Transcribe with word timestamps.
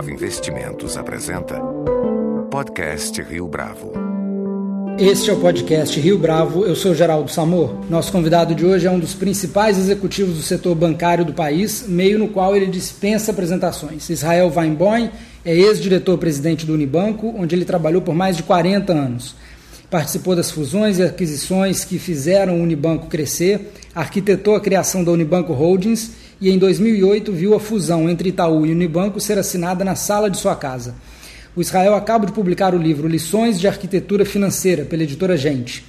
Bravo 0.00 0.14
Investimentos 0.14 0.96
apresenta 0.96 1.60
Podcast 2.50 3.20
Rio 3.20 3.46
Bravo. 3.46 3.92
Este 4.98 5.28
é 5.28 5.32
o 5.34 5.38
podcast 5.38 6.00
Rio 6.00 6.18
Bravo, 6.18 6.64
eu 6.64 6.74
sou 6.74 6.94
Geraldo 6.94 7.30
Samor. 7.30 7.74
Nosso 7.90 8.10
convidado 8.10 8.54
de 8.54 8.64
hoje 8.64 8.86
é 8.86 8.90
um 8.90 8.98
dos 8.98 9.12
principais 9.12 9.76
executivos 9.76 10.36
do 10.36 10.42
setor 10.42 10.74
bancário 10.74 11.22
do 11.22 11.34
país, 11.34 11.84
meio 11.86 12.18
no 12.18 12.28
qual 12.28 12.56
ele 12.56 12.64
dispensa 12.64 13.30
apresentações. 13.30 14.08
Israel 14.08 14.50
Weinboim 14.56 15.10
é 15.44 15.54
ex-diretor-presidente 15.54 16.64
do 16.64 16.72
Unibanco, 16.72 17.34
onde 17.36 17.54
ele 17.54 17.66
trabalhou 17.66 18.00
por 18.00 18.14
mais 18.14 18.38
de 18.38 18.42
40 18.42 18.94
anos. 18.94 19.34
Participou 19.90 20.34
das 20.34 20.50
fusões 20.50 20.98
e 20.98 21.02
aquisições 21.02 21.84
que 21.84 21.98
fizeram 21.98 22.58
o 22.58 22.62
Unibanco 22.62 23.08
crescer, 23.08 23.70
arquitetou 23.94 24.54
a 24.54 24.60
criação 24.62 25.04
da 25.04 25.12
Unibanco 25.12 25.52
Holdings 25.52 26.12
e 26.40 26.48
em 26.50 26.58
2008 26.58 27.32
viu 27.32 27.54
a 27.54 27.60
fusão 27.60 28.08
entre 28.08 28.30
Itaú 28.30 28.64
e 28.64 28.72
Unibanco 28.72 29.20
ser 29.20 29.38
assinada 29.38 29.84
na 29.84 29.94
sala 29.94 30.30
de 30.30 30.38
sua 30.38 30.56
casa. 30.56 30.94
O 31.54 31.60
Israel 31.60 31.94
acaba 31.94 32.24
de 32.24 32.32
publicar 32.32 32.74
o 32.74 32.78
livro 32.78 33.06
Lições 33.06 33.60
de 33.60 33.68
Arquitetura 33.68 34.24
Financeira, 34.24 34.84
pela 34.84 35.02
editora 35.02 35.36
Gente. 35.36 35.84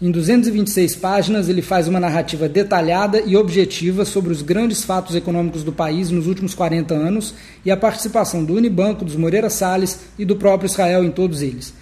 Em 0.00 0.10
226 0.10 0.94
páginas, 0.96 1.48
ele 1.48 1.62
faz 1.62 1.88
uma 1.88 1.98
narrativa 1.98 2.48
detalhada 2.48 3.20
e 3.20 3.34
objetiva 3.34 4.04
sobre 4.04 4.30
os 4.30 4.42
grandes 4.42 4.84
fatos 4.84 5.16
econômicos 5.16 5.64
do 5.64 5.72
país 5.72 6.10
nos 6.10 6.26
últimos 6.26 6.54
40 6.54 6.94
anos 6.94 7.34
e 7.64 7.70
a 7.70 7.76
participação 7.76 8.44
do 8.44 8.54
Unibanco, 8.54 9.06
dos 9.06 9.16
Moreira 9.16 9.48
Salles 9.48 10.00
e 10.18 10.24
do 10.24 10.36
próprio 10.36 10.66
Israel 10.66 11.02
em 11.02 11.10
todos 11.10 11.40
eles. 11.40 11.72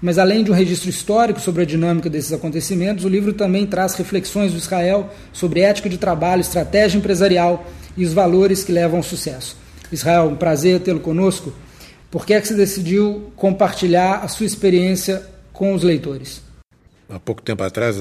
Mas 0.00 0.18
além 0.18 0.42
de 0.42 0.50
um 0.50 0.54
registro 0.54 0.88
histórico 0.88 1.40
sobre 1.40 1.62
a 1.62 1.66
dinâmica 1.66 2.08
desses 2.08 2.32
acontecimentos, 2.32 3.04
o 3.04 3.08
livro 3.08 3.32
também 3.32 3.66
traz 3.66 3.94
reflexões 3.94 4.52
do 4.52 4.58
Israel 4.58 5.10
sobre 5.32 5.60
ética 5.60 5.88
de 5.88 5.98
trabalho, 5.98 6.40
estratégia 6.40 6.96
empresarial 6.96 7.66
e 7.96 8.04
os 8.04 8.12
valores 8.12 8.64
que 8.64 8.72
levam 8.72 8.98
ao 8.98 9.02
sucesso. 9.02 9.56
Israel, 9.92 10.28
um 10.28 10.36
prazer 10.36 10.80
tê-lo 10.80 11.00
conosco. 11.00 11.52
Por 12.10 12.24
que 12.24 12.32
é 12.32 12.40
que 12.40 12.48
você 12.48 12.54
decidiu 12.54 13.30
compartilhar 13.36 14.20
a 14.24 14.28
sua 14.28 14.46
experiência 14.46 15.26
com 15.52 15.74
os 15.74 15.82
leitores? 15.82 16.42
Há 17.08 17.18
pouco 17.20 17.42
tempo 17.42 17.62
atrás, 17.62 17.98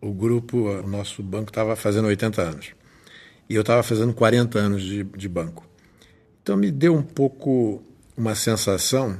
o 0.00 0.12
grupo, 0.12 0.68
o 0.68 0.86
nosso 0.86 1.22
banco 1.22 1.50
estava 1.50 1.76
fazendo 1.76 2.08
80 2.08 2.42
anos. 2.42 2.66
E 3.48 3.54
eu 3.54 3.62
estava 3.62 3.82
fazendo 3.82 4.12
40 4.12 4.58
anos 4.58 4.82
de, 4.82 5.02
de 5.02 5.28
banco. 5.28 5.66
Então 6.42 6.56
me 6.56 6.70
deu 6.70 6.94
um 6.94 7.02
pouco 7.02 7.82
uma 8.16 8.34
sensação 8.34 9.16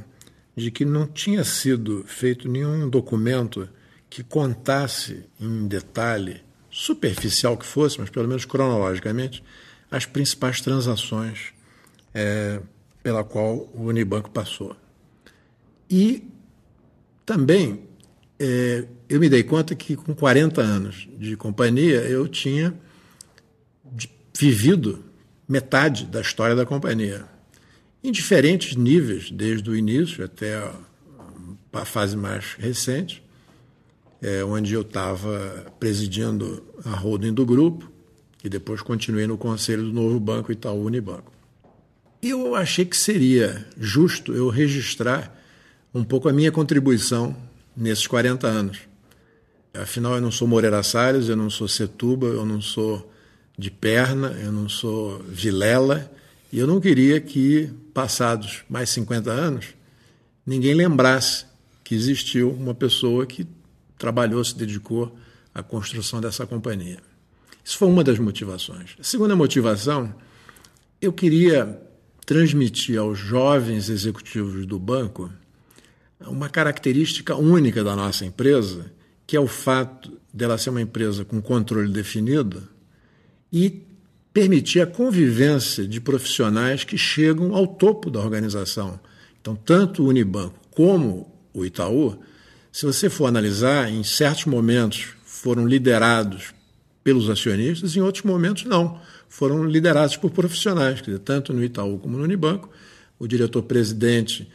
de 0.56 0.70
que 0.70 0.84
não 0.84 1.06
tinha 1.06 1.44
sido 1.44 2.04
feito 2.06 2.48
nenhum 2.48 2.88
documento 2.88 3.68
que 4.08 4.22
contasse 4.22 5.24
em 5.40 5.66
detalhe, 5.68 6.42
superficial 6.70 7.56
que 7.56 7.66
fosse, 7.66 8.00
mas 8.00 8.10
pelo 8.10 8.28
menos 8.28 8.44
cronologicamente, 8.44 9.42
as 9.90 10.04
principais 10.04 10.60
transações 10.60 11.52
é, 12.14 12.60
pela 13.02 13.24
qual 13.24 13.70
o 13.74 13.86
Unibanco 13.86 14.30
passou. 14.30 14.76
E 15.88 16.28
também 17.24 17.88
é, 18.38 18.86
eu 19.08 19.20
me 19.20 19.28
dei 19.28 19.42
conta 19.42 19.74
que 19.74 19.96
com 19.96 20.14
40 20.14 20.60
anos 20.60 21.08
de 21.18 21.36
companhia 21.36 22.00
eu 22.02 22.26
tinha 22.26 22.74
vivido 24.38 25.04
metade 25.46 26.06
da 26.06 26.20
história 26.20 26.56
da 26.56 26.64
companhia, 26.64 27.26
em 28.02 28.10
diferentes 28.10 28.76
níveis, 28.76 29.30
desde 29.30 29.68
o 29.68 29.76
início 29.76 30.24
até 30.24 30.56
a 31.72 31.84
fase 31.84 32.16
mais 32.16 32.54
recente, 32.58 33.22
é, 34.22 34.44
onde 34.44 34.74
eu 34.74 34.82
estava 34.82 35.66
presidindo 35.78 36.62
a 36.84 36.90
holding 36.90 37.32
do 37.32 37.44
grupo 37.44 37.90
e 38.44 38.48
depois 38.48 38.82
continuei 38.82 39.26
no 39.26 39.36
conselho 39.36 39.82
do 39.82 39.92
novo 39.92 40.18
banco 40.18 40.52
Itaú 40.52 40.84
Unibanco. 40.84 41.32
Eu 42.22 42.54
achei 42.54 42.84
que 42.84 42.96
seria 42.96 43.66
justo 43.78 44.34
eu 44.34 44.48
registrar 44.48 45.38
um 45.94 46.04
pouco 46.04 46.28
a 46.28 46.32
minha 46.32 46.52
contribuição 46.52 47.34
nesses 47.76 48.06
40 48.06 48.46
anos. 48.46 48.78
Afinal, 49.72 50.16
eu 50.16 50.20
não 50.20 50.30
sou 50.30 50.46
Moreira 50.46 50.82
Salles, 50.82 51.28
eu 51.28 51.36
não 51.36 51.48
sou 51.48 51.66
Setuba, 51.68 52.26
eu 52.26 52.44
não 52.44 52.60
sou 52.60 53.10
de 53.56 53.70
perna, 53.70 54.36
eu 54.42 54.52
não 54.52 54.68
sou 54.68 55.18
Vilela, 55.20 56.10
e 56.52 56.58
eu 56.58 56.66
não 56.66 56.80
queria 56.80 57.20
que, 57.20 57.70
passados 57.94 58.64
mais 58.68 58.90
50 58.90 59.30
anos, 59.30 59.66
ninguém 60.44 60.74
lembrasse 60.74 61.46
que 61.84 61.94
existiu 61.94 62.50
uma 62.50 62.74
pessoa 62.74 63.26
que 63.26 63.46
trabalhou, 63.96 64.42
se 64.44 64.56
dedicou 64.56 65.16
à 65.54 65.62
construção 65.62 66.20
dessa 66.20 66.46
companhia. 66.46 66.98
Isso 67.62 67.78
foi 67.78 67.88
uma 67.88 68.02
das 68.02 68.18
motivações. 68.18 68.96
A 68.98 69.04
segunda 69.04 69.36
motivação, 69.36 70.12
eu 71.00 71.12
queria 71.12 71.80
transmitir 72.26 72.98
aos 72.98 73.18
jovens 73.18 73.88
executivos 73.88 74.66
do 74.66 74.78
banco 74.78 75.30
uma 76.20 76.48
característica 76.48 77.34
única 77.36 77.82
da 77.82 77.96
nossa 77.96 78.24
empresa, 78.24 78.92
que 79.26 79.36
é 79.36 79.40
o 79.40 79.46
fato 79.46 80.18
dela 80.32 80.58
ser 80.58 80.70
uma 80.70 80.82
empresa 80.82 81.24
com 81.24 81.40
controle 81.40 81.92
definido 81.92 82.68
e 83.52 83.82
permitir 84.32 84.80
a 84.80 84.86
convivência 84.86 85.86
de 85.86 86.00
profissionais 86.00 86.84
que 86.84 86.96
chegam 86.96 87.54
ao 87.54 87.66
topo 87.66 88.10
da 88.10 88.20
organização. 88.20 88.98
Então, 89.40 89.56
tanto 89.56 90.02
o 90.02 90.08
Unibanco 90.08 90.58
como 90.70 91.32
o 91.52 91.64
Itaú, 91.64 92.18
se 92.70 92.86
você 92.86 93.10
for 93.10 93.26
analisar, 93.26 93.90
em 93.90 94.04
certos 94.04 94.44
momentos 94.44 95.08
foram 95.24 95.66
liderados 95.66 96.54
pelos 97.02 97.28
acionistas, 97.28 97.96
em 97.96 98.00
outros 98.00 98.24
momentos 98.24 98.64
não 98.64 99.00
foram 99.30 99.64
liderados 99.64 100.16
por 100.16 100.32
profissionais, 100.32 101.00
dizer, 101.00 101.20
tanto 101.20 101.52
no 101.52 101.62
Itaú 101.64 101.98
como 101.98 102.18
no 102.18 102.24
Unibanco. 102.24 102.68
O 103.18 103.28
diretor-presidente 103.28 104.50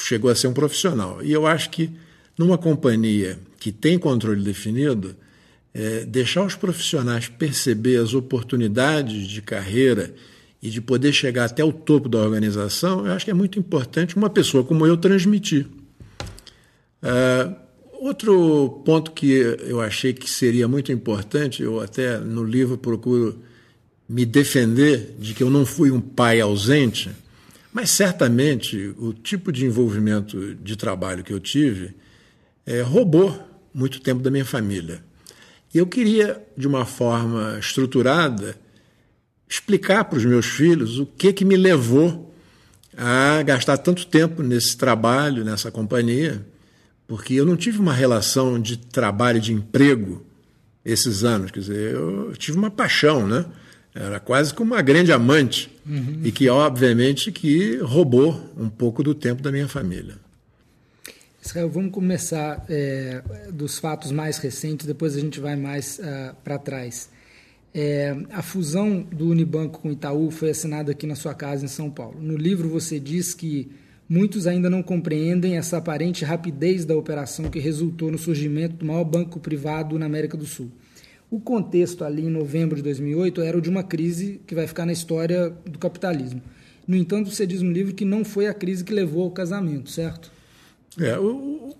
chegou 0.00 0.30
a 0.30 0.34
ser 0.34 0.48
um 0.48 0.54
profissional. 0.54 1.22
E 1.22 1.30
eu 1.30 1.46
acho 1.46 1.68
que 1.70 1.90
numa 2.36 2.56
companhia 2.56 3.38
que 3.60 3.70
tem 3.70 3.98
controle 3.98 4.42
definido, 4.42 5.14
é, 5.74 6.04
deixar 6.04 6.44
os 6.44 6.54
profissionais 6.54 7.28
perceber 7.28 7.96
as 7.96 8.14
oportunidades 8.14 9.26
de 9.26 9.42
carreira 9.42 10.14
e 10.62 10.70
de 10.70 10.80
poder 10.80 11.12
chegar 11.12 11.46
até 11.46 11.62
o 11.62 11.72
topo 11.72 12.08
da 12.08 12.18
organização, 12.18 13.06
eu 13.06 13.12
acho 13.12 13.24
que 13.24 13.30
é 13.30 13.34
muito 13.34 13.58
importante 13.58 14.16
uma 14.16 14.30
pessoa 14.30 14.64
como 14.64 14.86
eu 14.86 14.96
transmitir. 14.96 15.66
Uh, 17.02 17.54
outro 18.00 18.82
ponto 18.84 19.12
que 19.12 19.30
eu 19.66 19.80
achei 19.80 20.14
que 20.14 20.30
seria 20.30 20.66
muito 20.66 20.90
importante, 20.90 21.62
eu 21.62 21.80
até 21.80 22.18
no 22.18 22.42
livro 22.42 22.78
procuro 22.78 23.42
me 24.08 24.24
defender 24.24 25.16
de 25.18 25.34
que 25.34 25.42
eu 25.42 25.50
não 25.50 25.66
fui 25.66 25.90
um 25.90 26.00
pai 26.00 26.40
ausente, 26.40 27.10
mas 27.72 27.90
certamente 27.90 28.94
o 28.96 29.12
tipo 29.12 29.52
de 29.52 29.66
envolvimento 29.66 30.54
de 30.54 30.76
trabalho 30.76 31.24
que 31.24 31.32
eu 31.32 31.40
tive 31.40 31.94
é, 32.64 32.80
roubou 32.80 33.38
muito 33.74 34.00
tempo 34.00 34.22
da 34.22 34.30
minha 34.30 34.44
família. 34.44 35.02
E 35.74 35.78
eu 35.78 35.86
queria, 35.86 36.40
de 36.56 36.68
uma 36.68 36.86
forma 36.86 37.58
estruturada, 37.58 38.56
explicar 39.48 40.04
para 40.04 40.18
os 40.18 40.24
meus 40.24 40.46
filhos 40.46 41.00
o 41.00 41.04
que, 41.06 41.32
que 41.32 41.44
me 41.44 41.56
levou 41.56 42.32
a 42.96 43.42
gastar 43.42 43.78
tanto 43.78 44.06
tempo 44.06 44.40
nesse 44.40 44.76
trabalho, 44.76 45.44
nessa 45.44 45.72
companhia, 45.72 46.46
porque 47.08 47.34
eu 47.34 47.44
não 47.44 47.56
tive 47.56 47.80
uma 47.80 47.92
relação 47.92 48.60
de 48.60 48.76
trabalho, 48.76 49.40
de 49.40 49.52
emprego 49.52 50.24
esses 50.84 51.24
anos. 51.24 51.50
Quer 51.50 51.60
dizer, 51.60 51.94
eu 51.94 52.32
tive 52.36 52.56
uma 52.56 52.70
paixão, 52.70 53.26
né? 53.26 53.44
Era 53.92 54.18
quase 54.18 54.54
como 54.54 54.74
uma 54.74 54.82
grande 54.82 55.12
amante 55.12 55.70
uhum. 55.86 56.20
e 56.24 56.32
que, 56.32 56.48
obviamente, 56.48 57.30
que 57.30 57.78
roubou 57.78 58.52
um 58.56 58.68
pouco 58.68 59.02
do 59.02 59.14
tempo 59.14 59.42
da 59.42 59.52
minha 59.52 59.68
família. 59.68 60.23
Israel, 61.44 61.68
vamos 61.68 61.92
começar 61.92 62.64
é, 62.70 63.22
dos 63.52 63.78
fatos 63.78 64.10
mais 64.10 64.38
recentes, 64.38 64.86
depois 64.86 65.14
a 65.14 65.20
gente 65.20 65.38
vai 65.38 65.54
mais 65.56 65.98
uh, 65.98 66.34
para 66.42 66.58
trás. 66.58 67.10
É, 67.74 68.16
a 68.30 68.40
fusão 68.40 69.02
do 69.02 69.28
Unibanco 69.28 69.80
com 69.80 69.90
o 69.90 69.92
Itaú 69.92 70.30
foi 70.30 70.50
assinada 70.50 70.92
aqui 70.92 71.06
na 71.06 71.14
sua 71.14 71.34
casa 71.34 71.62
em 71.62 71.68
São 71.68 71.90
Paulo. 71.90 72.18
No 72.18 72.34
livro 72.34 72.68
você 72.70 72.98
diz 72.98 73.34
que 73.34 73.70
muitos 74.08 74.46
ainda 74.46 74.70
não 74.70 74.82
compreendem 74.82 75.58
essa 75.58 75.76
aparente 75.76 76.24
rapidez 76.24 76.86
da 76.86 76.96
operação 76.96 77.50
que 77.50 77.58
resultou 77.58 78.10
no 78.10 78.18
surgimento 78.18 78.76
do 78.76 78.86
maior 78.86 79.04
banco 79.04 79.38
privado 79.38 79.98
na 79.98 80.06
América 80.06 80.38
do 80.38 80.46
Sul. 80.46 80.72
O 81.30 81.38
contexto 81.38 82.04
ali 82.04 82.24
em 82.24 82.30
novembro 82.30 82.76
de 82.76 82.82
2008 82.82 83.42
era 83.42 83.58
o 83.58 83.60
de 83.60 83.68
uma 83.68 83.82
crise 83.82 84.40
que 84.46 84.54
vai 84.54 84.66
ficar 84.66 84.86
na 84.86 84.92
história 84.92 85.50
do 85.66 85.78
capitalismo. 85.78 86.40
No 86.86 86.96
entanto, 86.96 87.30
você 87.30 87.46
diz 87.46 87.60
no 87.60 87.70
livro 87.70 87.92
que 87.92 88.04
não 88.04 88.24
foi 88.24 88.46
a 88.46 88.54
crise 88.54 88.82
que 88.82 88.94
levou 88.94 89.24
ao 89.24 89.30
casamento, 89.30 89.90
certo? 89.90 90.33
É, 91.00 91.18
o, 91.18 91.76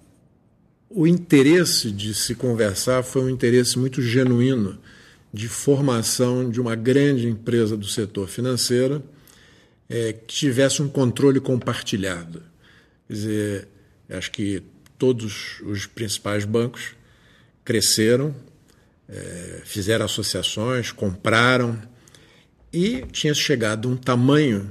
o 0.91 1.07
interesse 1.07 1.91
de 1.91 2.15
se 2.15 2.35
conversar 2.35 3.03
foi 3.03 3.23
um 3.23 3.31
interesse 3.31 3.79
muito 3.79 4.03
genuíno 4.03 4.79
de 5.33 5.49
formação 5.49 6.49
de 6.49 6.61
uma 6.61 6.75
grande 6.75 7.27
empresa 7.29 7.77
do 7.77 7.87
setor 7.87 8.29
financeiro 8.29 9.03
é, 9.89 10.13
que 10.13 10.35
tivesse 10.35 10.83
um 10.83 10.89
controle 10.89 11.41
compartilhado. 11.41 12.43
Quer 13.07 13.13
dizer, 13.13 13.69
acho 14.11 14.31
que 14.31 14.63
todos 14.99 15.61
os 15.63 15.87
principais 15.87 16.45
bancos 16.45 16.95
cresceram, 17.65 18.35
é, 19.09 19.63
fizeram 19.65 20.05
associações, 20.05 20.93
compraram 20.93 21.81
e 22.73 23.03
tinha 23.13 23.35
chegado 23.35 23.89
um 23.89 23.97
tamanho 23.97 24.71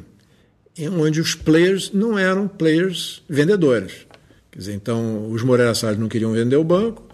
onde 0.97 1.21
os 1.21 1.35
players 1.35 1.91
não 1.91 2.17
eram 2.17 2.47
players 2.47 3.21
vendedores. 3.29 4.07
Quer 4.53 4.59
dizer, 4.59 4.73
então, 4.75 5.31
os 5.31 5.41
Moreira 5.41 5.73
Salles 5.73 5.97
não 5.97 6.07
queriam 6.07 6.31
vender 6.31 6.57
o 6.57 6.63
banco, 6.63 7.07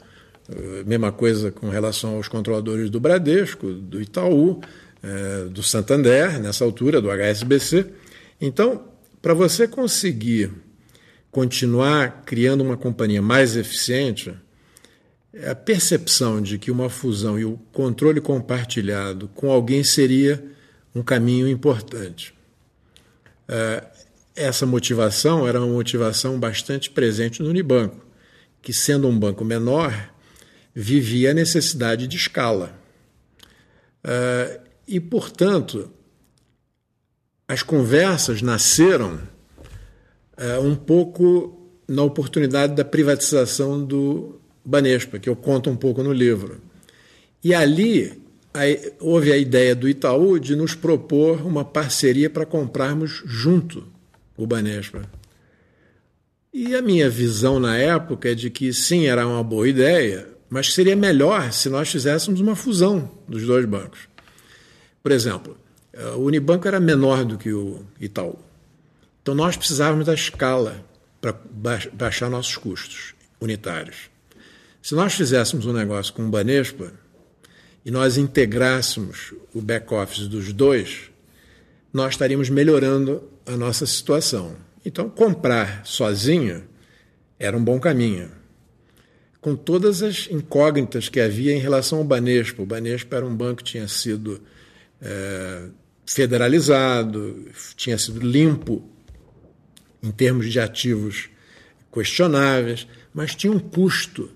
eh, 0.50 0.84
mesma 0.86 1.10
coisa 1.10 1.50
com 1.50 1.70
relação 1.70 2.18
aos 2.18 2.28
controladores 2.28 2.90
do 2.90 3.00
Bradesco, 3.00 3.72
do 3.72 4.02
Itaú, 4.02 4.60
eh, 5.02 5.48
do 5.50 5.64
Santander, 5.64 6.38
nessa 6.38 6.66
altura, 6.66 7.00
do 7.00 7.10
HSBC. 7.10 7.86
Então, 8.42 8.84
para 9.22 9.34
você 9.34 9.70
conseguir 9.70 10.52
continuar 11.32 12.24
criando 12.26 12.60
uma 12.60 12.76
companhia 12.76 13.22
mais 13.22 13.56
eficiente, 13.56 14.34
a 15.50 15.56
percepção 15.56 16.42
de 16.42 16.58
que 16.58 16.70
uma 16.70 16.90
fusão 16.90 17.40
e 17.40 17.46
o 17.46 17.58
controle 17.72 18.20
compartilhado 18.20 19.30
com 19.30 19.50
alguém 19.50 19.82
seria 19.82 20.44
um 20.94 21.02
caminho 21.02 21.48
importante. 21.48 22.34
Essa 24.40 24.66
motivação 24.66 25.46
era 25.46 25.60
uma 25.60 25.68
motivação 25.68 26.40
bastante 26.40 26.90
presente 26.90 27.44
no 27.44 27.50
Unibanco, 27.50 28.06
que, 28.62 28.72
sendo 28.72 29.06
um 29.06 29.20
banco 29.20 29.44
menor, 29.44 30.14
vivia 30.74 31.32
a 31.32 31.34
necessidade 31.34 32.08
de 32.08 32.16
escala. 32.16 32.74
É, 34.02 34.62
e, 34.88 34.98
portanto, 34.98 35.92
as 37.50 37.62
conversas 37.64 38.42
nasceram 38.42 39.20
é, 40.38 40.58
um 40.58 40.74
pouco 40.74 41.70
na 41.86 42.04
oportunidade 42.04 42.74
da 42.76 42.86
privatização 42.86 43.84
do 43.84 44.40
Banespa, 44.64 45.20
que 45.20 45.28
eu 45.28 45.36
conto 45.36 45.70
um 45.70 45.76
pouco 45.76 46.02
no 46.02 46.14
livro. 46.14 46.62
E 47.44 47.54
ali 47.54 48.24
houve 49.02 49.34
a 49.34 49.38
ideia 49.38 49.76
do 49.76 49.90
Itaú 49.90 50.40
de 50.40 50.56
nos 50.56 50.76
propor 50.76 51.46
uma 51.46 51.66
parceria 51.66 52.30
para 52.30 52.46
comprarmos 52.46 53.22
junto 53.26 53.99
o 54.40 54.48
Banespa. 54.48 55.02
E 56.54 56.74
a 56.74 56.82
minha 56.82 57.10
visão 57.10 57.60
na 57.60 57.78
época 57.78 58.30
é 58.30 58.34
de 58.34 58.50
que 58.50 58.74
sim, 58.74 59.06
era 59.06 59.28
uma 59.28 59.44
boa 59.44 59.68
ideia, 59.68 60.28
mas 60.50 60.74
seria 60.74 60.96
melhor 60.96 61.52
se 61.52 61.70
nós 61.70 61.92
fizéssemos 61.92 62.40
uma 62.40 62.56
fusão 62.56 63.12
dos 63.28 63.46
dois 63.46 63.66
bancos. 63.66 64.08
Por 65.04 65.12
exemplo, 65.12 65.58
o 66.16 66.22
Unibanco 66.22 66.68
era 66.68 66.80
menor 66.80 67.26
do 67.26 67.38
que 67.38 67.52
o 67.52 67.86
Itaú. 68.00 68.40
Então 69.22 69.36
nós 69.36 69.58
precisávamos 69.58 70.06
da 70.06 70.14
escala 70.14 70.84
para 71.20 71.36
baixar 71.94 72.30
nossos 72.30 72.56
custos 72.56 73.14
unitários. 73.42 74.10
Se 74.82 74.96
nós 74.96 75.14
fizéssemos 75.14 75.66
um 75.66 75.74
negócio 75.74 76.14
com 76.14 76.26
o 76.26 76.30
Banespa 76.30 76.94
e 77.86 77.92
nós 77.92 78.18
integrássemos 78.18 79.34
o 79.54 79.62
back-office 79.62 80.30
dos 80.30 80.54
dois, 80.54 81.12
nós 81.92 82.14
estaríamos 82.14 82.50
melhorando 82.50 83.22
a 83.50 83.57
nossa 83.57 83.86
situação. 83.86 84.56
Então, 84.86 85.10
comprar 85.10 85.86
sozinho 85.86 86.63
era 87.38 87.57
um 87.57 87.63
bom 87.63 87.80
caminho. 87.80 88.30
Com 89.42 89.56
todas 89.56 90.04
as 90.04 90.28
incógnitas 90.30 91.10
que 91.10 91.19
havia 91.19 91.54
em 91.54 91.60
relação 91.60 92.00
ao 92.00 92.04
Banespa. 92.04 92.62
O 92.62 92.66
Banespa 92.66 93.16
era 93.16 93.25
um 93.25 93.36
banco 93.36 93.57
que 93.57 93.72
tinha 93.72 93.88
sido 93.88 94.42
é, 95.01 95.69
federalizado, 96.06 97.48
tinha 97.75 97.98
sido 97.98 98.19
limpo 98.19 98.84
em 100.04 100.12
termos 100.12 100.52
de 100.52 100.60
ativos 100.60 101.30
questionáveis, 101.92 102.88
mas 103.13 103.34
tinha 103.34 103.52
um 103.52 103.60
custo 103.60 104.30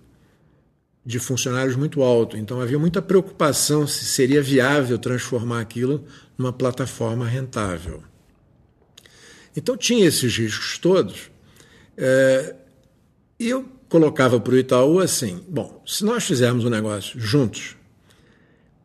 de 1.06 1.20
funcionários 1.20 1.76
muito 1.76 2.02
alto. 2.02 2.38
Então 2.38 2.62
havia 2.62 2.80
muita 2.80 3.02
preocupação 3.02 3.86
se 3.86 4.06
seria 4.06 4.42
viável 4.42 4.98
transformar 4.98 5.60
aquilo 5.60 6.06
numa 6.38 6.54
plataforma 6.54 7.28
rentável. 7.28 8.04
Então 9.56 9.78
tinha 9.78 10.06
esses 10.06 10.38
riscos 10.38 10.78
todos. 10.78 11.32
É, 11.98 12.56
e 13.40 13.50
eu 13.50 13.66
colocava 13.88 14.40
para 14.40 14.54
o 14.54 14.58
Itaú 14.58 15.00
assim: 15.00 15.44
bom, 15.48 15.82
se 15.86 16.04
nós 16.04 16.24
fizermos 16.24 16.66
um 16.66 16.70
negócio 16.70 17.20
juntos, 17.20 17.76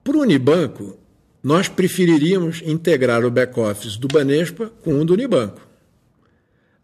para 0.04 0.16
o 0.16 0.20
Unibanco, 0.20 0.98
nós 1.42 1.68
preferiríamos 1.68 2.62
integrar 2.64 3.24
o 3.24 3.30
back-office 3.30 3.96
do 3.96 4.08
Banespa 4.08 4.72
com 4.82 5.00
o 5.00 5.04
do 5.04 5.14
Unibanco. 5.14 5.60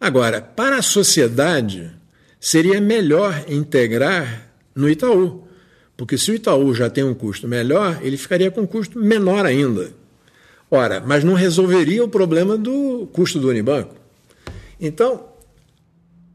Agora, 0.01 0.41
para 0.41 0.77
a 0.77 0.83
sociedade, 0.83 1.91
seria 2.39 2.81
melhor 2.81 3.45
integrar 3.49 4.53
no 4.75 4.89
Itaú, 4.89 5.47
porque 5.97 6.19
se 6.19 6.31
o 6.31 6.35
Itaú 6.35 6.75
já 6.75 6.91
tem 6.91 7.05
um 7.05 7.15
custo 7.15 7.49
melhor, 7.49 8.01
ele 8.03 8.17
ficaria 8.17 8.51
com 8.51 8.63
um 8.63 8.67
custo 8.67 8.99
menor 8.99 9.47
ainda. 9.47 9.93
Ora, 10.75 11.01
mas 11.01 11.23
não 11.23 11.35
resolveria 11.35 12.03
o 12.03 12.09
problema 12.09 12.59
do 12.59 13.09
custo 13.13 13.39
do 13.39 13.49
Unibanco. 13.49 13.95
Então, 14.81 15.29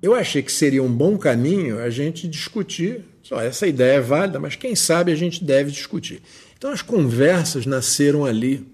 eu 0.01 0.15
achei 0.15 0.41
que 0.41 0.49
seria 0.49 0.81
um 0.81 0.89
bom 0.89 1.17
caminho 1.17 1.77
a 1.77 1.89
gente 1.89 2.25
discutir. 2.25 3.03
Só 3.21 3.41
essa 3.41 3.67
ideia 3.67 3.97
é 3.97 3.99
válida, 3.99 4.39
mas 4.39 4.55
quem 4.55 4.77
sabe 4.77 5.11
a 5.11 5.15
gente 5.15 5.43
deve 5.43 5.71
discutir. 5.71 6.21
Então, 6.57 6.71
as 6.71 6.81
conversas 6.81 7.65
nasceram 7.65 8.23
ali 8.23 8.65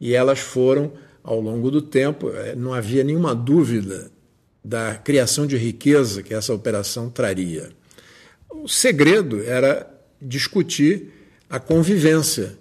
e 0.00 0.16
elas 0.16 0.40
foram 0.40 0.92
ao 1.22 1.40
longo 1.40 1.70
do 1.70 1.80
tempo, 1.80 2.30
é, 2.30 2.56
não 2.56 2.74
havia 2.74 3.04
nenhuma 3.04 3.36
dúvida 3.36 4.10
da 4.64 4.96
criação 4.96 5.46
de 5.46 5.56
riqueza 5.56 6.24
que 6.24 6.34
essa 6.34 6.52
operação 6.52 7.08
traria. 7.08 7.70
O 8.50 8.66
segredo 8.66 9.44
era 9.44 9.88
discutir 10.20 11.12
a 11.48 11.60
convivência 11.60 12.58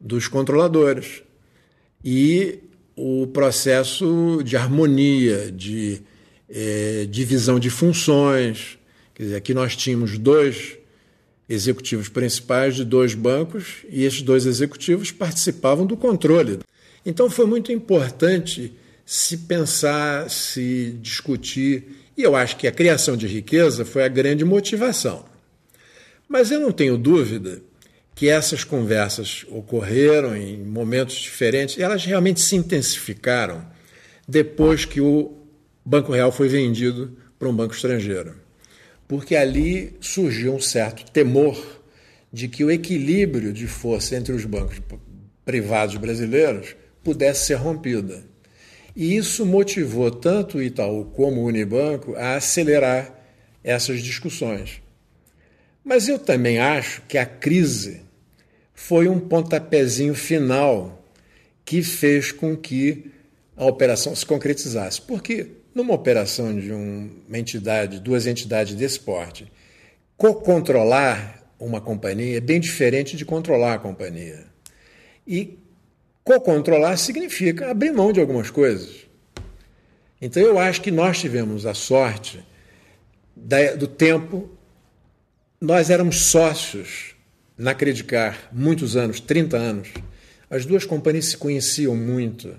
dos 0.00 0.26
controladores 0.26 1.22
e 2.04 2.60
o 2.96 3.26
processo 3.28 4.42
de 4.44 4.56
harmonia, 4.56 5.52
de 5.52 6.00
eh, 6.48 7.06
divisão 7.10 7.58
de 7.58 7.70
funções. 7.70 8.78
Quer 9.14 9.22
dizer, 9.24 9.36
aqui 9.36 9.54
nós 9.54 9.76
tínhamos 9.76 10.18
dois 10.18 10.76
executivos 11.48 12.08
principais 12.08 12.76
de 12.76 12.84
dois 12.84 13.14
bancos 13.14 13.84
e 13.88 14.04
esses 14.04 14.22
dois 14.22 14.46
executivos 14.46 15.10
participavam 15.10 15.86
do 15.86 15.96
controle. 15.96 16.58
Então 17.06 17.30
foi 17.30 17.46
muito 17.46 17.72
importante 17.72 18.72
se 19.06 19.38
pensar, 19.38 20.28
se 20.28 20.94
discutir, 21.00 21.84
e 22.16 22.22
eu 22.22 22.36
acho 22.36 22.56
que 22.56 22.66
a 22.66 22.72
criação 22.72 23.16
de 23.16 23.26
riqueza 23.26 23.84
foi 23.84 24.04
a 24.04 24.08
grande 24.08 24.44
motivação. 24.44 25.24
Mas 26.28 26.50
eu 26.50 26.60
não 26.60 26.70
tenho 26.70 26.98
dúvida 26.98 27.62
que 28.18 28.28
essas 28.28 28.64
conversas 28.64 29.46
ocorreram 29.48 30.36
em 30.36 30.58
momentos 30.58 31.14
diferentes, 31.14 31.78
elas 31.78 32.04
realmente 32.04 32.40
se 32.40 32.56
intensificaram 32.56 33.64
depois 34.26 34.84
que 34.84 35.00
o 35.00 35.36
Banco 35.84 36.10
Real 36.10 36.32
foi 36.32 36.48
vendido 36.48 37.16
para 37.38 37.48
um 37.48 37.54
banco 37.54 37.72
estrangeiro. 37.72 38.34
Porque 39.06 39.36
ali 39.36 39.96
surgiu 40.00 40.52
um 40.52 40.60
certo 40.60 41.08
temor 41.12 41.80
de 42.32 42.48
que 42.48 42.64
o 42.64 42.72
equilíbrio 42.72 43.52
de 43.52 43.68
força 43.68 44.16
entre 44.16 44.32
os 44.32 44.44
bancos 44.44 44.82
privados 45.44 45.94
brasileiros 45.94 46.74
pudesse 47.04 47.46
ser 47.46 47.54
rompida. 47.54 48.24
E 48.96 49.16
isso 49.16 49.46
motivou 49.46 50.10
tanto 50.10 50.58
o 50.58 50.62
Itaú 50.62 51.04
como 51.04 51.42
o 51.42 51.44
Unibanco 51.44 52.16
a 52.16 52.34
acelerar 52.34 53.14
essas 53.62 54.02
discussões. 54.02 54.82
Mas 55.84 56.08
eu 56.08 56.18
também 56.18 56.58
acho 56.58 57.00
que 57.06 57.16
a 57.16 57.24
crise 57.24 58.07
foi 58.80 59.08
um 59.08 59.18
pontapézinho 59.18 60.14
final 60.14 61.04
que 61.64 61.82
fez 61.82 62.30
com 62.30 62.56
que 62.56 63.10
a 63.56 63.66
operação 63.66 64.14
se 64.14 64.24
concretizasse. 64.24 65.02
Porque 65.02 65.48
numa 65.74 65.92
operação 65.92 66.56
de 66.56 66.72
uma 66.72 67.36
entidade, 67.36 67.98
duas 67.98 68.26
entidades 68.26 68.76
desse 68.76 69.00
porte, 69.00 69.50
co-controlar 70.16 71.44
uma 71.58 71.80
companhia 71.80 72.36
é 72.36 72.40
bem 72.40 72.60
diferente 72.60 73.16
de 73.16 73.24
controlar 73.24 73.74
a 73.74 73.78
companhia. 73.78 74.46
E 75.26 75.58
Co-controlar 76.28 76.98
significa 76.98 77.70
abrir 77.70 77.90
mão 77.90 78.12
de 78.12 78.20
algumas 78.20 78.50
coisas. 78.50 79.06
Então 80.20 80.42
eu 80.42 80.58
acho 80.58 80.82
que 80.82 80.90
nós 80.90 81.18
tivemos 81.18 81.64
a 81.64 81.72
sorte 81.72 82.44
do 83.78 83.88
tempo. 83.88 84.50
Nós 85.58 85.88
éramos 85.88 86.26
sócios 86.26 87.16
na 87.58 87.74
Credicar 87.74 88.48
muitos 88.52 88.96
anos, 88.96 89.18
30 89.18 89.56
anos. 89.56 89.88
As 90.48 90.64
duas 90.64 90.84
companhias 90.86 91.26
se 91.26 91.36
conheciam 91.36 91.96
muito. 91.96 92.54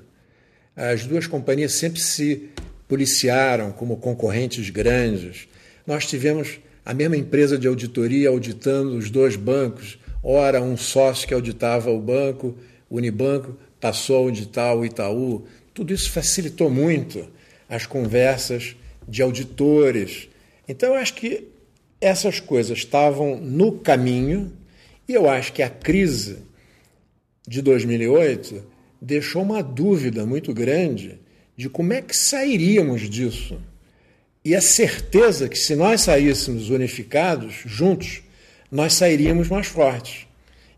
As 0.75 1.05
duas 1.05 1.25
companhias 1.25 1.73
sempre 1.73 2.01
se 2.01 2.49
policiaram 2.87 3.71
como 3.71 3.97
concorrentes 3.97 4.69
grandes. 4.69 5.47
Nós 5.87 6.05
tivemos 6.05 6.59
a 6.85 6.93
mesma 6.93 7.15
empresa 7.15 7.57
de 7.57 7.67
auditoria 7.67 8.29
auditando 8.29 8.97
os 8.97 9.09
dois 9.09 9.35
bancos. 9.35 9.97
Ora, 10.21 10.61
um 10.61 10.75
sócio 10.75 11.27
que 11.27 11.33
auditava 11.33 11.89
o 11.89 11.99
banco, 11.99 12.57
Unibanco 12.89 13.57
passou 13.79 14.27
onde 14.27 14.43
está 14.43 14.73
o 14.73 14.83
Itaú. 14.85 15.45
Tudo 15.73 15.93
isso 15.93 16.11
facilitou 16.11 16.69
muito 16.69 17.27
as 17.69 17.85
conversas 17.85 18.75
de 19.07 19.21
auditores. 19.21 20.27
Então, 20.67 20.89
eu 20.89 20.95
acho 20.95 21.13
que 21.13 21.47
essas 22.01 22.39
coisas 22.39 22.79
estavam 22.79 23.37
no 23.37 23.73
caminho 23.79 24.51
e 25.09 25.15
eu 25.15 25.27
acho 25.27 25.51
que 25.51 25.63
a 25.63 25.69
crise 25.69 26.37
de 27.47 27.63
2008 27.63 28.63
deixou 29.01 29.41
uma 29.41 29.63
dúvida 29.63 30.23
muito 30.23 30.53
grande 30.53 31.19
de 31.57 31.67
como 31.67 31.93
é 31.93 31.99
que 31.99 32.15
sairíamos 32.15 33.09
disso. 33.09 33.59
E 34.45 34.55
a 34.55 34.61
certeza 34.61 35.49
que 35.49 35.57
se 35.57 35.75
nós 35.75 36.01
saíssemos 36.01 36.69
unificados, 36.69 37.55
juntos, 37.65 38.21
nós 38.71 38.93
sairíamos 38.93 39.49
mais 39.49 39.65
fortes. 39.65 40.27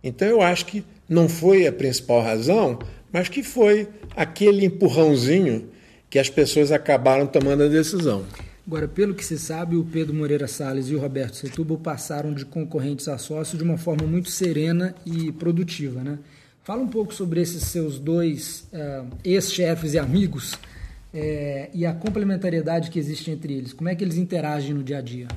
Então 0.01 0.25
eu 0.25 0.41
acho 0.41 0.65
que 0.65 0.85
não 1.09 1.27
foi 1.27 1.67
a 1.67 1.73
principal 1.73 2.21
razão, 2.21 2.79
mas 3.11 3.27
que 3.27 3.43
foi 3.43 3.89
aquele 4.15 4.65
empurrãozinho 4.65 5.69
que 6.09 6.17
as 6.17 6.29
pessoas 6.29 6.71
acabaram 6.71 7.27
tomando 7.27 7.63
a 7.63 7.67
decisão. 7.67 8.25
Agora, 8.65 8.87
pelo 8.87 9.15
que 9.15 9.25
se 9.25 9.39
sabe, 9.39 9.75
o 9.75 9.83
Pedro 9.83 10.13
Moreira 10.13 10.47
Salles 10.47 10.87
e 10.87 10.95
o 10.95 10.99
Roberto 10.99 11.35
Setúbal 11.35 11.77
passaram 11.77 12.33
de 12.33 12.45
concorrentes 12.45 13.07
a 13.07 13.17
sócios 13.17 13.57
de 13.57 13.63
uma 13.63 13.77
forma 13.77 14.05
muito 14.05 14.29
serena 14.29 14.93
e 15.05 15.31
produtiva. 15.31 16.03
Né? 16.03 16.19
Fala 16.63 16.81
um 16.81 16.87
pouco 16.87 17.13
sobre 17.13 17.41
esses 17.41 17.63
seus 17.63 17.97
dois 17.97 18.67
uh, 18.71 19.07
ex-chefes 19.23 19.93
e 19.95 19.99
amigos 19.99 20.53
uh, 20.53 21.69
e 21.73 21.85
a 21.85 21.93
complementariedade 21.93 22.91
que 22.91 22.99
existe 22.99 23.31
entre 23.31 23.53
eles. 23.53 23.73
Como 23.73 23.89
é 23.89 23.95
que 23.95 24.03
eles 24.03 24.15
interagem 24.15 24.75
no 24.75 24.83
dia 24.83 24.99
a 24.99 25.01
dia? 25.01 25.27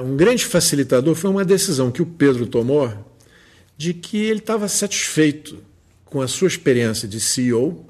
Um 0.00 0.16
grande 0.16 0.46
facilitador 0.46 1.14
foi 1.14 1.28
uma 1.28 1.44
decisão 1.44 1.90
que 1.90 2.00
o 2.00 2.06
Pedro 2.06 2.46
tomou 2.46 2.92
de 3.76 3.92
que 3.92 4.16
ele 4.16 4.38
estava 4.38 4.68
satisfeito 4.68 5.62
com 6.04 6.22
a 6.22 6.28
sua 6.28 6.48
experiência 6.48 7.06
de 7.06 7.20
CEO, 7.20 7.84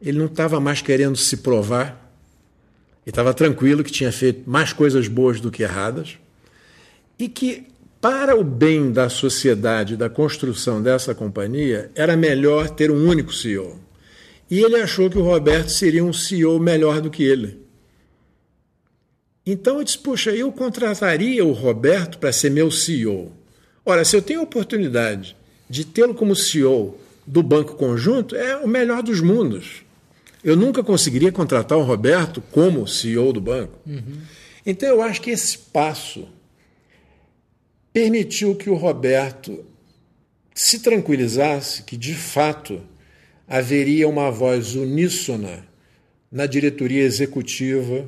ele 0.00 0.18
não 0.18 0.26
estava 0.26 0.60
mais 0.60 0.80
querendo 0.80 1.16
se 1.16 1.38
provar 1.38 2.07
e 3.08 3.10
estava 3.10 3.32
tranquilo 3.32 3.82
que 3.82 3.90
tinha 3.90 4.12
feito 4.12 4.42
mais 4.48 4.70
coisas 4.70 5.08
boas 5.08 5.40
do 5.40 5.50
que 5.50 5.62
erradas 5.62 6.18
e 7.18 7.26
que, 7.26 7.64
para 8.02 8.36
o 8.36 8.44
bem 8.44 8.92
da 8.92 9.08
sociedade, 9.08 9.96
da 9.96 10.10
construção 10.10 10.82
dessa 10.82 11.14
companhia, 11.14 11.90
era 11.94 12.18
melhor 12.18 12.68
ter 12.68 12.90
um 12.90 13.08
único 13.08 13.32
CEO. 13.32 13.80
E 14.50 14.60
ele 14.60 14.76
achou 14.76 15.08
que 15.08 15.16
o 15.16 15.22
Roberto 15.22 15.70
seria 15.70 16.04
um 16.04 16.12
CEO 16.12 16.60
melhor 16.60 17.00
do 17.00 17.08
que 17.08 17.22
ele. 17.22 17.62
Então 19.46 19.78
eu 19.78 19.84
disse: 19.84 19.98
Poxa, 19.98 20.30
eu 20.32 20.52
contrataria 20.52 21.42
o 21.42 21.52
Roberto 21.52 22.18
para 22.18 22.30
ser 22.30 22.50
meu 22.50 22.70
CEO. 22.70 23.32
Ora, 23.86 24.04
se 24.04 24.16
eu 24.16 24.20
tenho 24.20 24.40
a 24.40 24.42
oportunidade 24.42 25.34
de 25.66 25.82
tê-lo 25.82 26.14
como 26.14 26.36
CEO 26.36 27.00
do 27.26 27.42
Banco 27.42 27.74
Conjunto, 27.74 28.36
é 28.36 28.58
o 28.58 28.68
melhor 28.68 29.02
dos 29.02 29.22
mundos. 29.22 29.87
Eu 30.42 30.56
nunca 30.56 30.82
conseguiria 30.82 31.32
contratar 31.32 31.76
o 31.78 31.82
Roberto 31.82 32.40
como 32.52 32.86
CEO 32.86 33.32
do 33.32 33.40
banco. 33.40 33.78
Uhum. 33.86 34.20
Então 34.64 34.88
eu 34.88 35.02
acho 35.02 35.20
que 35.20 35.30
esse 35.30 35.58
passo 35.58 36.28
permitiu 37.92 38.54
que 38.54 38.70
o 38.70 38.74
Roberto 38.74 39.64
se 40.54 40.80
tranquilizasse 40.80 41.82
que, 41.84 41.96
de 41.96 42.14
fato, 42.14 42.82
haveria 43.46 44.08
uma 44.08 44.30
voz 44.30 44.74
uníssona 44.74 45.66
na 46.30 46.46
diretoria 46.46 47.02
executiva 47.02 48.06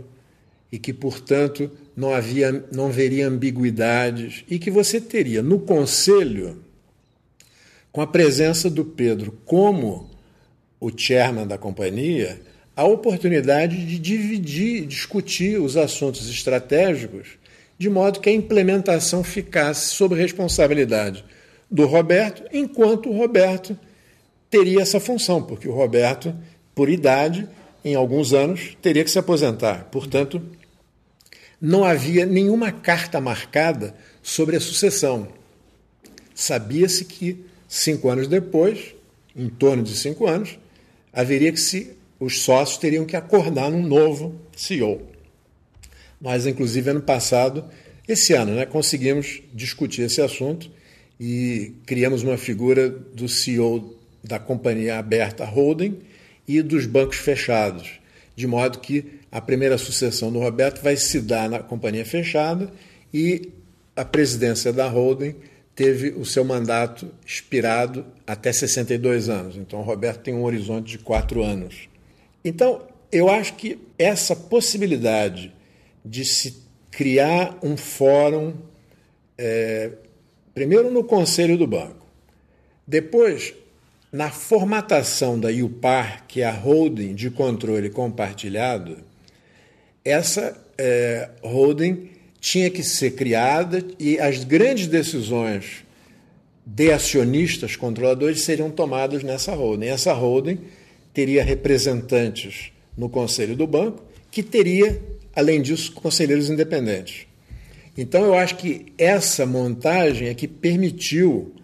e 0.70 0.78
que, 0.78 0.92
portanto, 0.92 1.70
não 1.96 2.12
havia, 2.12 2.64
não 2.72 2.88
haveria 2.88 3.28
ambiguidades 3.28 4.44
e 4.48 4.58
que 4.58 4.70
você 4.70 5.00
teria 5.00 5.42
no 5.42 5.60
conselho, 5.60 6.62
com 7.92 8.00
a 8.00 8.06
presença 8.06 8.68
do 8.68 8.84
Pedro 8.84 9.32
como 9.44 10.09
o 10.80 10.90
chairman 10.96 11.46
da 11.46 11.58
companhia, 11.58 12.40
a 12.74 12.84
oportunidade 12.84 13.84
de 13.84 13.98
dividir, 13.98 14.86
discutir 14.86 15.60
os 15.60 15.76
assuntos 15.76 16.28
estratégicos, 16.30 17.38
de 17.78 17.90
modo 17.90 18.20
que 18.20 18.30
a 18.30 18.32
implementação 18.32 19.22
ficasse 19.22 19.94
sob 19.94 20.14
responsabilidade 20.14 21.24
do 21.70 21.86
Roberto, 21.86 22.42
enquanto 22.52 23.10
o 23.10 23.16
Roberto 23.16 23.78
teria 24.48 24.80
essa 24.80 24.98
função, 24.98 25.42
porque 25.42 25.68
o 25.68 25.72
Roberto, 25.72 26.34
por 26.74 26.88
idade, 26.88 27.46
em 27.84 27.94
alguns 27.94 28.32
anos, 28.32 28.76
teria 28.82 29.04
que 29.04 29.10
se 29.10 29.18
aposentar. 29.18 29.84
Portanto, 29.90 30.42
não 31.60 31.84
havia 31.84 32.24
nenhuma 32.24 32.72
carta 32.72 33.20
marcada 33.20 33.94
sobre 34.22 34.56
a 34.56 34.60
sucessão. 34.60 35.28
Sabia-se 36.34 37.04
que, 37.04 37.44
cinco 37.68 38.08
anos 38.08 38.26
depois, 38.26 38.94
em 39.36 39.48
torno 39.48 39.82
de 39.82 39.94
cinco 39.94 40.26
anos, 40.26 40.58
haveria 41.12 41.52
que 41.52 41.60
se 41.60 41.96
os 42.18 42.42
sócios 42.42 42.78
teriam 42.78 43.04
que 43.04 43.16
acordar 43.16 43.70
num 43.70 43.86
novo 43.86 44.38
CEO. 44.54 45.02
Nós, 46.20 46.46
inclusive, 46.46 46.90
ano 46.90 47.00
passado, 47.00 47.64
esse 48.06 48.34
ano, 48.34 48.54
né, 48.54 48.66
conseguimos 48.66 49.42
discutir 49.54 50.02
esse 50.02 50.20
assunto 50.20 50.70
e 51.18 51.72
criamos 51.86 52.22
uma 52.22 52.36
figura 52.36 52.88
do 52.88 53.28
CEO 53.28 53.96
da 54.22 54.38
companhia 54.38 54.98
aberta 54.98 55.44
holding 55.44 55.98
e 56.46 56.60
dos 56.60 56.86
bancos 56.86 57.16
fechados, 57.16 58.00
de 58.36 58.46
modo 58.46 58.80
que 58.80 59.20
a 59.32 59.40
primeira 59.40 59.78
sucessão 59.78 60.32
do 60.32 60.38
Roberto 60.38 60.82
vai 60.82 60.96
se 60.96 61.20
dar 61.20 61.48
na 61.48 61.60
companhia 61.60 62.04
fechada 62.04 62.70
e 63.14 63.50
a 63.94 64.04
presidência 64.04 64.72
da 64.72 64.88
holding 64.88 65.34
teve 65.80 66.10
o 66.10 66.26
seu 66.26 66.44
mandato 66.44 67.10
expirado 67.24 68.04
até 68.26 68.52
62 68.52 69.30
anos. 69.30 69.56
Então, 69.56 69.80
Roberto 69.80 70.20
tem 70.20 70.34
um 70.34 70.44
horizonte 70.44 70.90
de 70.90 70.98
quatro 70.98 71.42
anos. 71.42 71.88
Então, 72.44 72.82
eu 73.10 73.30
acho 73.30 73.54
que 73.54 73.78
essa 73.98 74.36
possibilidade 74.36 75.50
de 76.04 76.22
se 76.22 76.62
criar 76.90 77.58
um 77.62 77.78
fórum, 77.78 78.52
é, 79.38 79.92
primeiro 80.52 80.90
no 80.90 81.02
conselho 81.02 81.56
do 81.56 81.66
banco, 81.66 82.06
depois 82.86 83.54
na 84.12 84.30
formatação 84.30 85.40
da 85.40 85.50
IUPAR, 85.50 86.26
que 86.28 86.42
é 86.42 86.44
a 86.44 86.52
holding 86.52 87.14
de 87.14 87.30
controle 87.30 87.88
compartilhado, 87.88 88.98
essa 90.04 90.62
é, 90.76 91.30
holding 91.42 92.10
tinha 92.40 92.70
que 92.70 92.82
ser 92.82 93.12
criada 93.12 93.84
e 93.98 94.18
as 94.18 94.42
grandes 94.42 94.86
decisões 94.86 95.84
de 96.64 96.90
acionistas 96.90 97.76
controladores 97.76 98.42
seriam 98.42 98.70
tomadas 98.70 99.22
nessa 99.22 99.52
holding. 99.52 99.86
Essa 99.86 100.12
holding 100.12 100.58
teria 101.12 101.44
representantes 101.44 102.72
no 102.96 103.08
conselho 103.08 103.54
do 103.54 103.66
banco, 103.66 104.02
que 104.30 104.42
teria, 104.42 105.00
além 105.34 105.60
disso, 105.60 105.92
conselheiros 105.92 106.48
independentes. 106.48 107.26
Então, 107.96 108.24
eu 108.24 108.34
acho 108.34 108.56
que 108.56 108.92
essa 108.96 109.44
montagem 109.44 110.28
é 110.28 110.34
que 110.34 110.48
permitiu 110.48 111.54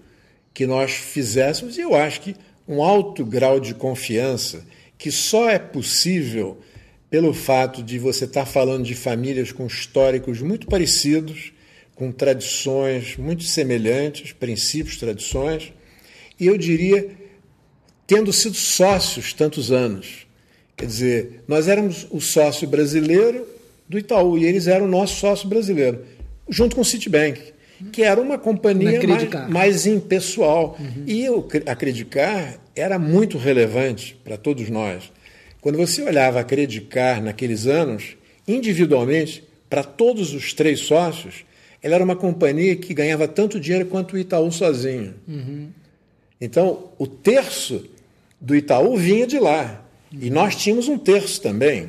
que 0.53 0.67
nós 0.67 0.93
fizéssemos, 0.93 1.79
e 1.79 1.83
eu 1.83 1.95
acho 1.95 2.21
que 2.21 2.35
um 2.67 2.83
alto 2.83 3.25
grau 3.25 3.61
de 3.61 3.75
confiança, 3.75 4.65
que 4.99 5.13
só 5.13 5.49
é 5.49 5.59
possível 5.59 6.59
pelo 7.17 7.33
fato 7.33 7.83
de 7.83 7.99
você 7.99 8.27
estar 8.27 8.41
tá 8.41 8.47
falando 8.47 8.85
de 8.85 8.95
famílias 8.95 9.51
com 9.51 9.67
históricos 9.67 10.43
muito 10.43 10.67
parecidos, 10.67 11.51
com 11.95 12.13
tradições 12.13 13.17
muito 13.17 13.43
semelhantes, 13.43 14.33
princípios, 14.33 14.99
tradições, 14.99 15.73
e 16.39 16.47
eu 16.47 16.59
diria, 16.59 17.09
tendo 18.07 18.31
sido 18.35 18.55
sócios 18.55 19.33
tantos 19.33 19.73
anos. 19.73 20.27
Quer 20.77 20.85
dizer, 20.85 21.43
nós 21.49 21.69
éramos 21.69 22.07
o 22.11 22.21
sócio 22.21 22.69
brasileiro 22.69 23.49
do 23.89 23.99
Itaú 23.99 24.37
e 24.37 24.45
eles 24.45 24.67
eram 24.67 24.85
o 24.85 24.91
nosso 24.91 25.19
sócio 25.19 25.49
brasileiro, 25.49 26.05
junto 26.51 26.77
com 26.77 26.83
o 26.83 26.85
Citibank, 26.85 27.41
que 27.93 28.03
era 28.03 28.21
uma 28.21 28.37
companhia 28.37 29.01
mais, 29.09 29.49
mais 29.49 29.87
impessoal. 29.87 30.77
Uhum. 30.79 31.05
E 31.07 31.31
o, 31.31 31.49
a 31.65 31.75
Credicar 31.75 32.61
era 32.75 32.99
muito 32.99 33.39
relevante 33.39 34.21
para 34.23 34.37
todos 34.37 34.69
nós. 34.69 35.11
Quando 35.67 35.79
você 35.79 36.01
olhava 36.01 36.39
a 36.39 36.45
Credicar 36.45 37.21
naqueles 37.21 37.67
anos, 37.67 38.17
individualmente, 38.47 39.43
para 39.69 39.83
todos 39.83 40.33
os 40.33 40.55
três 40.55 40.79
sócios, 40.79 41.45
ela 41.83 41.97
era 41.97 42.05
uma 42.05 42.15
companhia 42.15 42.77
que 42.77 42.95
ganhava 42.95 43.27
tanto 43.27 43.59
dinheiro 43.59 43.87
quanto 43.87 44.15
o 44.15 44.19
Itaú 44.19 44.53
sozinho. 44.53 45.15
Uhum. 45.27 45.71
Então, 46.41 46.91
o 46.97 47.09
terço 47.09 47.85
do 48.41 48.55
Itaú 48.55 48.97
vinha 48.97 49.27
de 49.27 49.41
lá. 49.41 49.85
Uhum. 50.13 50.21
E 50.23 50.31
nós 50.31 50.55
tínhamos 50.55 50.87
um 50.87 50.97
terço 50.97 51.41
também. 51.43 51.89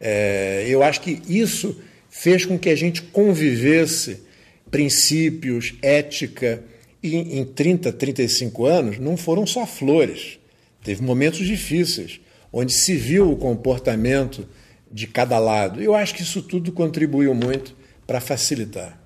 É, 0.00 0.64
eu 0.66 0.82
acho 0.82 1.02
que 1.02 1.20
isso 1.28 1.78
fez 2.08 2.46
com 2.46 2.58
que 2.58 2.70
a 2.70 2.74
gente 2.74 3.02
convivesse 3.02 4.22
princípios, 4.70 5.74
ética. 5.82 6.64
E 7.02 7.14
em 7.38 7.44
30, 7.44 7.92
35 7.92 8.64
anos, 8.64 8.98
não 8.98 9.14
foram 9.14 9.46
só 9.46 9.66
flores. 9.66 10.38
Teve 10.82 11.02
momentos 11.02 11.46
difíceis 11.46 12.23
onde 12.56 12.72
se 12.72 12.94
viu 12.94 13.32
o 13.32 13.36
comportamento 13.36 14.46
de 14.90 15.08
cada 15.08 15.40
lado. 15.40 15.82
Eu 15.82 15.92
acho 15.92 16.14
que 16.14 16.22
isso 16.22 16.40
tudo 16.40 16.70
contribuiu 16.70 17.34
muito 17.34 17.74
para 18.06 18.20
facilitar. 18.20 18.96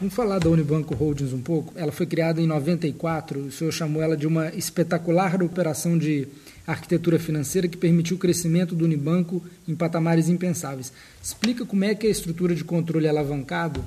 Vamos 0.00 0.14
falar 0.14 0.38
da 0.38 0.48
Unibanco 0.48 0.94
Holdings 0.94 1.34
um 1.34 1.42
pouco. 1.42 1.74
Ela 1.76 1.92
foi 1.92 2.06
criada 2.06 2.40
em 2.40 2.46
94, 2.46 3.38
o 3.38 3.52
senhor 3.52 3.70
chamou 3.70 4.02
ela 4.02 4.16
de 4.16 4.26
uma 4.26 4.48
espetacular 4.54 5.40
operação 5.42 5.98
de 5.98 6.26
arquitetura 6.66 7.18
financeira 7.18 7.68
que 7.68 7.76
permitiu 7.76 8.16
o 8.16 8.18
crescimento 8.18 8.74
do 8.74 8.86
Unibanco 8.86 9.44
em 9.68 9.74
patamares 9.74 10.30
impensáveis. 10.30 10.90
Explica 11.22 11.66
como 11.66 11.84
é 11.84 11.94
que 11.94 12.06
a 12.06 12.10
estrutura 12.10 12.54
de 12.54 12.64
controle 12.64 13.06
alavancado 13.06 13.84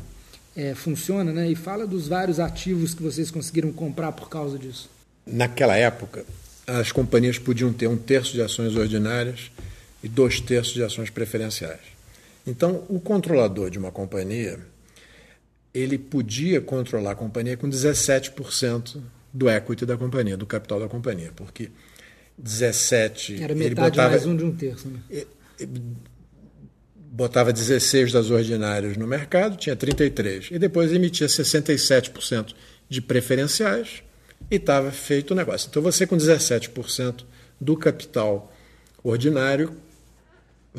é, 0.55 0.75
funciona 0.75 1.33
né? 1.33 1.49
e 1.49 1.55
fala 1.55 1.87
dos 1.87 2.07
vários 2.07 2.39
ativos 2.39 2.93
que 2.93 3.01
vocês 3.01 3.31
conseguiram 3.31 3.73
comprar 3.73 4.11
por 4.11 4.29
causa 4.29 4.57
disso. 4.57 4.87
Naquela 5.25 5.75
época, 5.75 6.23
as 6.67 6.91
companhias 6.91 7.39
podiam 7.39 7.71
ter 7.71 7.88
um 7.88 7.95
terço 7.95 8.33
de 8.33 8.41
ações 8.41 8.75
ordinárias 8.75 9.50
e 10.03 10.09
dois 10.09 10.41
terços 10.41 10.74
de 10.74 10.83
ações 10.83 11.09
preferenciais. 11.09 11.79
Então, 12.45 12.83
o 12.89 13.00
controlador 13.00 13.69
de 13.69 13.79
uma 13.79 13.91
companhia, 13.91 14.59
ele 15.74 15.97
podia 15.97 16.59
controlar 16.59 17.12
a 17.12 17.15
companhia 17.15 17.55
com 17.55 17.69
17% 17.69 19.01
do 19.33 19.50
equity 19.50 19.86
da 19.86 19.97
companhia, 19.97 20.36
do 20.36 20.45
capital 20.45 20.79
da 20.79 20.88
companhia, 20.89 21.31
porque 21.33 21.71
17 22.38 23.36
Era 23.36 23.55
metade 23.55 23.65
ele 23.65 23.75
botava, 23.75 24.09
mais 24.09 24.25
um 24.25 24.36
de 24.36 24.43
um 24.43 24.55
terço. 24.55 24.88
Né? 24.88 25.00
botava 26.95 27.51
16 27.51 28.12
das 28.12 28.29
ordinárias 28.29 28.95
no 28.95 29.07
mercado, 29.07 29.57
tinha 29.57 29.75
33 29.75 30.50
e 30.51 30.59
depois 30.59 30.91
emitia 30.91 31.27
67% 31.27 32.53
de 32.88 33.01
preferenciais 33.01 34.03
e 34.50 34.56
estava 34.56 34.91
feito 34.91 35.32
o 35.32 35.36
negócio. 35.36 35.67
Então 35.70 35.82
você 35.82 36.06
com 36.08 36.17
17% 36.17 37.24
do 37.60 37.75
capital 37.75 38.53
ordinário 39.03 39.75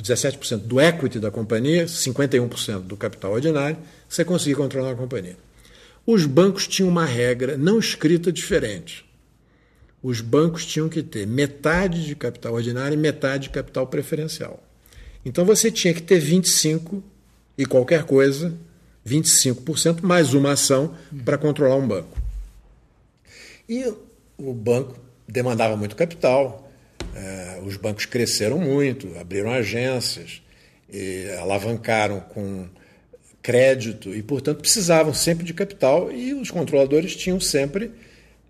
17% 0.02 0.58
do 0.58 0.80
equity 0.80 1.18
da 1.18 1.30
companhia, 1.30 1.86
51% 1.86 2.80
do 2.82 2.96
capital 2.96 3.32
ordinário, 3.32 3.76
você 4.08 4.24
conseguia 4.24 4.56
controlar 4.56 4.92
a 4.92 4.96
companhia. 4.96 5.36
Os 6.06 6.24
bancos 6.24 6.66
tinham 6.66 6.88
uma 6.88 7.04
regra 7.04 7.56
não 7.56 7.78
escrita 7.78 8.32
diferente. 8.32 9.04
Os 10.02 10.20
bancos 10.20 10.64
tinham 10.64 10.88
que 10.88 11.02
ter 11.02 11.26
metade 11.26 12.06
de 12.06 12.14
capital 12.14 12.54
ordinário 12.54 12.94
e 12.94 12.96
metade 12.96 13.44
de 13.44 13.50
capital 13.50 13.86
preferencial. 13.86 14.62
Então 15.24 15.44
você 15.44 15.70
tinha 15.70 15.92
que 15.92 16.02
ter 16.02 16.18
25 16.20 17.02
e 17.56 17.66
qualquer 17.66 18.04
coisa, 18.04 18.54
25% 19.06 20.02
mais 20.02 20.32
uma 20.32 20.52
ação 20.52 20.94
para 21.24 21.36
controlar 21.36 21.76
um 21.76 21.86
banco. 21.86 22.27
E 23.68 23.84
o 24.38 24.54
banco 24.54 24.98
demandava 25.28 25.76
muito 25.76 25.94
capital, 25.94 26.70
é, 27.14 27.60
os 27.64 27.76
bancos 27.76 28.06
cresceram 28.06 28.58
muito, 28.58 29.08
abriram 29.18 29.50
agências, 29.50 30.42
alavancaram 31.40 32.20
com 32.20 32.66
crédito 33.42 34.14
e, 34.14 34.22
portanto, 34.22 34.60
precisavam 34.60 35.12
sempre 35.12 35.44
de 35.44 35.52
capital 35.52 36.10
e 36.10 36.32
os 36.34 36.50
controladores 36.50 37.14
tinham 37.16 37.38
sempre 37.40 37.92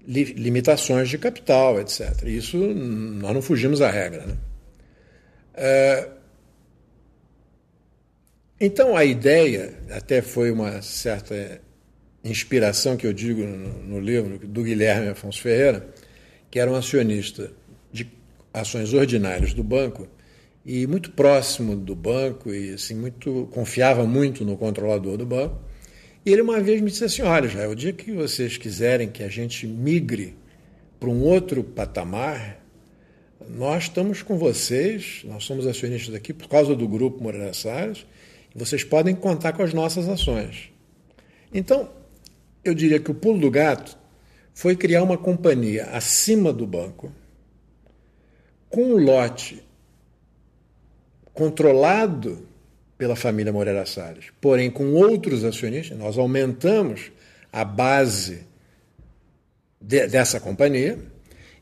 li 0.06 0.24
limitações 0.24 1.08
de 1.08 1.18
capital, 1.18 1.80
etc. 1.80 2.22
Isso 2.24 2.56
nós 2.56 3.34
não 3.34 3.42
fugimos 3.42 3.82
à 3.82 3.90
regra. 3.90 4.24
Né? 4.26 4.36
É, 5.54 6.08
então 8.60 8.96
a 8.96 9.04
ideia, 9.04 9.74
até 9.90 10.22
foi 10.22 10.50
uma 10.50 10.80
certa 10.82 11.60
inspiração 12.24 12.96
que 12.96 13.06
eu 13.06 13.12
digo 13.12 13.42
no, 13.42 13.82
no 13.84 14.00
livro 14.00 14.38
do 14.38 14.62
Guilherme 14.62 15.08
Afonso 15.08 15.40
Ferreira, 15.40 15.88
que 16.50 16.58
era 16.58 16.70
um 16.70 16.74
acionista 16.74 17.50
ações 18.52 18.92
ordinárias 18.92 19.54
do 19.54 19.62
banco 19.62 20.08
e 20.64 20.86
muito 20.86 21.12
próximo 21.12 21.76
do 21.76 21.94
banco 21.94 22.52
e 22.52 22.74
assim 22.74 22.94
muito 22.94 23.48
confiava 23.52 24.06
muito 24.06 24.44
no 24.44 24.56
controlador 24.56 25.16
do 25.16 25.26
banco. 25.26 25.58
E 26.24 26.32
ele 26.32 26.42
uma 26.42 26.60
vez 26.60 26.80
me 26.80 26.90
disse 26.90 27.04
assim: 27.04 27.22
"Olha, 27.22 27.48
já 27.48 27.68
o 27.68 27.74
dia 27.74 27.92
que 27.92 28.12
vocês 28.12 28.56
quiserem 28.56 29.08
que 29.08 29.22
a 29.22 29.28
gente 29.28 29.66
migre 29.66 30.36
para 30.98 31.08
um 31.08 31.22
outro 31.22 31.62
patamar, 31.62 32.60
nós 33.48 33.84
estamos 33.84 34.22
com 34.22 34.36
vocês, 34.36 35.22
nós 35.24 35.44
somos 35.44 35.66
acionistas 35.66 36.14
aqui 36.14 36.32
por 36.32 36.48
causa 36.48 36.74
do 36.74 36.88
grupo 36.88 37.22
Moreira 37.22 37.52
Salles, 37.54 38.04
e 38.54 38.58
vocês 38.58 38.84
podem 38.84 39.14
contar 39.14 39.52
com 39.52 39.62
as 39.62 39.72
nossas 39.72 40.08
ações". 40.08 40.70
Então, 41.54 41.88
eu 42.64 42.74
diria 42.74 43.00
que 43.00 43.10
o 43.10 43.14
pulo 43.14 43.38
do 43.38 43.50
gato 43.50 43.96
foi 44.52 44.74
criar 44.74 45.02
uma 45.02 45.16
companhia 45.16 45.84
acima 45.92 46.52
do 46.52 46.66
banco 46.66 47.12
com 48.68 48.92
o 48.92 48.98
lote 48.98 49.62
controlado 51.32 52.46
pela 52.98 53.14
família 53.14 53.52
Moreira 53.52 53.86
Salles, 53.86 54.26
porém 54.40 54.70
com 54.70 54.92
outros 54.94 55.44
acionistas, 55.44 55.96
nós 55.96 56.18
aumentamos 56.18 57.12
a 57.52 57.64
base 57.64 58.44
de, 59.80 60.08
dessa 60.08 60.40
companhia. 60.40 60.98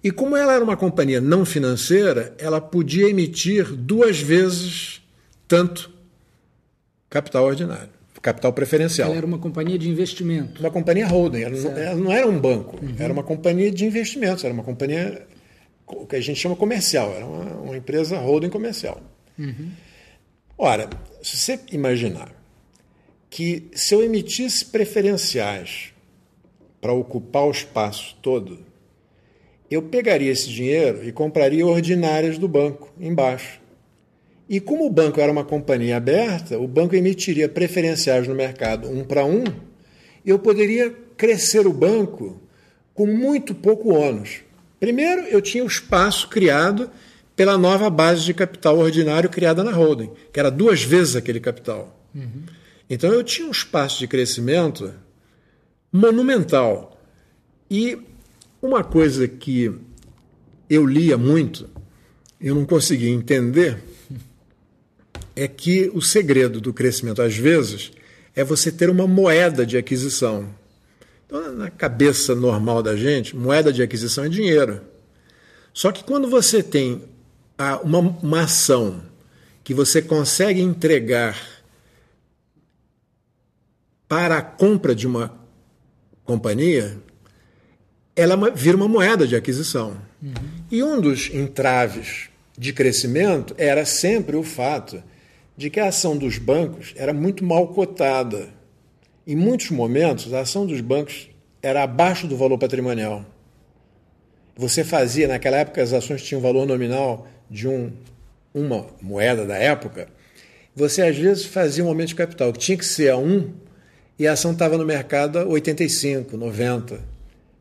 E 0.02 0.10
como 0.10 0.36
ela 0.36 0.54
era 0.54 0.64
uma 0.64 0.76
companhia 0.76 1.20
não 1.20 1.44
financeira, 1.44 2.34
ela 2.38 2.60
podia 2.60 3.08
emitir 3.08 3.74
duas 3.74 4.18
vezes 4.18 5.02
tanto 5.46 5.92
capital 7.10 7.44
ordinário, 7.44 7.90
capital 8.26 8.52
preferencial. 8.52 9.08
Ela 9.08 9.18
era 9.18 9.26
uma 9.26 9.38
companhia 9.38 9.78
de 9.78 9.88
investimento. 9.88 10.60
Uma 10.60 10.70
companhia 10.70 11.06
holding, 11.06 11.42
ela, 11.42 11.56
não, 11.56 11.78
ela 11.78 11.94
não, 11.94 12.12
era 12.12 12.26
um 12.26 12.40
banco, 12.40 12.76
uhum. 12.82 12.96
era 12.98 13.12
uma 13.12 13.22
companhia 13.22 13.70
de 13.70 13.84
investimentos, 13.84 14.42
era 14.42 14.52
uma 14.52 14.64
companhia 14.64 15.26
o 15.86 16.04
que 16.04 16.16
a 16.16 16.20
gente 16.20 16.40
chama 16.40 16.56
comercial, 16.56 17.12
era 17.14 17.24
uma, 17.24 17.44
uma 17.60 17.76
empresa 17.76 18.18
holding 18.18 18.50
comercial. 18.50 19.00
Uhum. 19.38 19.70
Ora, 20.58 20.90
se 21.22 21.36
você 21.36 21.60
imaginar 21.70 22.34
que 23.30 23.68
se 23.72 23.94
eu 23.94 24.02
emitisse 24.02 24.64
preferenciais 24.64 25.92
para 26.80 26.92
ocupar 26.92 27.44
o 27.44 27.50
espaço 27.52 28.16
todo, 28.20 28.58
eu 29.70 29.82
pegaria 29.82 30.32
esse 30.32 30.48
dinheiro 30.48 31.06
e 31.06 31.12
compraria 31.12 31.64
ordinárias 31.64 32.38
do 32.38 32.48
banco 32.48 32.92
embaixo. 32.98 33.60
E 34.48 34.60
como 34.60 34.86
o 34.86 34.90
banco 34.90 35.20
era 35.20 35.32
uma 35.32 35.44
companhia 35.44 35.96
aberta, 35.96 36.58
o 36.58 36.68
banco 36.68 36.94
emitiria 36.94 37.48
preferenciais 37.48 38.28
no 38.28 38.34
mercado 38.34 38.88
um 38.88 39.02
para 39.02 39.24
um, 39.24 39.44
eu 40.24 40.38
poderia 40.38 40.94
crescer 41.16 41.66
o 41.66 41.72
banco 41.72 42.40
com 42.94 43.06
muito 43.06 43.54
pouco 43.54 43.92
ônus. 43.92 44.40
Primeiro, 44.78 45.22
eu 45.22 45.40
tinha 45.40 45.64
o 45.64 45.66
espaço 45.66 46.28
criado 46.28 46.90
pela 47.34 47.58
nova 47.58 47.90
base 47.90 48.24
de 48.24 48.32
capital 48.32 48.78
ordinário 48.78 49.28
criada 49.28 49.62
na 49.62 49.72
holding, 49.72 50.10
que 50.32 50.40
era 50.40 50.50
duas 50.50 50.82
vezes 50.82 51.16
aquele 51.16 51.40
capital. 51.40 51.98
Uhum. 52.14 52.44
Então 52.88 53.12
eu 53.12 53.22
tinha 53.22 53.46
um 53.46 53.50
espaço 53.50 53.98
de 53.98 54.06
crescimento 54.06 54.92
monumental. 55.92 56.98
E 57.70 57.98
uma 58.62 58.82
coisa 58.82 59.26
que 59.26 59.72
eu 60.68 60.86
lia 60.86 61.18
muito, 61.18 61.68
eu 62.40 62.54
não 62.54 62.64
conseguia 62.64 63.10
entender, 63.10 63.78
é 65.36 65.46
que 65.46 65.90
o 65.92 66.00
segredo 66.00 66.60
do 66.60 66.72
crescimento, 66.72 67.20
às 67.20 67.36
vezes, 67.36 67.92
é 68.34 68.42
você 68.42 68.72
ter 68.72 68.88
uma 68.88 69.06
moeda 69.06 69.66
de 69.66 69.76
aquisição. 69.76 70.48
Então, 71.26 71.52
na 71.52 71.70
cabeça 71.70 72.34
normal 72.34 72.82
da 72.82 72.96
gente, 72.96 73.36
moeda 73.36 73.70
de 73.70 73.82
aquisição 73.82 74.24
é 74.24 74.28
dinheiro. 74.30 74.80
Só 75.74 75.92
que 75.92 76.02
quando 76.02 76.28
você 76.28 76.62
tem 76.62 77.02
uma, 77.84 77.98
uma 77.98 78.40
ação 78.42 79.02
que 79.62 79.74
você 79.74 80.00
consegue 80.00 80.60
entregar 80.60 81.38
para 84.08 84.38
a 84.38 84.42
compra 84.42 84.94
de 84.94 85.06
uma 85.06 85.38
companhia, 86.24 86.96
ela 88.14 88.50
vira 88.50 88.76
uma 88.76 88.88
moeda 88.88 89.26
de 89.26 89.36
aquisição. 89.36 90.00
Uhum. 90.22 90.32
E 90.70 90.82
um 90.82 91.00
dos 91.00 91.28
entraves 91.34 92.28
de 92.56 92.72
crescimento 92.72 93.54
era 93.58 93.84
sempre 93.84 94.36
o 94.36 94.42
fato 94.42 95.02
de 95.56 95.70
que 95.70 95.80
a 95.80 95.88
ação 95.88 96.16
dos 96.16 96.38
bancos 96.38 96.92
era 96.96 97.12
muito 97.12 97.44
mal 97.44 97.68
cotada. 97.68 98.48
Em 99.26 99.34
muitos 99.34 99.70
momentos, 99.70 100.32
a 100.32 100.40
ação 100.40 100.66
dos 100.66 100.80
bancos 100.80 101.28
era 101.62 101.82
abaixo 101.82 102.26
do 102.26 102.36
valor 102.36 102.58
patrimonial. 102.58 103.24
Você 104.56 104.84
fazia, 104.84 105.28
naquela 105.28 105.58
época, 105.58 105.82
as 105.82 105.92
ações 105.92 106.22
tinham 106.22 106.40
valor 106.40 106.66
nominal 106.66 107.26
de 107.50 107.66
um, 107.66 107.92
uma 108.54 108.86
moeda 109.00 109.44
da 109.44 109.56
época. 109.56 110.08
Você, 110.74 111.02
às 111.02 111.16
vezes, 111.16 111.44
fazia 111.44 111.84
um 111.84 111.88
aumento 111.88 112.08
de 112.08 112.14
capital 112.14 112.52
que 112.52 112.58
tinha 112.58 112.78
que 112.78 112.84
ser 112.84 113.10
a 113.10 113.16
1 113.16 113.50
e 114.18 114.26
a 114.26 114.32
ação 114.32 114.52
estava 114.52 114.78
no 114.78 114.84
mercado 114.84 115.38
a 115.38 115.44
85, 115.44 116.36
90. 116.36 117.00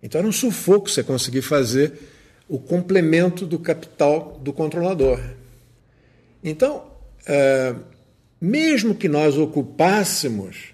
Então 0.01 0.19
era 0.19 0.27
um 0.27 0.31
sufoco 0.31 0.89
você 0.89 1.03
conseguir 1.03 1.41
fazer 1.41 1.93
o 2.47 2.59
complemento 2.59 3.45
do 3.45 3.57
capital 3.57 4.39
do 4.41 4.53
controlador. 4.53 5.19
Então, 6.43 6.83
é, 7.27 7.75
mesmo 8.39 8.95
que 8.95 9.07
nós 9.07 9.37
ocupássemos 9.37 10.73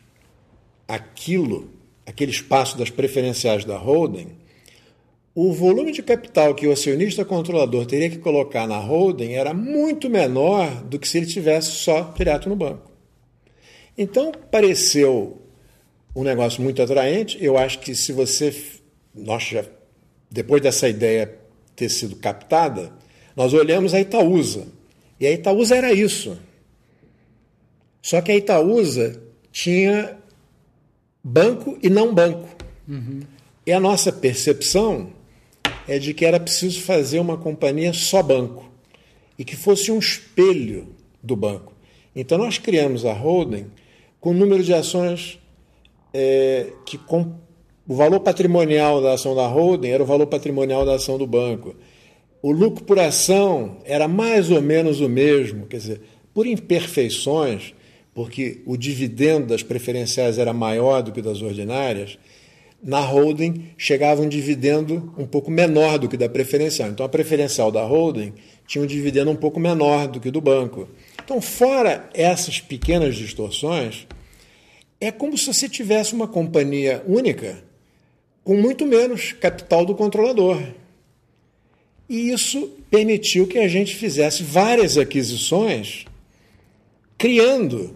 aquilo, 0.87 1.69
aquele 2.05 2.31
espaço 2.31 2.77
das 2.77 2.89
preferenciais 2.89 3.63
da 3.63 3.77
holding, 3.77 4.29
o 5.33 5.53
volume 5.53 5.93
de 5.93 6.03
capital 6.03 6.53
que 6.53 6.67
o 6.67 6.71
acionista 6.73 7.23
controlador 7.23 7.85
teria 7.85 8.09
que 8.09 8.17
colocar 8.17 8.67
na 8.67 8.77
holding 8.77 9.31
era 9.33 9.53
muito 9.53 10.09
menor 10.09 10.83
do 10.83 10.99
que 10.99 11.07
se 11.07 11.17
ele 11.17 11.25
tivesse 11.25 11.71
só 11.71 12.13
direto 12.17 12.49
no 12.49 12.55
banco. 12.55 12.91
Então, 13.97 14.31
pareceu 14.51 15.41
um 16.15 16.23
negócio 16.23 16.61
muito 16.61 16.81
atraente. 16.81 17.37
Eu 17.41 17.57
acho 17.57 17.79
que 17.79 17.95
se 17.95 18.11
você. 18.11 18.53
Nós 19.13 19.43
já, 19.43 19.63
depois 20.29 20.61
dessa 20.61 20.87
ideia 20.87 21.37
ter 21.75 21.89
sido 21.89 22.15
captada, 22.15 22.91
nós 23.35 23.53
olhamos 23.53 23.93
a 23.93 24.01
Itaúsa. 24.01 24.67
E 25.21 25.27
a 25.27 25.31
Itaúsa 25.31 25.75
era 25.75 25.93
isso. 25.93 26.35
Só 28.01 28.19
que 28.21 28.31
a 28.31 28.35
Itaúsa 28.35 29.21
tinha 29.51 30.17
banco 31.23 31.77
e 31.83 31.91
não 31.91 32.11
banco. 32.11 32.49
Uhum. 32.87 33.21
E 33.63 33.71
a 33.71 33.79
nossa 33.79 34.11
percepção 34.11 35.13
é 35.87 35.99
de 35.99 36.15
que 36.15 36.25
era 36.25 36.39
preciso 36.39 36.81
fazer 36.81 37.19
uma 37.19 37.37
companhia 37.37 37.93
só 37.93 38.23
banco 38.23 38.71
e 39.37 39.45
que 39.45 39.55
fosse 39.55 39.91
um 39.91 39.99
espelho 39.99 40.95
do 41.21 41.35
banco. 41.35 41.71
Então 42.15 42.39
nós 42.39 42.57
criamos 42.57 43.05
a 43.05 43.13
holding 43.13 43.67
com 44.19 44.31
um 44.31 44.33
número 44.33 44.63
de 44.63 44.73
ações 44.73 45.37
é, 46.11 46.73
que 46.83 46.97
com 46.97 47.35
o 47.87 47.95
valor 47.95 48.21
patrimonial 48.21 49.01
da 49.03 49.13
ação 49.13 49.35
da 49.35 49.45
holding 49.45 49.89
era 49.89 50.01
o 50.01 50.05
valor 50.05 50.25
patrimonial 50.25 50.83
da 50.83 50.95
ação 50.95 51.19
do 51.19 51.27
banco. 51.27 51.75
O 52.41 52.51
lucro 52.51 52.83
por 52.83 52.97
ação 52.97 53.77
era 53.85 54.07
mais 54.07 54.49
ou 54.49 54.61
menos 54.61 54.99
o 54.99 55.07
mesmo, 55.07 55.67
quer 55.67 55.77
dizer, 55.77 56.01
por 56.33 56.47
imperfeições, 56.47 57.73
porque 58.13 58.61
o 58.65 58.75
dividendo 58.75 59.47
das 59.47 59.61
preferenciais 59.61 60.37
era 60.37 60.51
maior 60.51 61.01
do 61.01 61.11
que 61.11 61.21
das 61.21 61.41
ordinárias, 61.41 62.17
na 62.83 62.99
holding 62.99 63.67
chegava 63.77 64.21
um 64.21 64.27
dividendo 64.27 65.13
um 65.17 65.27
pouco 65.27 65.51
menor 65.51 65.99
do 65.99 66.09
que 66.09 66.17
da 66.17 66.27
preferencial. 66.27 66.89
Então 66.89 67.05
a 67.05 67.09
preferencial 67.09 67.71
da 67.71 67.83
holding 67.83 68.33
tinha 68.65 68.83
um 68.83 68.87
dividendo 68.87 69.29
um 69.29 69.35
pouco 69.35 69.59
menor 69.59 70.07
do 70.07 70.19
que 70.19 70.31
do 70.31 70.41
banco. 70.41 70.87
Então, 71.23 71.39
fora 71.41 72.09
essas 72.13 72.59
pequenas 72.59 73.15
distorções, 73.15 74.07
é 74.99 75.11
como 75.11 75.37
se 75.37 75.53
você 75.53 75.69
tivesse 75.69 76.13
uma 76.13 76.27
companhia 76.27 77.03
única 77.07 77.63
com 78.43 78.55
muito 78.55 78.85
menos 78.85 79.33
capital 79.33 79.85
do 79.85 79.93
controlador. 79.93 80.61
E 82.11 82.29
isso 82.29 82.69
permitiu 82.89 83.47
que 83.47 83.57
a 83.57 83.69
gente 83.69 83.95
fizesse 83.95 84.43
várias 84.43 84.97
aquisições, 84.97 86.03
criando 87.17 87.95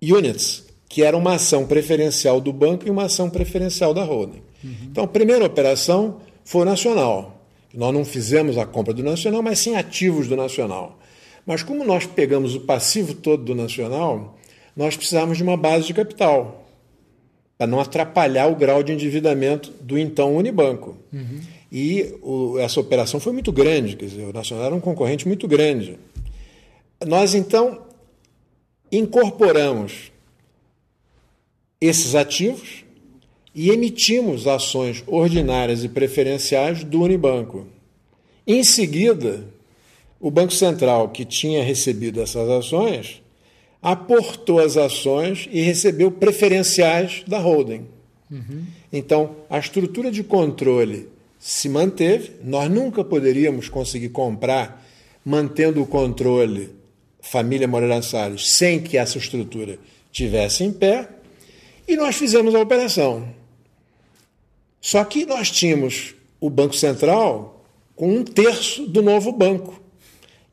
units, 0.00 0.64
que 0.88 1.02
era 1.02 1.16
uma 1.16 1.34
ação 1.34 1.66
preferencial 1.66 2.40
do 2.40 2.52
banco 2.52 2.86
e 2.86 2.90
uma 2.90 3.06
ação 3.06 3.28
preferencial 3.28 3.92
da 3.92 4.04
holding. 4.04 4.40
Uhum. 4.62 4.70
Então, 4.84 5.02
a 5.02 5.08
primeira 5.08 5.44
operação 5.44 6.20
foi 6.44 6.64
Nacional. 6.64 7.44
Nós 7.74 7.92
não 7.92 8.04
fizemos 8.04 8.56
a 8.56 8.64
compra 8.64 8.94
do 8.94 9.02
Nacional, 9.02 9.42
mas 9.42 9.58
sim 9.58 9.74
ativos 9.74 10.28
do 10.28 10.36
Nacional. 10.36 10.96
Mas 11.44 11.64
como 11.64 11.82
nós 11.82 12.06
pegamos 12.06 12.54
o 12.54 12.60
passivo 12.60 13.14
todo 13.14 13.42
do 13.42 13.54
Nacional, 13.56 14.38
nós 14.76 14.96
precisávamos 14.96 15.38
de 15.38 15.42
uma 15.42 15.56
base 15.56 15.88
de 15.88 15.92
capital 15.92 16.68
para 17.58 17.66
não 17.66 17.80
atrapalhar 17.80 18.46
o 18.46 18.54
grau 18.54 18.80
de 18.84 18.92
endividamento 18.92 19.72
do 19.80 19.98
então 19.98 20.36
Unibanco. 20.36 20.96
Uhum. 21.12 21.40
E 21.70 22.14
o, 22.22 22.58
essa 22.58 22.80
operação 22.80 23.20
foi 23.20 23.32
muito 23.32 23.52
grande, 23.52 23.96
quer 23.96 24.06
dizer, 24.06 24.24
o 24.24 24.32
Nacional 24.32 24.66
era 24.66 24.74
um 24.74 24.80
concorrente 24.80 25.26
muito 25.26 25.46
grande. 25.46 25.98
Nós 27.06 27.34
então 27.34 27.82
incorporamos 28.90 30.10
esses 31.80 32.14
ativos 32.14 32.84
e 33.54 33.70
emitimos 33.70 34.46
ações 34.46 35.02
ordinárias 35.06 35.84
e 35.84 35.88
preferenciais 35.88 36.82
do 36.84 37.02
Unibanco. 37.02 37.66
Em 38.46 38.64
seguida, 38.64 39.46
o 40.18 40.30
Banco 40.30 40.52
Central, 40.52 41.10
que 41.10 41.24
tinha 41.24 41.62
recebido 41.62 42.20
essas 42.20 42.48
ações, 42.48 43.22
aportou 43.80 44.58
as 44.58 44.76
ações 44.76 45.48
e 45.52 45.60
recebeu 45.60 46.10
preferenciais 46.10 47.22
da 47.26 47.38
holding. 47.38 47.86
Uhum. 48.30 48.64
Então, 48.92 49.36
a 49.48 49.58
estrutura 49.58 50.10
de 50.10 50.24
controle 50.24 51.08
se 51.38 51.68
manteve, 51.68 52.32
nós 52.42 52.70
nunca 52.70 53.04
poderíamos 53.04 53.68
conseguir 53.68 54.08
comprar, 54.08 54.84
mantendo 55.24 55.80
o 55.80 55.86
controle 55.86 56.70
família 57.20 57.68
Moreira 57.68 58.02
Salles, 58.02 58.50
sem 58.50 58.80
que 58.80 58.96
essa 58.96 59.18
estrutura 59.18 59.78
tivesse 60.10 60.64
em 60.64 60.72
pé, 60.72 61.08
e 61.86 61.96
nós 61.96 62.16
fizemos 62.16 62.54
a 62.54 62.60
operação. 62.60 63.28
Só 64.80 65.04
que 65.04 65.24
nós 65.26 65.50
tínhamos 65.50 66.14
o 66.40 66.50
Banco 66.50 66.74
Central 66.74 67.64
com 67.94 68.08
um 68.08 68.24
terço 68.24 68.86
do 68.86 69.02
novo 69.02 69.32
banco. 69.32 69.80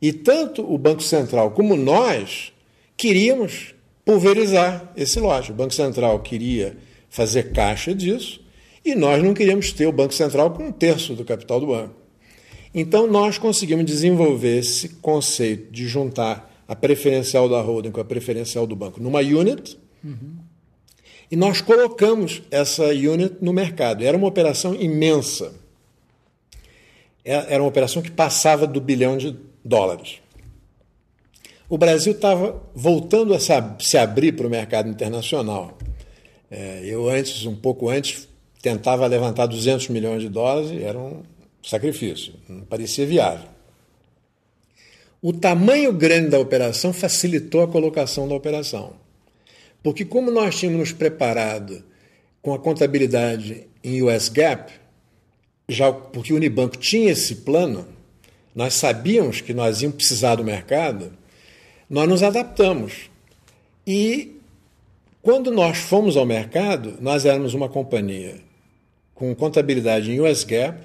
E 0.02 0.12
tanto 0.12 0.62
o 0.62 0.78
Banco 0.78 1.04
Central 1.04 1.52
como 1.52 1.76
nós 1.76 2.52
queríamos 2.98 3.74
pulverizar 4.04 4.92
esse 4.96 5.20
lote. 5.20 5.52
O 5.52 5.56
Banco 5.56 5.74
Central 5.74 6.20
queria 6.20 6.78
fazer 7.10 7.52
caixa 7.52 7.94
disso 7.94 8.45
e 8.86 8.96
nós 8.96 9.24
não 9.24 9.34
queríamos 9.34 9.72
ter 9.72 9.88
o 9.88 9.92
Banco 9.92 10.14
Central 10.14 10.52
com 10.52 10.68
um 10.68 10.72
terço 10.72 11.14
do 11.14 11.26
capital 11.26 11.60
do 11.60 11.68
banco. 11.68 11.96
Então 12.74 13.08
nós 13.08 13.38
conseguimos 13.38 13.86
desenvolver 13.86 14.60
esse 14.60 14.90
conceito 14.90 15.72
de 15.72 15.88
juntar 15.88 16.64
a 16.68 16.76
preferencial 16.76 17.50
da 17.50 17.60
holding 17.62 17.92
com 17.92 18.02
a 18.02 18.06
preferencial 18.06 18.68
do 18.68 18.76
banco 18.76 19.02
numa 19.02 19.20
unit 19.20 19.78
uhum. 20.04 20.36
e 21.30 21.36
nós 21.36 21.62
colocamos 21.62 22.42
essa 22.52 22.86
unit 22.88 23.38
no 23.42 23.52
mercado. 23.52 24.04
Era 24.04 24.16
uma 24.16 24.28
operação 24.28 24.76
imensa. 24.76 25.54
Era 27.24 27.62
uma 27.62 27.70
operação 27.70 28.04
que 28.04 28.12
passava 28.12 28.68
do 28.68 28.80
bilhão 28.80 29.18
de 29.18 29.36
dólares 29.64 30.20
o 31.68 31.78
Brasil 31.78 32.14
estava 32.14 32.62
voltando 32.74 33.34
a 33.34 33.40
se 33.40 33.98
abrir 33.98 34.34
para 34.34 34.48
o 34.48 34.50
mercado 34.50 34.90
internacional. 34.90 35.78
É, 36.50 36.82
eu 36.86 37.10
antes, 37.10 37.46
um 37.46 37.56
pouco 37.56 37.90
antes, 37.90 38.28
tentava 38.66 39.06
levantar 39.06 39.46
200 39.46 39.90
milhões 39.90 40.24
de 40.24 40.28
dólares 40.28 40.72
era 40.82 40.98
um 40.98 41.22
sacrifício, 41.62 42.34
não 42.50 42.62
parecia 42.62 43.06
viável. 43.06 43.48
O 45.22 45.32
tamanho 45.32 45.94
grande 45.94 46.30
da 46.30 46.40
operação 46.40 46.92
facilitou 46.92 47.62
a 47.62 47.68
colocação 47.68 48.28
da 48.28 48.34
operação. 48.34 48.94
Porque 49.84 50.04
como 50.04 50.32
nós 50.32 50.58
tínhamos 50.58 50.80
nos 50.80 50.92
preparado 50.92 51.84
com 52.42 52.56
a 52.56 52.60
contabilidade 52.60 53.68
em 53.84 54.02
US 54.02 54.30
GAAP, 54.30 54.72
já 55.70 55.92
porque 55.92 56.34
o 56.34 56.38
Unibanco 56.38 56.78
tinha 56.78 57.12
esse 57.12 57.36
plano, 57.36 57.88
nós 58.56 58.74
sabíamos 58.74 59.42
que 59.42 59.54
nós 59.54 59.84
íamos 59.84 59.98
precisar 59.98 60.36
do 60.36 60.44
mercado, 60.44 61.14
nós 61.88 62.10
nos 62.10 62.24
adaptamos. 62.24 63.12
E 63.86 64.40
quando 65.22 65.52
nós 65.52 65.78
fomos 65.78 66.18
ao 66.18 66.26
mercado, 66.26 66.98
nós 67.00 67.26
éramos 67.26 67.54
uma 67.54 67.70
companhia 67.70 68.45
com 69.16 69.34
contabilidade 69.34 70.12
em 70.12 70.20
US 70.20 70.44
GAAP 70.44 70.78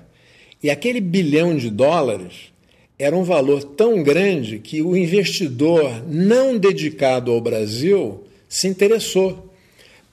e 0.63 0.71
aquele 0.71 1.01
bilhão 1.01 1.57
de 1.57 1.69
dólares 1.69 2.51
era 2.99 3.17
um 3.17 3.25
valor 3.25 3.65
tão 3.65 4.03
grande 4.03 4.59
que 4.59 4.81
o 4.81 4.97
investidor 4.97 6.03
não 6.07 6.57
dedicado 6.57 7.33
ao 7.33 7.41
Brasil 7.41 8.25
se 8.49 8.69
interessou, 8.69 9.51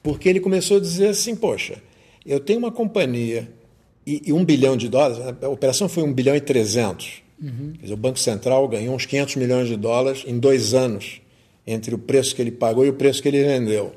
porque 0.01 0.29
ele 0.29 0.39
começou 0.39 0.77
a 0.77 0.79
dizer 0.79 1.09
assim: 1.09 1.35
poxa, 1.35 1.81
eu 2.25 2.39
tenho 2.39 2.59
uma 2.59 2.71
companhia 2.71 3.49
e, 4.05 4.23
e 4.27 4.33
um 4.33 4.43
bilhão 4.43 4.77
de 4.77 4.87
dólares, 4.87 5.35
a 5.41 5.49
operação 5.49 5.89
foi 5.89 6.03
um 6.03 6.13
bilhão 6.13 6.35
e 6.35 6.41
trezentos. 6.41 7.21
Uhum. 7.41 7.73
Dizer, 7.79 7.93
o 7.93 7.97
Banco 7.97 8.17
Central 8.17 8.67
ganhou 8.67 8.95
uns 8.95 9.05
500 9.05 9.35
milhões 9.35 9.67
de 9.67 9.75
dólares 9.75 10.23
em 10.25 10.39
dois 10.39 10.73
anos, 10.73 11.21
entre 11.67 11.93
o 11.93 11.97
preço 11.97 12.33
que 12.33 12.41
ele 12.41 12.51
pagou 12.51 12.85
e 12.85 12.89
o 12.89 12.93
preço 12.93 13.21
que 13.21 13.27
ele 13.27 13.43
vendeu. 13.43 13.93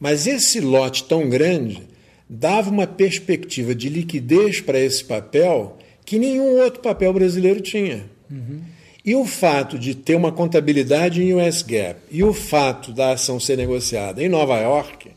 Mas 0.00 0.26
esse 0.26 0.60
lote 0.60 1.04
tão 1.04 1.28
grande 1.28 1.82
dava 2.28 2.70
uma 2.70 2.86
perspectiva 2.86 3.74
de 3.74 3.88
liquidez 3.88 4.60
para 4.60 4.78
esse 4.78 5.02
papel 5.04 5.78
que 6.04 6.18
nenhum 6.18 6.60
outro 6.60 6.80
papel 6.80 7.12
brasileiro 7.12 7.60
tinha. 7.60 8.04
Uhum. 8.30 8.60
E 9.04 9.14
o 9.14 9.24
fato 9.24 9.78
de 9.78 9.94
ter 9.94 10.16
uma 10.16 10.30
contabilidade 10.30 11.22
em 11.22 11.32
US 11.34 11.62
GAAP 11.62 11.98
e 12.10 12.22
o 12.22 12.34
fato 12.34 12.92
da 12.92 13.12
ação 13.12 13.40
ser 13.40 13.56
negociada 13.56 14.22
em 14.22 14.28
Nova 14.28 14.58
York, 14.58 15.10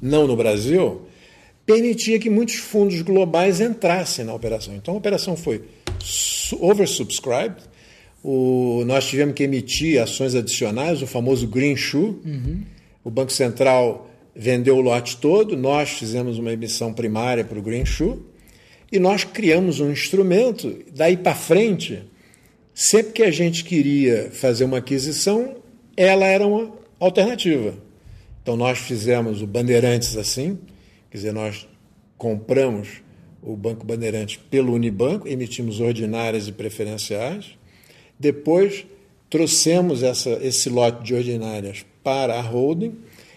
não 0.00 0.26
no 0.26 0.36
Brasil, 0.36 1.02
permitia 1.66 2.18
que 2.18 2.30
muitos 2.30 2.56
fundos 2.56 3.00
globais 3.02 3.60
entrassem 3.60 4.24
na 4.24 4.34
operação. 4.34 4.74
Então 4.76 4.94
a 4.94 4.96
operação 4.96 5.36
foi 5.36 5.62
oversubscribed. 6.60 7.56
O, 8.22 8.84
nós 8.86 9.06
tivemos 9.06 9.34
que 9.34 9.42
emitir 9.42 10.00
ações 10.00 10.34
adicionais, 10.36 11.02
o 11.02 11.06
famoso 11.06 11.48
Green 11.48 11.76
Shoe. 11.76 12.20
Uhum. 12.24 12.62
O 13.02 13.10
Banco 13.10 13.32
Central 13.32 14.08
vendeu 14.34 14.76
o 14.76 14.80
lote 14.80 15.16
todo, 15.16 15.56
nós 15.56 15.90
fizemos 15.90 16.38
uma 16.38 16.52
emissão 16.52 16.92
primária 16.92 17.44
para 17.44 17.58
o 17.58 17.62
Green 17.62 17.84
Shoe 17.84 18.18
e 18.90 18.98
nós 18.98 19.24
criamos 19.24 19.80
um 19.80 19.90
instrumento. 19.90 20.78
Daí 20.94 21.16
para 21.16 21.34
frente, 21.34 22.02
sempre 22.74 23.12
que 23.12 23.22
a 23.22 23.30
gente 23.30 23.64
queria 23.64 24.30
fazer 24.32 24.64
uma 24.64 24.78
aquisição, 24.78 25.56
ela 25.96 26.26
era 26.26 26.46
uma 26.46 26.72
alternativa. 26.98 27.74
Então 28.42 28.56
nós 28.56 28.78
fizemos 28.78 29.42
o 29.42 29.46
Bandeirantes 29.46 30.16
assim, 30.16 30.58
quer 31.10 31.18
dizer, 31.18 31.32
nós 31.32 31.68
compramos 32.16 33.02
o 33.42 33.56
Banco 33.56 33.84
Bandeirante 33.84 34.38
pelo 34.38 34.72
Unibanco, 34.72 35.26
emitimos 35.26 35.80
ordinárias 35.80 36.46
e 36.46 36.52
preferenciais. 36.52 37.58
Depois 38.18 38.86
trouxemos 39.28 40.02
essa, 40.02 40.38
esse 40.42 40.68
lote 40.68 41.02
de 41.02 41.14
ordinárias 41.14 41.84
para 42.04 42.34
a 42.34 42.40
holding, 42.40 42.94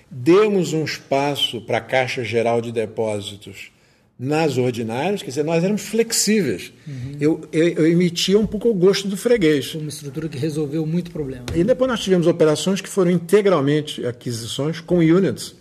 demos 0.09 0.73
um 0.73 0.83
espaço 0.83 1.61
para 1.61 1.77
a 1.77 1.81
Caixa 1.81 2.23
Geral 2.23 2.61
de 2.61 2.71
Depósitos 2.71 3.71
nas 4.17 4.57
ordinárias, 4.57 5.21
quer 5.21 5.29
dizer, 5.29 5.43
nós 5.43 5.63
éramos 5.63 5.81
flexíveis. 5.81 6.71
Uhum. 6.87 7.17
Eu, 7.19 7.41
eu, 7.51 7.67
eu, 7.67 7.87
emitia 7.87 8.39
um 8.39 8.47
pouco 8.47 8.69
o 8.69 8.73
gosto 8.73 9.09
do 9.09 9.17
freguês. 9.17 9.75
Uma 9.75 9.89
estrutura 9.89 10.29
que 10.29 10.37
resolveu 10.37 10.85
muito 10.85 11.11
problema. 11.11 11.45
E 11.53 11.63
depois 11.63 11.89
nós 11.91 11.99
tivemos 11.99 12.25
operações 12.25 12.79
que 12.79 12.87
foram 12.87 13.11
integralmente 13.11 14.05
aquisições 14.05 14.79
com 14.79 14.99
units, 14.99 15.55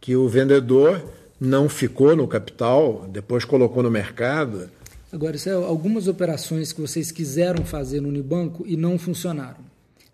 que 0.00 0.16
o 0.16 0.26
vendedor 0.26 1.04
não 1.38 1.68
ficou 1.68 2.16
no 2.16 2.26
capital, 2.26 3.06
depois 3.12 3.44
colocou 3.44 3.82
no 3.82 3.90
mercado. 3.90 4.70
Agora, 5.12 5.36
isso 5.36 5.48
é 5.48 5.52
algumas 5.52 6.08
operações 6.08 6.72
que 6.72 6.80
vocês 6.80 7.12
quiseram 7.12 7.64
fazer 7.64 8.00
no 8.00 8.08
Unibanco 8.08 8.64
e 8.66 8.76
não 8.76 8.98
funcionaram. 8.98 9.68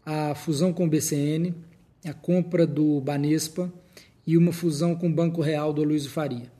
A 0.04 0.34
fusão 0.34 0.72
com 0.72 0.84
o 0.84 0.88
BCN, 0.88 1.54
a 2.04 2.12
compra 2.12 2.66
do 2.66 3.00
Banespa 3.00 3.72
e 4.26 4.36
uma 4.36 4.52
fusão 4.52 4.94
com 4.94 5.08
o 5.08 5.12
Banco 5.12 5.40
Real 5.40 5.72
do 5.72 5.82
Luiz 5.82 6.06
Faria. 6.06 6.52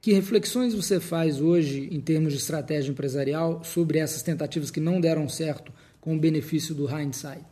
Que 0.00 0.12
reflexões 0.12 0.74
você 0.74 0.98
faz 0.98 1.40
hoje, 1.40 1.88
em 1.92 2.00
termos 2.00 2.32
de 2.32 2.38
estratégia 2.38 2.90
empresarial, 2.90 3.62
sobre 3.62 3.98
essas 3.98 4.22
tentativas 4.22 4.70
que 4.70 4.80
não 4.80 5.00
deram 5.00 5.28
certo 5.28 5.72
com 6.00 6.16
o 6.16 6.18
benefício 6.18 6.74
do 6.74 6.88
hindsight? 6.88 7.44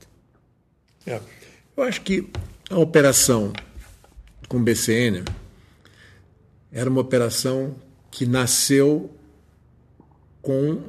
É, 1.06 1.20
eu 1.76 1.82
acho 1.82 2.00
que 2.00 2.26
a 2.70 2.78
operação 2.78 3.52
com 4.48 4.56
o 4.56 4.62
BCN 4.62 5.24
era 6.72 6.88
uma 6.88 7.00
operação 7.00 7.76
que 8.10 8.24
nasceu 8.24 9.10
com 10.40 10.82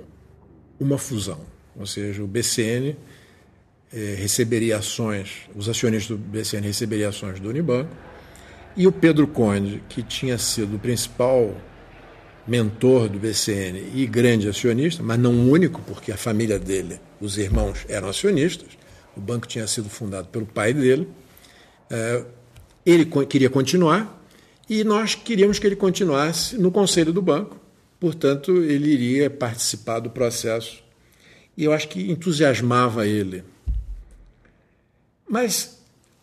uma 0.79 0.97
fusão, 0.97 1.41
ou 1.75 1.85
seja, 1.85 2.23
o 2.23 2.27
BCN 2.27 2.95
eh, 3.93 4.15
receberia 4.17 4.77
ações, 4.77 5.49
os 5.55 5.67
acionistas 5.67 6.17
do 6.17 6.17
BCN 6.17 6.67
receberiam 6.67 7.09
ações 7.09 7.39
do 7.39 7.49
Unibanco, 7.49 7.89
e 8.75 8.87
o 8.87 8.91
Pedro 8.91 9.27
Conde, 9.27 9.83
que 9.89 10.03
tinha 10.03 10.37
sido 10.37 10.75
o 10.75 10.79
principal 10.79 11.55
mentor 12.47 13.09
do 13.09 13.19
BCN 13.19 13.91
e 13.93 14.05
grande 14.07 14.47
acionista, 14.47 15.03
mas 15.03 15.19
não 15.19 15.49
único, 15.49 15.81
porque 15.81 16.11
a 16.11 16.17
família 16.17 16.57
dele, 16.57 16.99
os 17.19 17.37
irmãos, 17.37 17.85
eram 17.87 18.09
acionistas, 18.09 18.69
o 19.15 19.21
banco 19.21 19.47
tinha 19.47 19.67
sido 19.67 19.89
fundado 19.89 20.27
pelo 20.29 20.45
pai 20.45 20.73
dele, 20.73 21.07
eh, 21.89 22.23
ele 22.85 23.05
queria 23.27 23.49
continuar 23.49 24.23
e 24.69 24.83
nós 24.83 25.15
queríamos 25.15 25.59
que 25.59 25.67
ele 25.67 25.75
continuasse 25.75 26.57
no 26.57 26.71
conselho 26.71 27.11
do 27.11 27.21
banco, 27.21 27.59
portanto, 27.99 28.63
ele 28.63 28.91
iria 28.91 29.29
participar 29.29 29.99
do 29.99 30.09
processo. 30.09 30.83
E 31.57 31.65
eu 31.65 31.73
acho 31.73 31.89
que 31.89 32.09
entusiasmava 32.09 33.05
ele. 33.05 33.43
Mas, 35.29 35.79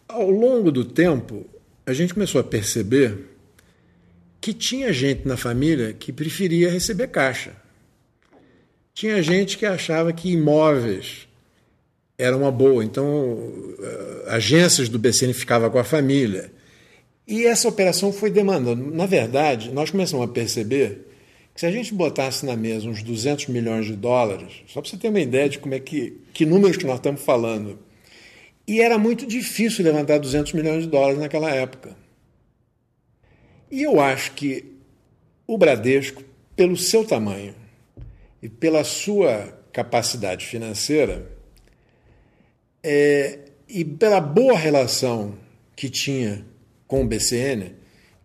ao 0.09 0.29
longo 0.29 0.73
do 0.73 0.85
tempo, 0.85 1.47
a 1.87 1.93
gente 1.93 2.13
começou 2.13 2.41
a 2.41 2.45
perceber 2.45 3.17
que 4.41 4.53
tinha 4.53 4.93
gente 4.93 5.27
na 5.27 5.37
família 5.37 5.93
que 5.93 6.13
preferia 6.13 6.71
receber 6.71 7.09
caixa. 7.09 7.53
Tinha 8.93 9.23
gente 9.23 9.57
que 9.57 9.65
achava 9.65 10.13
que 10.13 10.31
imóveis 10.33 11.29
era 12.19 12.37
uma 12.37 12.51
boa, 12.51 12.83
então 12.83 13.53
eh, 13.79 14.25
agências 14.29 14.89
do 14.89 14.99
BCN 14.99 15.33
ficavam 15.35 15.71
com 15.71 15.79
a 15.79 15.85
família. 15.85 16.51
E 17.29 17.45
essa 17.45 17.69
operação 17.69 18.13
foi 18.13 18.31
demandando. 18.31 18.91
Na 18.91 19.07
verdade, 19.07 19.71
nós 19.71 19.91
começamos 19.91 20.25
a 20.25 20.33
perceber 20.33 21.07
que 21.55 21.61
se 21.61 21.67
a 21.67 21.71
gente 21.71 21.95
botasse 21.95 22.45
na 22.45 22.57
mesa 22.57 22.89
uns 22.89 23.03
200 23.03 23.49
milhões 23.49 23.87
de 23.87 23.95
dólares, 23.95 24.63
só 24.67 24.81
para 24.81 24.91
você 24.91 24.97
ter 24.97 25.09
uma 25.09 25.21
ideia 25.21 25.49
de 25.49 25.59
como 25.59 25.75
é 25.75 25.79
que, 25.79 26.21
que 26.33 26.47
números 26.47 26.77
que 26.77 26.87
nós 26.87 26.97
estamos 26.97 27.21
falando, 27.21 27.79
e 28.67 28.81
era 28.81 28.99
muito 28.99 29.27
difícil 29.27 29.85
levantar 29.85 30.19
200 30.19 30.53
milhões 30.53 30.83
de 30.83 30.91
dólares 30.91 31.19
naquela 31.19 31.51
época. 31.51 31.97
E 33.71 33.83
eu 33.83 34.01
acho 34.01 34.33
que 34.33 34.77
o 35.47 35.57
Bradesco, 35.57 36.25
pelo 36.55 36.77
seu 36.77 37.05
tamanho 37.05 37.55
e 38.43 38.49
pela 38.49 38.83
sua 38.83 39.57
capacidade 39.73 40.47
financeira, 40.47 41.31
é, 42.83 43.41
e 43.69 43.85
pela 43.85 44.21
boa 44.21 44.57
relação 44.57 45.35
que 45.75 45.91
tinha 45.91 46.45
com 46.87 47.03
o 47.03 47.07
BCN, 47.07 47.75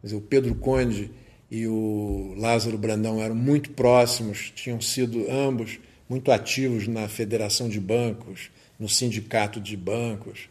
dizer, 0.03 0.15
o 0.15 0.21
Pedro 0.21 0.55
Conde 0.55 1.11
e 1.49 1.67
o 1.67 2.33
Lázaro 2.37 2.77
Brandão 2.77 3.21
eram 3.21 3.35
muito 3.35 3.71
próximos, 3.71 4.51
tinham 4.55 4.79
sido 4.79 5.29
ambos 5.29 5.79
muito 6.07 6.31
ativos 6.31 6.87
na 6.87 7.07
Federação 7.07 7.67
de 7.67 7.79
Bancos, 7.79 8.51
no 8.81 8.89
Sindicato 8.89 9.61
de 9.61 9.77
Bancos, 9.77 10.49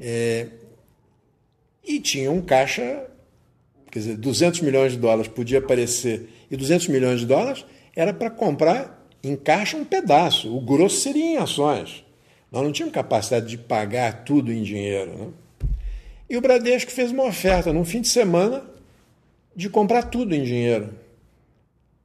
é, 0.00 0.46
e 1.86 2.00
tinham 2.00 2.34
um 2.34 2.40
caixa, 2.40 3.06
quer 3.90 3.98
dizer, 3.98 4.16
200 4.16 4.62
milhões 4.62 4.92
de 4.92 4.98
dólares 4.98 5.28
podia 5.28 5.58
aparecer, 5.58 6.30
e 6.50 6.56
200 6.56 6.88
milhões 6.88 7.20
de 7.20 7.26
dólares 7.26 7.66
era 7.94 8.14
para 8.14 8.30
comprar 8.30 9.06
em 9.22 9.36
caixa 9.36 9.76
um 9.76 9.84
pedaço, 9.84 10.56
o 10.56 10.62
grosso 10.62 10.96
seria 11.00 11.24
em 11.24 11.36
ações. 11.36 12.02
Nós 12.50 12.62
não 12.62 12.72
tínhamos 12.72 12.94
capacidade 12.94 13.46
de 13.46 13.58
pagar 13.58 14.24
tudo 14.24 14.50
em 14.50 14.62
dinheiro. 14.62 15.12
Né? 15.12 15.28
E 16.30 16.38
o 16.38 16.40
Bradesco 16.40 16.90
fez 16.90 17.10
uma 17.10 17.24
oferta 17.24 17.70
num 17.70 17.84
fim 17.84 18.00
de 18.00 18.08
semana 18.08 18.64
de 19.54 19.68
comprar 19.68 20.04
tudo 20.04 20.34
em 20.34 20.42
dinheiro. 20.42 20.94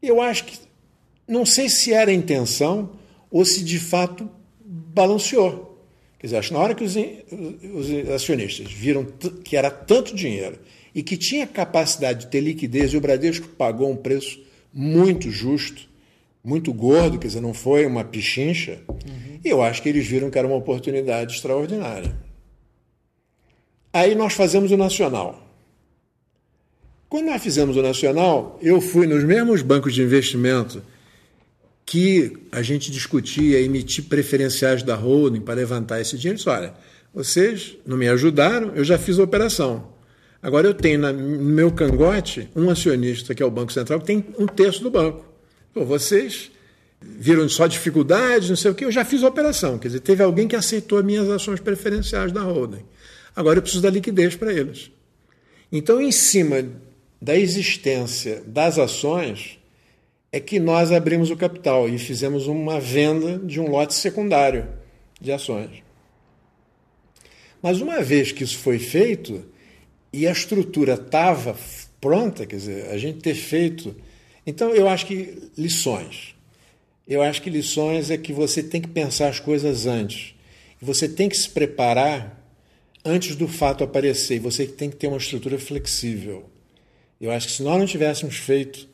Eu 0.01 0.21
acho 0.21 0.43
que, 0.43 0.59
não 1.25 1.45
sei 1.45 1.69
se 1.69 1.93
era 1.93 2.11
a 2.11 2.13
intenção 2.13 2.89
ou 3.31 3.45
se 3.45 3.63
de 3.63 3.79
fato 3.79 4.29
balanceou. 4.93 5.73
Quer 6.19 6.27
dizer, 6.27 6.37
acho 6.37 6.47
que 6.49 6.53
na 6.53 6.59
hora 6.61 6.75
que 6.75 6.83
os, 6.83 6.95
os 6.95 8.09
acionistas 8.11 8.71
viram 8.71 9.05
que 9.43 9.57
era 9.57 9.69
tanto 9.69 10.15
dinheiro 10.15 10.57
e 10.95 11.03
que 11.03 11.17
tinha 11.17 11.45
capacidade 11.45 12.21
de 12.21 12.27
ter 12.27 12.39
liquidez, 12.39 12.93
e 12.93 12.97
o 12.97 13.01
Bradesco 13.01 13.47
pagou 13.49 13.91
um 13.91 13.95
preço 13.95 14.39
muito 14.73 15.29
justo, 15.29 15.89
muito 16.43 16.71
gordo, 16.71 17.17
quer 17.17 17.27
dizer, 17.27 17.41
não 17.41 17.53
foi 17.53 17.85
uma 17.85 18.03
pichincha, 18.03 18.79
uhum. 18.87 19.39
eu 19.43 19.61
acho 19.61 19.81
que 19.81 19.89
eles 19.89 20.05
viram 20.05 20.29
que 20.29 20.37
era 20.37 20.47
uma 20.47 20.55
oportunidade 20.55 21.33
extraordinária. 21.33 22.15
Aí 23.91 24.15
nós 24.15 24.33
fazemos 24.33 24.71
o 24.71 24.77
Nacional. 24.77 25.39
Quando 27.09 27.25
nós 27.27 27.41
fizemos 27.43 27.77
o 27.77 27.81
Nacional, 27.81 28.57
eu 28.61 28.81
fui 28.81 29.05
nos 29.05 29.23
mesmos 29.23 29.61
bancos 29.61 29.93
de 29.93 30.01
investimento 30.01 30.81
que 31.85 32.33
a 32.51 32.61
gente 32.61 32.91
discutia 32.91 33.59
emitir 33.59 34.05
preferenciais 34.05 34.83
da 34.83 34.95
holding 34.95 35.41
para 35.41 35.55
levantar 35.55 35.99
esse 35.99 36.17
dinheiro. 36.17 36.37
Disse, 36.37 36.49
olha, 36.49 36.73
vocês 37.13 37.77
não 37.85 37.97
me 37.97 38.07
ajudaram, 38.07 38.73
eu 38.75 38.83
já 38.83 38.97
fiz 38.97 39.19
a 39.19 39.23
operação. 39.23 39.93
Agora 40.41 40.67
eu 40.67 40.73
tenho 40.73 40.99
no 40.99 41.13
meu 41.13 41.71
cangote 41.71 42.49
um 42.55 42.69
acionista, 42.69 43.33
que 43.33 43.41
é 43.41 43.45
o 43.45 43.51
Banco 43.51 43.71
Central, 43.71 43.99
que 43.99 44.05
tem 44.05 44.25
um 44.37 44.45
terço 44.45 44.81
do 44.83 44.89
banco. 44.89 45.25
Pô, 45.73 45.85
vocês 45.85 46.51
viram 47.01 47.47
só 47.49 47.67
dificuldades, 47.67 48.49
não 48.49 48.55
sei 48.55 48.71
o 48.71 48.75
que, 48.75 48.85
eu 48.85 48.91
já 48.91 49.05
fiz 49.05 49.23
a 49.23 49.27
operação. 49.27 49.77
Quer 49.77 49.89
dizer, 49.89 49.99
teve 49.99 50.23
alguém 50.23 50.47
que 50.47 50.55
aceitou 50.55 50.97
as 50.97 51.05
minhas 51.05 51.29
ações 51.29 51.59
preferenciais 51.59 52.31
da 52.31 52.41
holding. 52.41 52.83
Agora 53.35 53.57
eu 53.57 53.61
preciso 53.61 53.83
da 53.83 53.89
liquidez 53.89 54.35
para 54.35 54.53
eles. 54.53 54.91
Então, 55.71 55.99
em 56.01 56.11
cima 56.11 56.63
da 57.21 57.35
existência 57.35 58.43
das 58.45 58.77
ações, 58.77 59.57
é 60.33 60.39
que 60.39 60.59
nós 60.59 60.91
abrimos 60.91 61.29
o 61.29 61.37
capital 61.37 61.87
e 61.87 61.99
fizemos 61.99 62.47
uma 62.47 62.79
venda 62.79 63.37
de 63.37 63.59
um 63.59 63.69
lote 63.69 63.93
secundário 63.93 64.67
de 65.21 65.31
ações. 65.31 65.83
Mas 67.61 67.79
uma 67.79 68.01
vez 68.01 68.31
que 68.31 68.43
isso 68.43 68.57
foi 68.57 68.79
feito 68.79 69.45
e 70.11 70.25
a 70.25 70.31
estrutura 70.31 70.95
estava 70.95 71.55
pronta, 72.01 72.47
quer 72.47 72.55
dizer, 72.55 72.89
a 72.89 72.97
gente 72.97 73.19
ter 73.19 73.35
feito. 73.35 73.95
Então, 74.45 74.73
eu 74.73 74.89
acho 74.89 75.05
que 75.05 75.51
lições. 75.55 76.33
Eu 77.07 77.21
acho 77.21 77.39
que 77.39 77.51
lições 77.51 78.09
é 78.09 78.17
que 78.17 78.33
você 78.33 78.63
tem 78.63 78.81
que 78.81 78.87
pensar 78.87 79.27
as 79.27 79.39
coisas 79.39 79.85
antes. 79.85 80.33
Você 80.81 81.07
tem 81.07 81.29
que 81.29 81.37
se 81.37 81.47
preparar 81.47 82.43
antes 83.05 83.35
do 83.35 83.47
fato 83.47 83.83
aparecer, 83.83 84.39
você 84.39 84.65
tem 84.65 84.89
que 84.89 84.95
ter 84.95 85.07
uma 85.07 85.17
estrutura 85.17 85.59
flexível. 85.59 86.49
Eu 87.21 87.29
acho 87.29 87.47
que 87.47 87.53
se 87.53 87.61
nós 87.61 87.77
não 87.77 87.85
tivéssemos 87.85 88.37
feito 88.37 88.91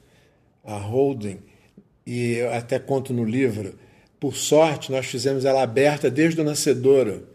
a 0.63 0.77
holding, 0.77 1.39
e 2.05 2.33
eu 2.33 2.53
até 2.53 2.79
conto 2.79 3.13
no 3.13 3.23
livro, 3.23 3.73
por 4.19 4.35
sorte 4.35 4.91
nós 4.91 5.05
fizemos 5.05 5.45
ela 5.45 5.63
aberta 5.63 6.09
desde 6.09 6.41
o 6.41 6.43
nascedouro, 6.43 7.27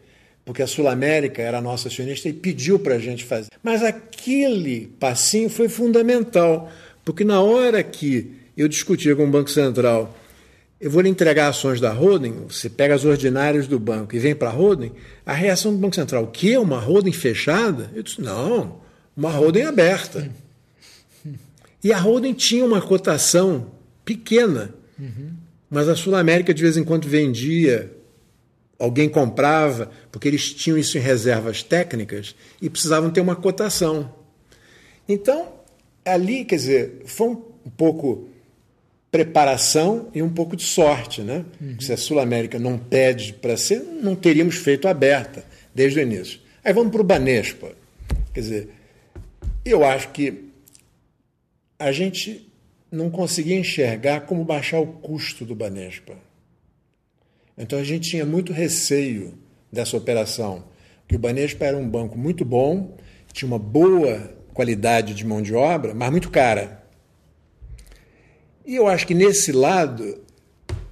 porque 0.44 0.62
a 0.62 0.66
Sul 0.66 0.88
América 0.88 1.40
era 1.40 1.60
nossa 1.60 1.88
acionista 1.88 2.28
e 2.28 2.32
pediu 2.32 2.78
para 2.78 2.96
a 2.96 2.98
gente 2.98 3.24
fazer. 3.24 3.50
Mas 3.62 3.82
aquele 3.82 4.88
passinho 5.00 5.48
foi 5.48 5.68
fundamental, 5.68 6.70
porque 7.04 7.24
na 7.24 7.40
hora 7.40 7.82
que 7.82 8.32
eu 8.56 8.68
discutia 8.68 9.16
com 9.16 9.24
o 9.24 9.30
Banco 9.30 9.50
Central 9.50 10.14
eu 10.84 10.90
vou 10.90 11.00
lhe 11.00 11.08
entregar 11.08 11.48
ações 11.48 11.80
da 11.80 11.90
holding, 11.92 12.44
você 12.46 12.68
pega 12.68 12.94
as 12.94 13.06
ordinárias 13.06 13.66
do 13.66 13.78
banco 13.78 14.14
e 14.14 14.18
vem 14.18 14.34
para 14.34 14.50
a 14.50 14.52
holding, 14.52 14.92
a 15.24 15.32
reação 15.32 15.72
do 15.72 15.78
Banco 15.78 15.94
Central, 15.94 16.24
o 16.24 16.26
quê? 16.26 16.58
Uma 16.58 16.78
holding 16.78 17.10
fechada? 17.10 17.90
Eu 17.94 18.02
disse, 18.02 18.20
não, 18.20 18.80
uma 19.16 19.30
holding 19.30 19.62
aberta. 19.62 20.30
E 21.84 21.92
a 21.92 21.98
holding 21.98 22.32
tinha 22.32 22.64
uma 22.64 22.80
cotação 22.80 23.72
pequena, 24.06 24.74
uhum. 24.98 25.34
mas 25.68 25.86
a 25.86 25.94
Sul 25.94 26.16
América 26.16 26.54
de 26.54 26.62
vez 26.62 26.78
em 26.78 26.82
quando 26.82 27.06
vendia, 27.06 27.92
alguém 28.78 29.06
comprava, 29.06 29.90
porque 30.10 30.26
eles 30.26 30.54
tinham 30.54 30.78
isso 30.78 30.96
em 30.96 31.00
reservas 31.02 31.62
técnicas 31.62 32.34
e 32.60 32.70
precisavam 32.70 33.10
ter 33.10 33.20
uma 33.20 33.36
cotação. 33.36 34.10
Então, 35.06 35.52
ali, 36.02 36.46
quer 36.46 36.56
dizer, 36.56 37.02
foi 37.04 37.28
um 37.28 37.42
pouco 37.76 38.30
preparação 39.10 40.08
e 40.14 40.22
um 40.22 40.30
pouco 40.30 40.56
de 40.56 40.64
sorte, 40.64 41.20
né? 41.20 41.44
Uhum. 41.60 41.78
Se 41.78 41.92
a 41.92 41.98
Sul 41.98 42.18
América 42.18 42.58
não 42.58 42.78
pede 42.78 43.34
para 43.34 43.58
ser, 43.58 43.80
não 43.80 44.16
teríamos 44.16 44.56
feito 44.56 44.88
aberta 44.88 45.44
desde 45.74 45.98
o 45.98 46.02
início. 46.02 46.40
Aí 46.64 46.72
vamos 46.72 46.90
para 46.90 47.02
o 47.02 47.04
Banespa. 47.04 47.72
Quer 48.32 48.40
dizer, 48.40 48.68
eu 49.64 49.84
acho 49.84 50.08
que 50.08 50.53
a 51.78 51.92
gente 51.92 52.50
não 52.90 53.10
conseguia 53.10 53.58
enxergar 53.58 54.22
como 54.22 54.44
baixar 54.44 54.78
o 54.78 54.86
custo 54.86 55.44
do 55.44 55.54
Banespa. 55.54 56.16
Então 57.56 57.78
a 57.78 57.84
gente 57.84 58.10
tinha 58.10 58.24
muito 58.24 58.52
receio 58.52 59.38
dessa 59.70 59.96
operação, 59.96 60.64
que 61.06 61.16
o 61.16 61.18
Banespa 61.18 61.64
era 61.64 61.76
um 61.76 61.88
banco 61.88 62.16
muito 62.16 62.44
bom, 62.44 62.96
tinha 63.32 63.48
uma 63.48 63.58
boa 63.58 64.32
qualidade 64.52 65.14
de 65.14 65.26
mão 65.26 65.42
de 65.42 65.54
obra, 65.54 65.92
mas 65.92 66.10
muito 66.10 66.30
cara. 66.30 66.84
E 68.64 68.76
eu 68.76 68.86
acho 68.86 69.06
que 69.06 69.14
nesse 69.14 69.52
lado 69.52 70.22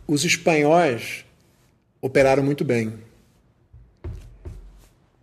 os 0.07 0.25
espanhóis 0.25 1.25
operaram 2.01 2.42
muito 2.42 2.64
bem. 2.64 2.92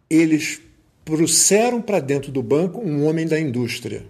Eles 0.10 0.62
trouxeram 1.04 1.82
para 1.82 2.00
dentro 2.00 2.32
do 2.32 2.42
banco 2.42 2.80
um 2.80 3.06
homem 3.06 3.28
da 3.28 3.40
indústria, 3.40 4.06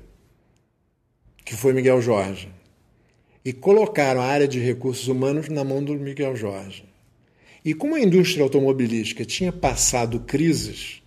que 1.50 1.56
foi 1.56 1.74
Miguel 1.74 2.00
Jorge, 2.00 2.48
e 3.44 3.52
colocaram 3.52 4.22
a 4.22 4.26
área 4.26 4.48
de 4.48 4.60
recursos 4.60 5.08
humanos 5.08 5.50
na 5.50 5.64
mão 5.64 5.84
do 5.84 5.96
Miguel 5.96 6.36
Jorge. 6.36 6.86
E 7.66 7.74
como 7.74 7.96
a 7.96 8.00
indústria 8.00 8.44
automobilística 8.44 9.26
tinha 9.26 9.52
passado 9.52 10.20
crises, 10.20 11.02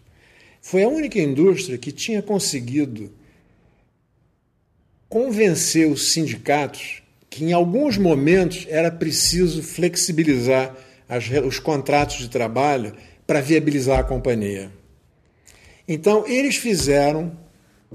foi 0.61 0.83
a 0.83 0.89
única 0.89 1.21
indústria 1.21 1.79
que 1.79 1.93
tinha 1.93 2.21
conseguido 2.21 3.13
convencer 5.09 5.87
os 5.87 6.11
sindicatos 6.11 7.05
que 7.31 7.45
em 7.45 7.53
alguns 7.53 7.97
momentos 7.97 8.67
era 8.69 8.91
preciso 8.91 9.63
flexibilizar 9.63 10.75
as, 11.09 11.25
os 11.47 11.61
contratos 11.61 12.17
de 12.17 12.29
trabalho 12.29 12.93
para 13.29 13.41
viabilizar 13.41 14.01
a 14.01 14.05
companhia. 14.05 14.73
Então, 15.87 16.27
eles 16.27 16.57
fizeram 16.57 17.41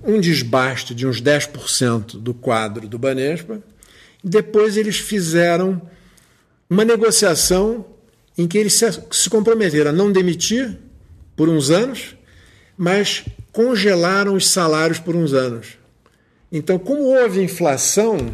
um 0.03 0.19
desbaste 0.19 0.93
de 0.93 1.07
uns 1.07 1.21
10% 1.21 2.17
do 2.19 2.33
quadro 2.33 2.87
do 2.87 2.97
Banespa, 2.97 3.61
depois 4.23 4.77
eles 4.77 4.97
fizeram 4.97 5.81
uma 6.69 6.83
negociação 6.83 7.85
em 8.37 8.47
que 8.47 8.57
eles 8.57 8.79
se 9.11 9.29
comprometeram 9.29 9.91
a 9.91 9.93
não 9.93 10.11
demitir 10.11 10.77
por 11.35 11.49
uns 11.49 11.69
anos, 11.69 12.15
mas 12.77 13.25
congelaram 13.51 14.35
os 14.35 14.49
salários 14.49 14.99
por 14.99 15.15
uns 15.15 15.33
anos. 15.33 15.77
Então, 16.51 16.77
como 16.77 17.03
houve 17.03 17.41
inflação, 17.41 18.33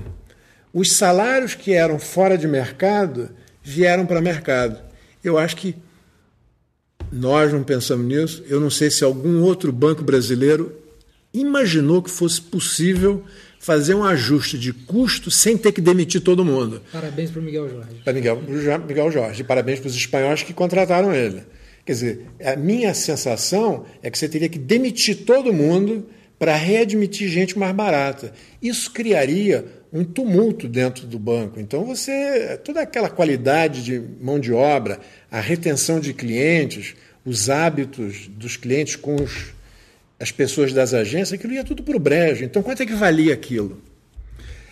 os 0.74 0.92
salários 0.92 1.56
que 1.56 1.74
eram 1.74 1.98
fora 1.98 2.38
de 2.38 2.48
mercado 2.48 3.30
vieram 3.62 4.06
para 4.06 4.22
mercado. 4.22 4.80
Eu 5.24 5.38
acho 5.38 5.56
que 5.56 5.76
nós 7.12 7.54
não 7.54 7.64
pensamos 7.64 8.06
nisso. 8.06 8.44
Eu 8.48 8.60
não 8.60 8.70
sei 8.70 8.92
se 8.92 9.04
algum 9.04 9.42
outro 9.42 9.72
banco 9.72 10.04
brasileiro 10.04 10.83
imaginou 11.34 12.02
que 12.02 12.12
fosse 12.12 12.42
possível 12.42 13.24
fazer 13.60 13.94
um 13.96 14.04
ajuste 14.04 14.58
de 14.58 14.74
custo 14.74 15.32
sem 15.32 15.58
ter 15.58 15.72
que 15.72 15.80
demitir 15.80 16.22
todo 16.22 16.44
mundo. 16.44 16.82
Parabéns 16.92 17.32
para 17.32 17.40
o 17.40 17.44
Miguel 17.44 17.70
Jorge. 17.70 17.96
Para 18.04 18.14
Miguel, 18.14 18.42
Miguel 18.86 19.12
Jorge. 19.12 19.44
Parabéns 19.44 19.80
para 19.80 19.88
os 19.88 19.96
espanhóis 19.96 20.44
que 20.44 20.54
contrataram 20.54 21.14
ele. 21.14 21.44
Quer 21.86 21.94
dizer, 21.94 22.28
a 22.44 22.56
minha 22.56 22.94
sensação 22.94 23.86
é 24.02 24.10
que 24.10 24.18
você 24.18 24.28
teria 24.28 24.50
que 24.50 24.60
demitir 24.60 25.26
todo 25.26 25.54
mundo 25.54 26.06
para 26.38 26.56
readmitir 26.56 27.30
gente 27.30 27.58
mais 27.58 27.74
barata. 27.74 28.34
Isso 28.62 28.92
criaria 28.92 29.66
um 29.94 30.04
tumulto 30.04 30.68
dentro 30.68 31.08
do 31.08 31.18
banco. 31.18 31.60
Então 31.60 31.86
você 31.86 32.60
toda 32.66 32.82
aquela 32.82 33.10
qualidade 33.10 33.84
de 33.84 34.02
mão 34.20 34.40
de 34.40 34.52
obra, 34.52 35.00
a 35.32 35.40
retenção 35.40 36.00
de 36.00 36.14
clientes, 36.14 36.96
os 37.26 37.50
hábitos 37.50 38.28
dos 38.28 38.58
clientes 38.58 38.98
com 38.98 39.16
os, 39.16 39.54
as 40.20 40.32
pessoas 40.32 40.72
das 40.74 40.94
agências, 40.94 41.34
aquilo 41.34 41.54
ia 41.54 41.64
tudo 41.64 41.84
para 41.84 41.96
o 41.96 42.00
brejo. 42.00 42.44
Então 42.44 42.64
quanto 42.64 42.84
é 42.84 42.86
que 42.86 42.94
valia 42.94 43.34
aquilo? 43.34 43.82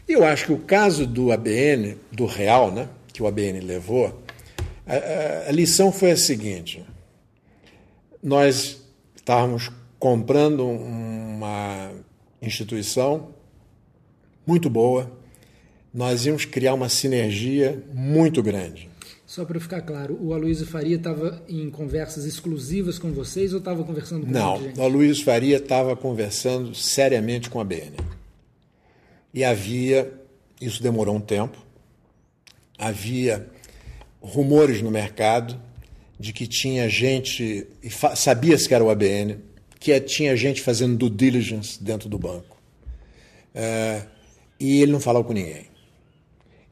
Eu 0.07 0.23
acho 0.25 0.47
que 0.47 0.53
o 0.53 0.57
caso 0.57 1.05
do 1.05 1.31
ABN, 1.31 1.97
do 2.11 2.25
real, 2.25 2.71
né, 2.71 2.89
que 3.13 3.23
o 3.23 3.27
ABN 3.27 3.59
levou, 3.61 4.21
a, 4.85 5.49
a 5.49 5.51
lição 5.51 5.91
foi 5.91 6.11
a 6.11 6.17
seguinte: 6.17 6.83
nós 8.21 8.81
estávamos 9.15 9.71
comprando 9.97 10.67
uma 10.67 11.91
instituição 12.41 13.29
muito 14.45 14.69
boa, 14.69 15.11
nós 15.93 16.25
íamos 16.25 16.45
criar 16.45 16.73
uma 16.73 16.89
sinergia 16.89 17.83
muito 17.93 18.41
grande. 18.41 18.90
Só 19.31 19.45
para 19.45 19.61
ficar 19.61 19.79
claro, 19.79 20.17
o 20.21 20.33
Aloysio 20.33 20.67
Faria 20.67 20.97
estava 20.97 21.41
em 21.47 21.69
conversas 21.69 22.25
exclusivas 22.25 22.99
com 22.99 23.13
vocês 23.13 23.53
ou 23.53 23.59
estava 23.59 23.81
conversando 23.81 24.25
com 24.25 24.31
Não, 24.33 24.59
o 24.77 24.81
Aloysio 24.81 25.23
Faria 25.23 25.55
estava 25.55 25.95
conversando 25.95 26.75
seriamente 26.75 27.49
com 27.49 27.57
a 27.57 27.63
BN. 27.63 27.95
E 29.33 29.45
havia, 29.45 30.11
isso 30.59 30.83
demorou 30.83 31.15
um 31.15 31.21
tempo, 31.21 31.57
havia 32.77 33.47
rumores 34.19 34.81
no 34.81 34.91
mercado 34.91 35.57
de 36.19 36.33
que 36.33 36.45
tinha 36.45 36.89
gente, 36.89 37.65
e 37.81 37.89
sabia-se 37.89 38.67
que 38.67 38.75
era 38.75 38.83
o 38.83 38.89
ABN, 38.89 39.37
que 39.79 39.97
tinha 40.01 40.35
gente 40.35 40.61
fazendo 40.61 40.97
due 40.97 41.09
diligence 41.09 41.81
dentro 41.81 42.09
do 42.09 42.19
banco. 42.19 42.57
É, 43.55 44.03
e 44.59 44.81
ele 44.81 44.91
não 44.91 44.99
falou 44.99 45.23
com 45.23 45.31
ninguém. 45.31 45.67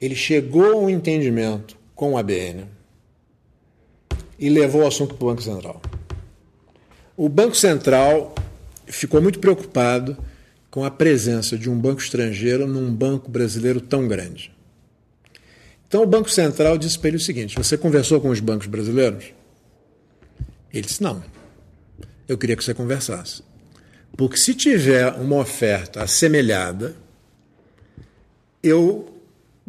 Ele 0.02 0.13
chegou 0.13 0.74
a 0.74 0.76
um 0.76 0.89
entendimento 0.89 1.79
com 2.00 2.14
o 2.14 2.18
ABN 2.18 2.66
e 4.40 4.48
levou 4.48 4.84
o 4.84 4.88
assunto 4.88 5.16
para 5.16 5.26
o 5.26 5.28
Banco 5.32 5.42
Central. 5.42 5.82
O 7.18 7.28
Banco 7.28 7.58
Central 7.58 8.34
ficou 8.86 9.22
muito 9.22 9.38
preocupado 9.38 10.18
com 10.72 10.86
a 10.86 10.90
presença 10.90 11.58
de 11.58 11.70
um 11.70 11.78
banco 11.78 12.00
estrangeiro 12.00 12.66
num 12.66 12.90
banco 12.90 13.30
brasileiro 13.30 13.82
tão 13.82 14.08
grande. 14.08 14.50
Então 15.90 16.02
o 16.02 16.06
Banco 16.06 16.30
Central 16.30 16.78
disse 16.78 16.98
para 16.98 17.10
ele 17.10 17.18
o 17.18 17.20
seguinte: 17.20 17.58
Você 17.58 17.78
conversou 17.78 18.22
com 18.22 18.30
os 18.30 18.40
bancos 18.40 18.68
brasileiros? 18.68 19.34
Ele 20.74 20.88
disse: 20.88 21.04
Não. 21.04 21.22
Eu 22.30 22.38
queria 22.38 22.56
que 22.56 22.64
você 22.64 22.74
conversasse. 22.74 23.44
Porque 24.16 24.38
se 24.38 24.54
tiver 24.54 25.12
uma 25.16 25.36
oferta 25.36 26.02
assemelhada, 26.02 26.96
eu 28.64 29.19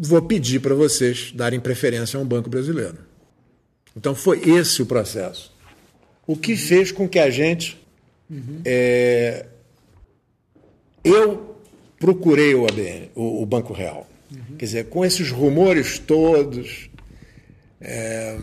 vou 0.09 0.23
pedir 0.23 0.61
para 0.61 0.75
vocês 0.75 1.31
darem 1.33 1.61
preferência 1.61 2.19
a 2.19 2.23
um 2.23 2.27
banco 2.27 2.49
brasileiro. 2.49 2.99
Então 3.95 4.15
foi 4.15 4.41
esse 4.49 4.81
o 4.81 4.87
processo. 4.87 5.55
O 6.27 6.37
que 6.37 6.57
fez 6.57 6.91
com 6.91 7.09
que 7.09 7.19
a 7.19 7.29
gente. 7.29 7.79
Uhum. 8.31 8.63
É, 8.65 9.47
eu 11.05 11.57
procurei 11.99 12.55
o 12.55 12.67
ABN, 12.67 13.11
o, 13.15 13.43
o 13.43 13.47
Banco 13.47 13.73
Real. 13.73 14.09
Uhum. 14.31 14.57
Quer 14.57 14.65
dizer, 14.65 14.85
com 14.87 15.05
esses 15.05 15.31
rumores 15.31 15.99
todos, 15.99 16.89
é, 17.81 18.39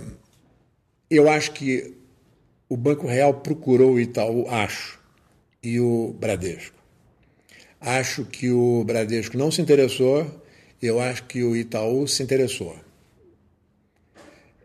eu 1.10 1.30
acho 1.30 1.52
que 1.54 1.96
o 2.70 2.76
Banco 2.76 3.08
Real 3.08 3.34
procurou 3.36 3.94
o 3.94 4.00
Itaú, 4.00 4.48
acho, 4.50 5.00
e 5.64 5.80
o 5.80 6.14
Bradesco. 6.20 6.76
Acho 7.80 8.26
que 8.26 8.52
o 8.52 8.84
Bradesco 8.84 9.38
não 9.38 9.50
se 9.50 9.62
interessou, 9.62 10.44
eu 10.82 11.00
acho 11.00 11.24
que 11.24 11.44
o 11.44 11.56
Itaú 11.56 12.08
se 12.08 12.22
interessou. 12.22 12.76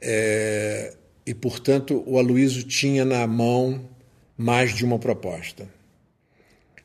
É, 0.00 0.94
e, 1.24 1.34
portanto, 1.34 2.02
o 2.06 2.18
Aloysio 2.18 2.64
tinha 2.64 3.04
na 3.04 3.26
mão 3.26 3.88
mais 4.36 4.74
de 4.74 4.84
uma 4.84 4.98
proposta. 4.98 5.68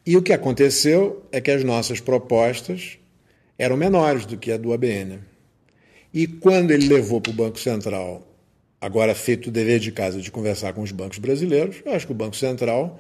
E 0.06 0.16
o 0.16 0.22
que 0.22 0.32
aconteceu 0.32 1.26
é 1.32 1.42
que 1.42 1.52
as 1.52 1.64
nossas 1.64 2.00
propostas 2.00 2.98
eram 3.58 3.76
menores 3.76 4.26
do 4.26 4.38
que 4.38 4.52
a 4.52 4.58
do 4.58 4.72
ABN. 4.72 5.20
E 6.14 6.28
quando 6.28 6.72
ele 6.72 6.88
levou 6.88 7.20
para 7.20 7.32
o 7.32 7.36
Banco 7.36 7.60
Central 7.60 8.24
agora 8.80 9.16
feito 9.16 9.48
o 9.48 9.52
dever 9.52 9.80
de 9.80 9.92
casa 9.92 10.22
de 10.22 10.32
conversar 10.32 10.74
com 10.74 10.82
os 10.82 10.92
bancos 10.92 11.18
brasileiros, 11.18 11.78
eu 11.84 11.92
acho 11.92 12.06
que 12.06 12.12
o 12.12 12.16
Banco 12.16 12.36
Central 12.36 13.00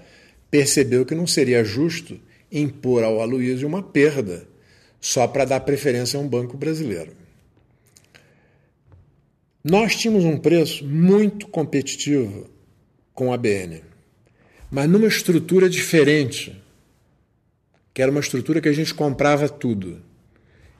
percebeu 0.49 1.05
que 1.05 1.15
não 1.15 1.28
seria 1.28 1.63
justo 1.63 2.19
impor 2.51 3.03
ao 3.03 3.21
Aloysio 3.21 3.67
uma 3.67 3.84
perda 3.84 4.47
só 5.08 5.26
para 5.26 5.45
dar 5.45 5.62
preferência 5.62 6.20
a 6.20 6.22
um 6.22 6.28
banco 6.28 6.58
brasileiro. 6.58 7.14
Nós 9.64 9.95
tínhamos 9.95 10.26
um 10.26 10.38
preço 10.38 10.86
muito 10.86 11.47
competitivo 11.47 12.49
com 13.14 13.32
a 13.32 13.38
BN, 13.38 13.82
mas 14.70 14.89
numa 14.89 15.08
estrutura 15.08 15.70
diferente, 15.70 16.62
que 17.93 18.01
era 18.01 18.12
uma 18.12 18.20
estrutura 18.20 18.60
que 18.60 18.68
a 18.68 18.74
gente 18.74 18.93
comprava 18.93 19.47
tudo. 19.47 20.01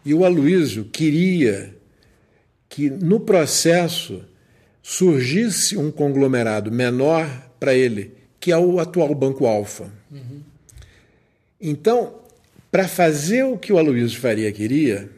E 0.03 0.13
o 0.13 0.25
Aloysio 0.25 0.84
queria 0.84 1.73
que 2.67 2.89
no 2.89 3.21
processo 3.21 4.25
surgisse 4.84 5.78
um 5.78 5.89
conglomerado 5.89 6.69
menor 6.69 7.49
para 7.57 7.73
ele, 7.73 8.13
que 8.41 8.51
é 8.51 8.57
o 8.57 8.78
atual 8.78 9.15
Banco 9.15 9.45
Alfa. 9.45 9.89
Uhum. 10.11 10.41
Então, 11.61 12.26
para 12.72 12.88
fazer 12.88 13.43
o 13.43 13.57
que 13.57 13.72
o 13.72 13.78
Aloysio 13.78 14.20
Faria 14.20 14.51
queria, 14.51 15.09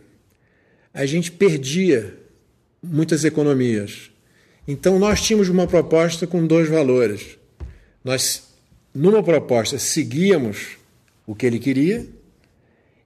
a 0.94 1.06
gente 1.06 1.32
perdia 1.32 2.16
muitas 2.82 3.26
economias. 3.26 4.12
Então, 4.68 5.00
nós 5.00 5.22
tínhamos 5.22 5.50
uma 5.50 5.68
proposta 5.68 6.28
com 6.28 6.46
dois 6.46 6.70
valores. 6.70 7.38
Nós, 8.04 8.44
numa 8.94 9.24
proposta, 9.24 9.80
seguíamos 9.80 10.78
o 11.26 11.36
que 11.36 11.46
ele 11.46 11.60
queria, 11.60 12.08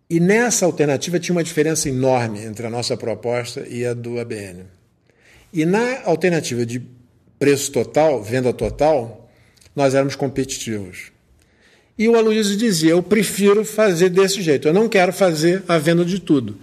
E 0.10 0.20
nessa 0.20 0.66
alternativa 0.66 1.20
tinha 1.20 1.36
uma 1.36 1.44
diferença 1.44 1.90
enorme 1.90 2.44
entre 2.44 2.68
a 2.68 2.70
nossa 2.70 2.96
proposta 2.96 3.66
e 3.68 3.86
a 3.86 3.96
do 3.96 4.20
ABN. 4.20 4.66
E 5.52 5.66
na 5.66 6.04
alternativa 6.04 6.66
de 6.66 6.82
preço 7.40 7.72
total, 7.72 8.22
venda 8.22 8.54
total, 8.54 9.28
nós 9.76 9.96
éramos 9.96 10.16
competitivos. 10.16 11.12
E 11.98 12.08
o 12.08 12.16
Aloysio 12.16 12.58
dizia: 12.58 12.92
Eu 12.92 13.04
prefiro 13.04 13.64
fazer 13.64 14.10
desse 14.10 14.42
jeito, 14.42 14.68
eu 14.68 14.74
não 14.74 14.90
quero 14.90 15.14
fazer 15.14 15.64
a 15.68 15.78
venda 15.78 16.04
de 16.04 16.20
tudo. 16.20 16.58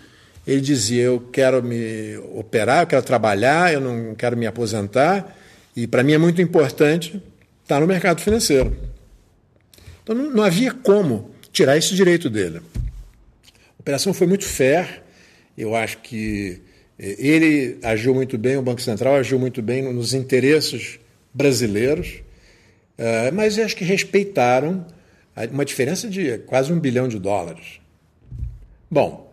Ele 0.47 0.61
dizia: 0.61 1.05
Eu 1.05 1.20
quero 1.33 1.62
me 1.62 2.16
operar, 2.35 2.83
eu 2.83 2.87
quero 2.87 3.03
trabalhar, 3.03 3.72
eu 3.72 3.81
não 3.81 4.14
quero 4.14 4.37
me 4.37 4.47
aposentar, 4.47 5.37
e 5.76 5.87
para 5.87 6.03
mim 6.03 6.12
é 6.12 6.18
muito 6.18 6.43
importante 6.43 7.22
estar 7.62 7.81
no 7.81 7.87
mercado 7.87 8.20
financeiro. 8.20 8.76
Então 10.03 10.14
não, 10.14 10.31
não 10.31 10.43
havia 10.43 10.72
como 10.72 11.31
tirar 11.53 11.76
esse 11.76 11.95
direito 11.95 12.28
dele. 12.28 12.61
A 13.55 13.81
operação 13.81 14.12
foi 14.12 14.26
muito 14.26 14.45
fair, 14.45 15.03
eu 15.57 15.76
acho 15.76 15.99
que 15.99 16.61
eh, 16.99 17.16
ele 17.18 17.78
agiu 17.83 18.14
muito 18.14 18.37
bem, 18.37 18.57
o 18.57 18.62
Banco 18.62 18.83
Central 18.83 19.14
agiu 19.14 19.39
muito 19.39 19.62
bem 19.62 19.83
nos 19.93 20.12
interesses 20.12 20.99
brasileiros, 21.33 22.22
eh, 22.99 23.31
mas 23.31 23.57
eu 23.57 23.64
acho 23.64 23.76
que 23.76 23.85
respeitaram 23.85 24.85
uma 25.51 25.64
diferença 25.64 26.09
de 26.09 26.39
quase 26.39 26.72
um 26.72 26.78
bilhão 26.78 27.09
de 27.09 27.18
dólares. 27.18 27.81
Bom, 28.91 29.33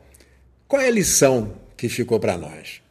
qual 0.68 0.82
é 0.82 0.88
a 0.88 0.92
lição 0.92 1.56
que 1.76 1.90
ficou 1.90 2.20
para 2.20 2.38
nós? 2.38 2.82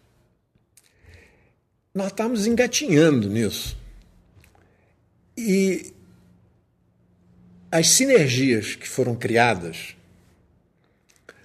Nós 1.94 2.08
estamos 2.08 2.46
engatinhando 2.46 3.28
nisso. 3.28 3.76
E 5.36 5.92
as 7.70 7.88
sinergias 7.88 8.74
que 8.74 8.88
foram 8.88 9.14
criadas, 9.14 9.96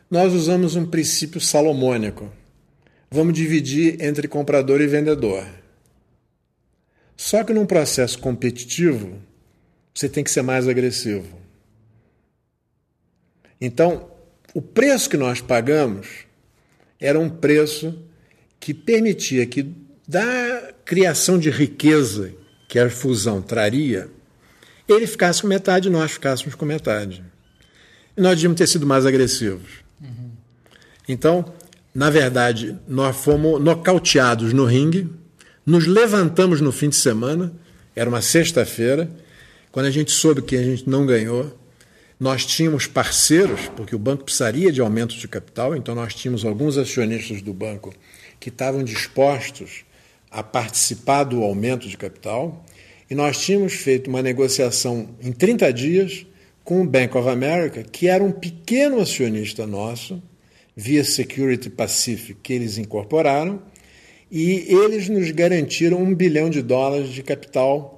nós 0.10 0.34
usamos 0.34 0.76
um 0.76 0.86
princípio 0.86 1.40
salomônico. 1.40 2.32
Vamos 3.10 3.34
dividir 3.34 4.02
entre 4.02 4.28
comprador 4.28 4.82
e 4.82 4.88
vendedor. 4.88 5.46
Só 7.16 7.44
que 7.44 7.54
num 7.54 7.66
processo 7.66 8.18
competitivo, 8.20 9.22
você 9.94 10.10
tem 10.10 10.24
que 10.24 10.32
ser 10.32 10.42
mais 10.42 10.68
agressivo. 10.68 11.41
Então, 13.62 14.10
o 14.54 14.62
preço 14.62 15.08
que 15.08 15.16
nós 15.16 15.40
pagamos 15.40 16.08
era 17.00 17.20
um 17.20 17.30
preço 17.30 17.98
que 18.60 18.74
permitia 18.74 19.46
que, 19.46 19.72
da 20.08 20.74
criação 20.84 21.38
de 21.38 21.50
riqueza 21.52 22.34
que 22.68 22.80
a 22.80 22.90
fusão 22.90 23.42
traria, 23.42 24.10
ele 24.88 25.06
ficasse 25.08 25.42
com 25.42 25.48
metade 25.48 25.88
e 25.88 25.92
nós 25.92 26.12
ficássemos 26.12 26.56
com 26.56 26.66
metade. 26.66 27.24
E 28.18 28.22
nós 28.22 28.36
devíamos 28.36 28.58
ter 28.58 28.68
sido 28.68 28.86
mais 28.86 29.06
agressivos. 29.06 29.70
Uhum. 30.02 30.32
Então, 31.08 31.54
na 31.94 32.10
verdade, 32.10 32.78
nós 32.88 33.16
fomos 33.16 33.62
nocauteados 33.62 34.54
no 34.54 34.66
ringue, 34.66 35.10
nos 35.66 35.86
levantamos 35.86 36.62
no 36.62 36.72
fim 36.72 36.90
de 36.90 36.96
semana, 36.96 37.54
era 37.96 38.10
uma 38.10 38.22
sexta-feira, 38.22 39.10
quando 39.72 39.86
a 39.86 39.92
gente 39.92 40.12
soube 40.12 40.42
que 40.42 40.56
a 40.56 40.64
gente 40.64 40.90
não 40.90 41.06
ganhou, 41.06 41.58
nós 42.22 42.46
tínhamos 42.46 42.86
parceiros, 42.86 43.62
porque 43.76 43.96
o 43.96 44.00
banco 44.00 44.26
precisaria 44.26 44.72
de 44.72 44.80
aumento 44.80 45.16
de 45.16 45.28
capital, 45.28 45.76
então 45.76 45.96
nós 45.96 46.14
tínhamos 46.14 46.46
alguns 46.46 46.78
acionistas 46.78 47.42
do 47.42 47.52
banco 47.52 47.92
que 48.40 48.50
estavam 48.50 48.84
dispostos 48.84 49.84
a 50.30 50.44
participar 50.44 51.24
do 51.24 51.42
aumento 51.42 51.88
de 51.88 51.98
capital, 51.98 52.64
e 53.10 53.16
nós 53.16 53.40
tínhamos 53.44 53.74
feito 53.74 54.08
uma 54.08 54.22
negociação 54.22 55.10
em 55.20 55.32
30 55.32 55.74
dias 55.74 56.28
com 56.64 56.84
o 56.84 56.88
Bank 56.88 57.18
of 57.18 57.28
America, 57.28 57.82
que 57.82 58.08
era 58.08 58.24
um 58.24 58.32
pequeno 58.32 59.02
acionista 59.02 59.66
nosso, 59.66 60.22
via 60.76 61.04
Security 61.04 61.72
Pacific, 61.72 62.36
que 62.44 62.54
eles 62.54 62.78
incorporaram, 62.78 63.64
e 64.30 64.68
eles 64.68 65.10
nos 65.10 65.32
garantiram 65.32 65.98
um 65.98 66.14
bilhão 66.14 66.52
de 66.52 66.62
dólares 66.62 67.10
de 67.10 67.24
capital 67.24 67.98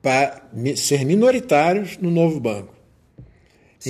para 0.00 0.48
ser 0.76 1.04
minoritários 1.04 1.98
no 1.98 2.12
novo 2.12 2.38
banco. 2.38 2.75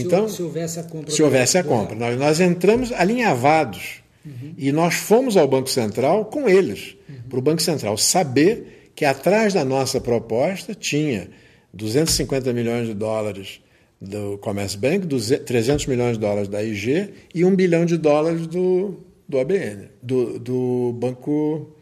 Então, 0.00 0.28
se, 0.28 0.42
houvesse 0.42 0.78
a 0.78 0.82
compra. 0.82 1.10
Se 1.10 1.22
houvesse 1.22 1.58
a 1.58 1.64
compra. 1.64 1.94
Nós, 1.96 2.18
nós 2.18 2.40
entramos 2.40 2.92
alinhavados 2.92 4.02
uhum. 4.24 4.54
e 4.56 4.72
nós 4.72 4.94
fomos 4.94 5.36
ao 5.36 5.46
Banco 5.48 5.70
Central 5.70 6.26
com 6.26 6.48
eles, 6.48 6.96
uhum. 7.08 7.16
para 7.28 7.38
o 7.38 7.42
Banco 7.42 7.62
Central 7.62 7.96
saber 7.96 8.90
que 8.94 9.04
atrás 9.04 9.52
da 9.52 9.64
nossa 9.64 10.00
proposta 10.00 10.74
tinha 10.74 11.28
250 11.72 12.52
milhões 12.52 12.86
de 12.86 12.94
dólares 12.94 13.60
do 14.00 14.38
Commerce 14.38 14.76
Bank, 14.76 15.06
300 15.06 15.86
milhões 15.86 16.14
de 16.14 16.20
dólares 16.20 16.48
da 16.48 16.62
IG 16.62 17.12
e 17.34 17.44
1 17.44 17.54
bilhão 17.54 17.84
de 17.84 17.96
dólares 17.96 18.46
do, 18.46 19.00
do 19.28 19.38
ABN, 19.38 19.88
do, 20.02 20.38
do 20.38 20.92
Banco, 20.94 21.76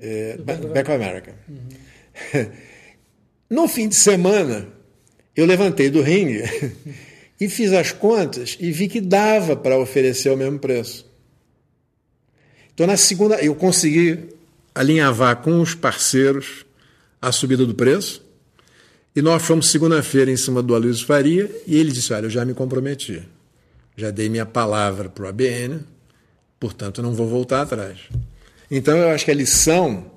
eh, 0.00 0.36
do 0.36 0.44
Bank, 0.44 0.66
Bank 0.66 0.90
of 0.90 0.92
America. 0.92 1.34
Uhum. 1.48 2.46
no 3.50 3.68
fim 3.68 3.88
de 3.88 3.94
semana, 3.94 4.68
eu 5.34 5.46
levantei 5.46 5.90
do 5.90 6.02
ringue 6.02 6.42
E 7.42 7.48
fiz 7.48 7.72
as 7.72 7.90
contas 7.90 8.56
e 8.60 8.70
vi 8.70 8.86
que 8.86 9.00
dava 9.00 9.56
para 9.56 9.76
oferecer 9.76 10.30
o 10.30 10.36
mesmo 10.36 10.60
preço. 10.60 11.04
Então, 12.72 12.86
na 12.86 12.96
segunda, 12.96 13.34
eu 13.42 13.52
consegui 13.56 14.28
alinhavar 14.72 15.38
com 15.38 15.60
os 15.60 15.74
parceiros 15.74 16.64
a 17.20 17.32
subida 17.32 17.66
do 17.66 17.74
preço. 17.74 18.24
E 19.16 19.20
nós 19.20 19.42
fomos 19.42 19.72
segunda-feira 19.72 20.30
em 20.30 20.36
cima 20.36 20.62
do 20.62 20.72
Aloysio 20.72 21.04
Faria 21.04 21.50
e 21.66 21.76
ele 21.76 21.90
disse: 21.90 22.12
Olha, 22.12 22.26
eu 22.26 22.30
já 22.30 22.44
me 22.44 22.54
comprometi. 22.54 23.20
Já 23.96 24.12
dei 24.12 24.28
minha 24.28 24.46
palavra 24.46 25.08
para 25.08 25.24
o 25.24 25.26
ABN, 25.26 25.80
portanto, 26.60 27.02
não 27.02 27.12
vou 27.12 27.26
voltar 27.26 27.62
atrás. 27.62 27.98
Então, 28.70 28.96
eu 28.96 29.08
acho 29.08 29.24
que 29.24 29.32
a 29.32 29.34
lição 29.34 30.12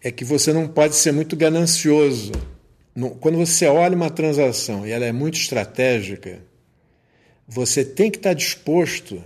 é 0.00 0.10
que 0.10 0.24
você 0.24 0.50
não 0.50 0.66
pode 0.66 0.96
ser 0.96 1.12
muito 1.12 1.36
ganancioso. 1.36 2.32
Quando 3.20 3.36
você 3.36 3.66
olha 3.66 3.94
uma 3.94 4.08
transação 4.08 4.86
e 4.86 4.92
ela 4.92 5.04
é 5.04 5.12
muito 5.12 5.36
estratégica, 5.36 6.53
você 7.46 7.84
tem 7.84 8.10
que 8.10 8.18
estar 8.18 8.34
disposto 8.34 9.22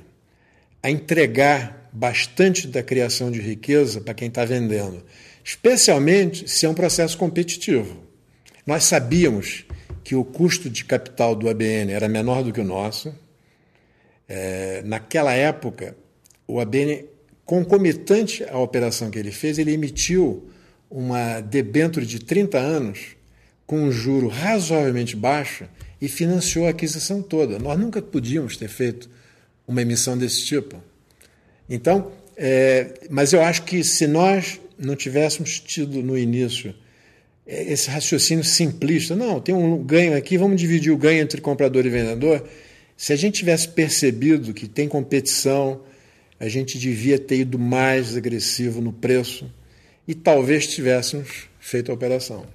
a 0.82 0.90
entregar 0.90 1.88
bastante 1.92 2.66
da 2.66 2.82
criação 2.82 3.30
de 3.30 3.40
riqueza 3.40 4.00
para 4.00 4.14
quem 4.14 4.28
está 4.28 4.44
vendendo, 4.44 5.02
especialmente 5.44 6.48
se 6.48 6.66
é 6.66 6.68
um 6.68 6.74
processo 6.74 7.16
competitivo. 7.16 8.02
Nós 8.66 8.84
sabíamos 8.84 9.64
que 10.04 10.14
o 10.14 10.24
custo 10.24 10.68
de 10.68 10.84
capital 10.84 11.34
do 11.34 11.48
ABN 11.48 11.92
era 11.92 12.08
menor 12.08 12.42
do 12.42 12.52
que 12.52 12.60
o 12.60 12.64
nosso. 12.64 13.14
É, 14.28 14.82
naquela 14.84 15.32
época, 15.32 15.96
o 16.46 16.60
ABN, 16.60 17.04
concomitante 17.44 18.44
à 18.44 18.58
operação 18.58 19.10
que 19.10 19.18
ele 19.18 19.32
fez, 19.32 19.58
ele 19.58 19.72
emitiu 19.72 20.48
uma 20.90 21.40
debênture 21.40 22.06
de 22.06 22.18
30 22.20 22.58
anos 22.58 23.16
com 23.66 23.80
um 23.80 23.92
juro 23.92 24.28
razoavelmente 24.28 25.14
baixo 25.14 25.68
e 26.00 26.08
financiou 26.08 26.66
a 26.66 26.70
aquisição 26.70 27.22
toda. 27.22 27.58
Nós 27.58 27.78
nunca 27.78 28.00
podíamos 28.00 28.56
ter 28.56 28.68
feito 28.68 29.10
uma 29.66 29.82
emissão 29.82 30.16
desse 30.16 30.44
tipo. 30.44 30.82
Então, 31.68 32.12
é, 32.36 32.94
mas 33.10 33.32
eu 33.32 33.42
acho 33.42 33.64
que 33.64 33.82
se 33.82 34.06
nós 34.06 34.60
não 34.78 34.94
tivéssemos 34.94 35.58
tido 35.58 36.02
no 36.02 36.16
início 36.16 36.74
é, 37.46 37.72
esse 37.72 37.90
raciocínio 37.90 38.44
simplista, 38.44 39.16
não, 39.16 39.40
tem 39.40 39.54
um 39.54 39.82
ganho 39.82 40.16
aqui, 40.16 40.38
vamos 40.38 40.60
dividir 40.60 40.92
o 40.92 40.96
ganho 40.96 41.20
entre 41.20 41.40
comprador 41.40 41.84
e 41.84 41.90
vendedor. 41.90 42.48
Se 42.96 43.12
a 43.12 43.16
gente 43.16 43.38
tivesse 43.38 43.68
percebido 43.68 44.54
que 44.54 44.68
tem 44.68 44.88
competição, 44.88 45.82
a 46.38 46.48
gente 46.48 46.78
devia 46.78 47.18
ter 47.18 47.38
ido 47.38 47.58
mais 47.58 48.16
agressivo 48.16 48.80
no 48.80 48.92
preço 48.92 49.50
e 50.06 50.14
talvez 50.14 50.66
tivéssemos 50.66 51.48
feito 51.58 51.90
a 51.90 51.94
operação. 51.94 52.46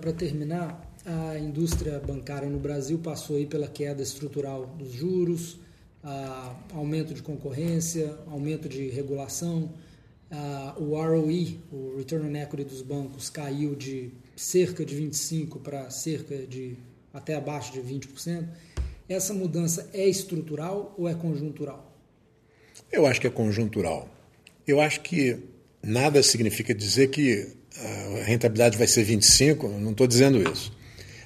Para 0.00 0.12
terminar, 0.12 0.89
a 1.04 1.38
indústria 1.38 1.98
bancária 1.98 2.48
no 2.48 2.58
Brasil 2.58 2.98
passou 2.98 3.36
aí 3.36 3.46
pela 3.46 3.66
queda 3.66 4.02
estrutural 4.02 4.66
dos 4.78 4.92
juros, 4.92 5.58
aumento 6.72 7.14
de 7.14 7.22
concorrência, 7.22 8.16
aumento 8.26 8.68
de 8.68 8.88
regulação. 8.88 9.70
o 10.76 10.94
ROE, 10.94 11.58
o 11.72 11.96
Return 11.96 12.28
on 12.28 12.36
Equity 12.42 12.64
dos 12.64 12.82
bancos, 12.82 13.30
caiu 13.30 13.74
de 13.74 14.10
cerca 14.36 14.84
de 14.84 14.96
25% 14.96 15.60
para 15.60 15.90
cerca 15.90 16.36
de 16.46 16.76
até 17.12 17.34
abaixo 17.34 17.72
de 17.72 17.80
20%. 17.80 18.46
Essa 19.08 19.34
mudança 19.34 19.90
é 19.92 20.06
estrutural 20.06 20.94
ou 20.96 21.08
é 21.08 21.14
conjuntural? 21.14 21.92
Eu 22.92 23.06
acho 23.06 23.20
que 23.20 23.26
é 23.26 23.30
conjuntural. 23.30 24.08
Eu 24.66 24.80
acho 24.80 25.00
que 25.00 25.36
nada 25.82 26.22
significa 26.22 26.72
dizer 26.72 27.08
que 27.08 27.48
a 27.76 28.22
rentabilidade 28.24 28.78
vai 28.78 28.86
ser 28.86 29.02
25, 29.02 29.66
não 29.68 29.90
estou 29.90 30.06
dizendo 30.06 30.40
isso. 30.52 30.72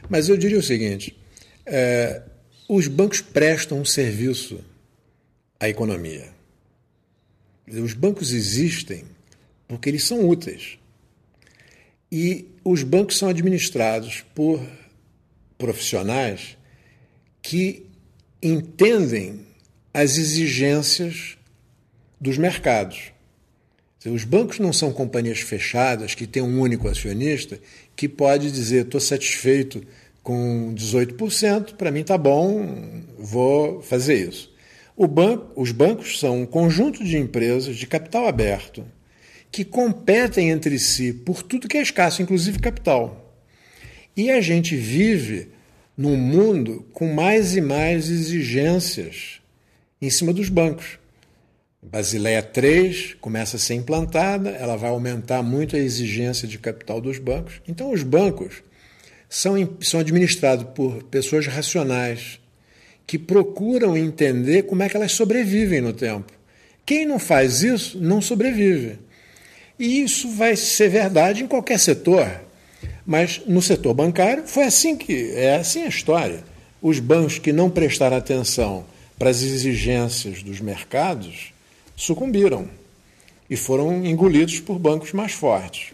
Mas 0.08 0.28
eu 0.28 0.36
diria 0.36 0.58
o 0.58 0.62
seguinte: 0.62 1.16
é, 1.66 2.22
os 2.68 2.86
bancos 2.86 3.20
prestam 3.20 3.80
um 3.80 3.84
serviço 3.84 4.62
à 5.58 5.68
economia. 5.68 6.32
Os 7.66 7.94
bancos 7.94 8.32
existem 8.32 9.04
porque 9.66 9.88
eles 9.88 10.04
são 10.04 10.28
úteis. 10.28 10.78
E 12.12 12.46
os 12.62 12.82
bancos 12.82 13.18
são 13.18 13.28
administrados 13.28 14.24
por 14.34 14.60
profissionais 15.58 16.56
que 17.42 17.86
entendem 18.42 19.40
às 19.92 20.16
exigências 20.16 21.36
dos 22.20 22.38
mercados. 22.38 23.12
Os 24.04 24.24
bancos 24.24 24.58
não 24.58 24.72
são 24.72 24.92
companhias 24.92 25.40
fechadas 25.40 26.14
que 26.14 26.26
têm 26.26 26.42
um 26.42 26.60
único 26.60 26.88
acionista 26.88 27.58
que 27.96 28.08
pode 28.08 28.50
dizer: 28.50 28.84
estou 28.84 29.00
satisfeito 29.00 29.82
com 30.22 30.74
18%, 30.74 31.74
para 31.74 31.90
mim 31.90 32.00
está 32.00 32.16
bom, 32.16 33.02
vou 33.18 33.82
fazer 33.82 34.28
isso. 34.28 34.52
Banco, 34.96 35.52
os 35.60 35.72
bancos 35.72 36.18
são 36.20 36.42
um 36.42 36.46
conjunto 36.46 37.04
de 37.04 37.18
empresas 37.18 37.76
de 37.76 37.86
capital 37.86 38.26
aberto 38.26 38.84
que 39.50 39.64
competem 39.64 40.50
entre 40.50 40.78
si 40.78 41.12
por 41.12 41.42
tudo 41.42 41.68
que 41.68 41.76
é 41.76 41.82
escasso, 41.82 42.22
inclusive 42.22 42.58
capital. 42.58 43.38
E 44.16 44.30
a 44.30 44.40
gente 44.40 44.76
vive 44.76 45.48
num 45.96 46.16
mundo 46.16 46.86
com 46.92 47.12
mais 47.12 47.54
e 47.54 47.60
mais 47.60 48.08
exigências 48.08 49.40
em 50.00 50.10
cima 50.10 50.32
dos 50.32 50.48
bancos. 50.48 50.98
Basileia 51.84 52.42
3 52.42 53.16
começa 53.20 53.56
a 53.56 53.60
ser 53.60 53.74
implantada, 53.74 54.50
ela 54.50 54.74
vai 54.76 54.90
aumentar 54.90 55.42
muito 55.42 55.76
a 55.76 55.78
exigência 55.78 56.48
de 56.48 56.58
capital 56.58 57.00
dos 57.00 57.18
bancos. 57.18 57.60
Então, 57.68 57.92
os 57.92 58.02
bancos 58.02 58.62
são, 59.28 59.54
são 59.80 60.00
administrados 60.00 60.66
por 60.74 61.02
pessoas 61.04 61.46
racionais 61.46 62.40
que 63.06 63.18
procuram 63.18 63.96
entender 63.96 64.62
como 64.62 64.82
é 64.82 64.88
que 64.88 64.96
elas 64.96 65.12
sobrevivem 65.12 65.82
no 65.82 65.92
tempo. 65.92 66.32
Quem 66.86 67.04
não 67.04 67.18
faz 67.18 67.62
isso 67.62 67.98
não 68.00 68.20
sobrevive. 68.20 68.98
E 69.78 70.02
isso 70.02 70.30
vai 70.30 70.56
ser 70.56 70.88
verdade 70.88 71.42
em 71.42 71.46
qualquer 71.46 71.78
setor. 71.78 72.28
Mas 73.04 73.42
no 73.46 73.60
setor 73.60 73.92
bancário 73.92 74.44
foi 74.46 74.64
assim 74.64 74.96
que 74.96 75.32
é 75.32 75.56
assim 75.56 75.82
a 75.82 75.88
história. 75.88 76.42
Os 76.80 76.98
bancos 76.98 77.38
que 77.38 77.52
não 77.52 77.68
prestaram 77.68 78.16
atenção 78.16 78.86
para 79.18 79.30
as 79.30 79.42
exigências 79.42 80.42
dos 80.42 80.60
mercados 80.60 81.53
sucumbiram 81.96 82.68
e 83.48 83.56
foram 83.56 84.04
engolidos 84.04 84.60
por 84.60 84.78
bancos 84.78 85.12
mais 85.12 85.32
fortes. 85.32 85.92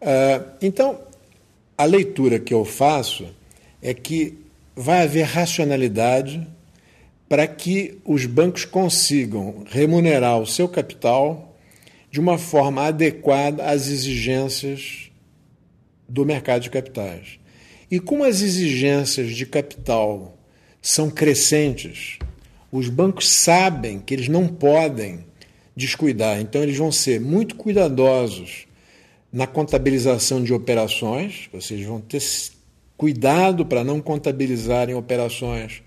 Uh, 0.00 0.44
então, 0.60 1.00
a 1.76 1.84
leitura 1.84 2.38
que 2.38 2.52
eu 2.52 2.64
faço 2.64 3.26
é 3.80 3.94
que 3.94 4.38
vai 4.74 5.02
haver 5.02 5.24
racionalidade 5.24 6.46
para 7.28 7.46
que 7.46 7.98
os 8.04 8.26
bancos 8.26 8.64
consigam 8.64 9.64
remunerar 9.68 10.38
o 10.38 10.46
seu 10.46 10.68
capital 10.68 11.56
de 12.10 12.20
uma 12.20 12.36
forma 12.36 12.84
adequada 12.84 13.64
às 13.64 13.88
exigências 13.88 15.10
do 16.06 16.26
mercado 16.26 16.62
de 16.62 16.70
capitais. 16.70 17.38
E 17.90 17.98
como 17.98 18.24
as 18.24 18.42
exigências 18.42 19.30
de 19.34 19.46
capital 19.46 20.36
são 20.80 21.10
crescentes, 21.10 22.18
os 22.72 22.88
bancos 22.88 23.30
sabem 23.30 24.00
que 24.00 24.14
eles 24.14 24.28
não 24.28 24.48
podem 24.48 25.26
descuidar, 25.76 26.40
então 26.40 26.62
eles 26.62 26.78
vão 26.78 26.90
ser 26.90 27.20
muito 27.20 27.54
cuidadosos 27.54 28.66
na 29.30 29.46
contabilização 29.46 30.42
de 30.42 30.54
operações, 30.54 31.50
seja, 31.60 31.86
vão 31.86 32.00
ter 32.00 32.22
cuidado 32.96 33.66
para 33.66 33.84
não 33.84 34.00
contabilizarem 34.00 34.94
operações 34.94 35.82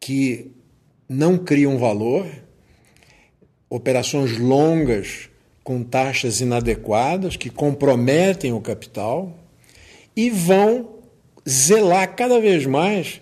que 0.00 0.50
não 1.08 1.38
criam 1.38 1.78
valor, 1.78 2.26
operações 3.70 4.38
longas 4.38 5.28
com 5.62 5.82
taxas 5.82 6.40
inadequadas 6.40 7.36
que 7.36 7.50
comprometem 7.50 8.52
o 8.52 8.60
capital 8.60 9.36
e 10.16 10.30
vão 10.30 10.96
zelar 11.48 12.16
cada 12.16 12.40
vez 12.40 12.66
mais 12.66 13.20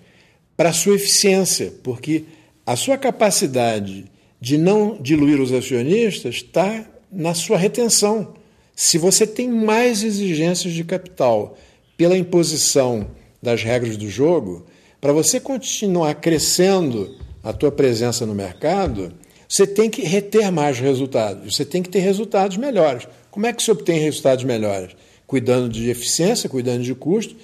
para 0.57 0.71
a 0.71 0.73
sua 0.73 0.95
eficiência, 0.95 1.73
porque 1.83 2.25
a 2.67 2.75
sua 2.75 2.99
capacidade 2.99 4.07
de 4.41 4.59
não 4.59 5.01
diluir 5.01 5.41
os 5.41 5.53
acionistas 5.53 6.37
está 6.37 6.85
na 7.11 7.33
sua 7.33 7.57
retenção. 7.57 8.35
Se 8.75 8.99
você 8.99 9.25
tem 9.25 9.49
mais 9.49 10.03
exigências 10.03 10.75
de 10.75 10.83
capital 10.83 11.57
pela 11.97 12.19
imposição 12.19 13.09
das 13.41 13.63
regras 13.63 13.97
do 13.97 14.11
jogo, 14.11 14.67
para 15.01 15.13
você 15.13 15.39
continuar 15.39 16.17
crescendo 16.17 17.17
a 17.43 17.53
tua 17.53 17.71
presença 17.71 18.27
no 18.27 18.35
mercado, 18.35 19.15
você 19.49 19.65
tem 19.65 19.89
que 19.89 20.03
reter 20.03 20.51
mais 20.51 20.81
resultados, 20.81 21.55
você 21.55 21.65
tem 21.65 21.83
que 21.83 21.89
ter 21.89 22.01
resultados 22.01 22.57
melhores. 22.57 23.07
Como 23.31 23.47
é 23.47 23.53
que 23.53 23.63
se 23.63 23.71
obtém 23.71 24.01
resultados 24.01 24.45
melhores? 24.45 24.97
Cuidando 25.25 25.69
de 25.69 25.89
eficiência, 25.89 26.49
cuidando 26.49 26.83
de 26.83 26.95
custo, 26.95 27.37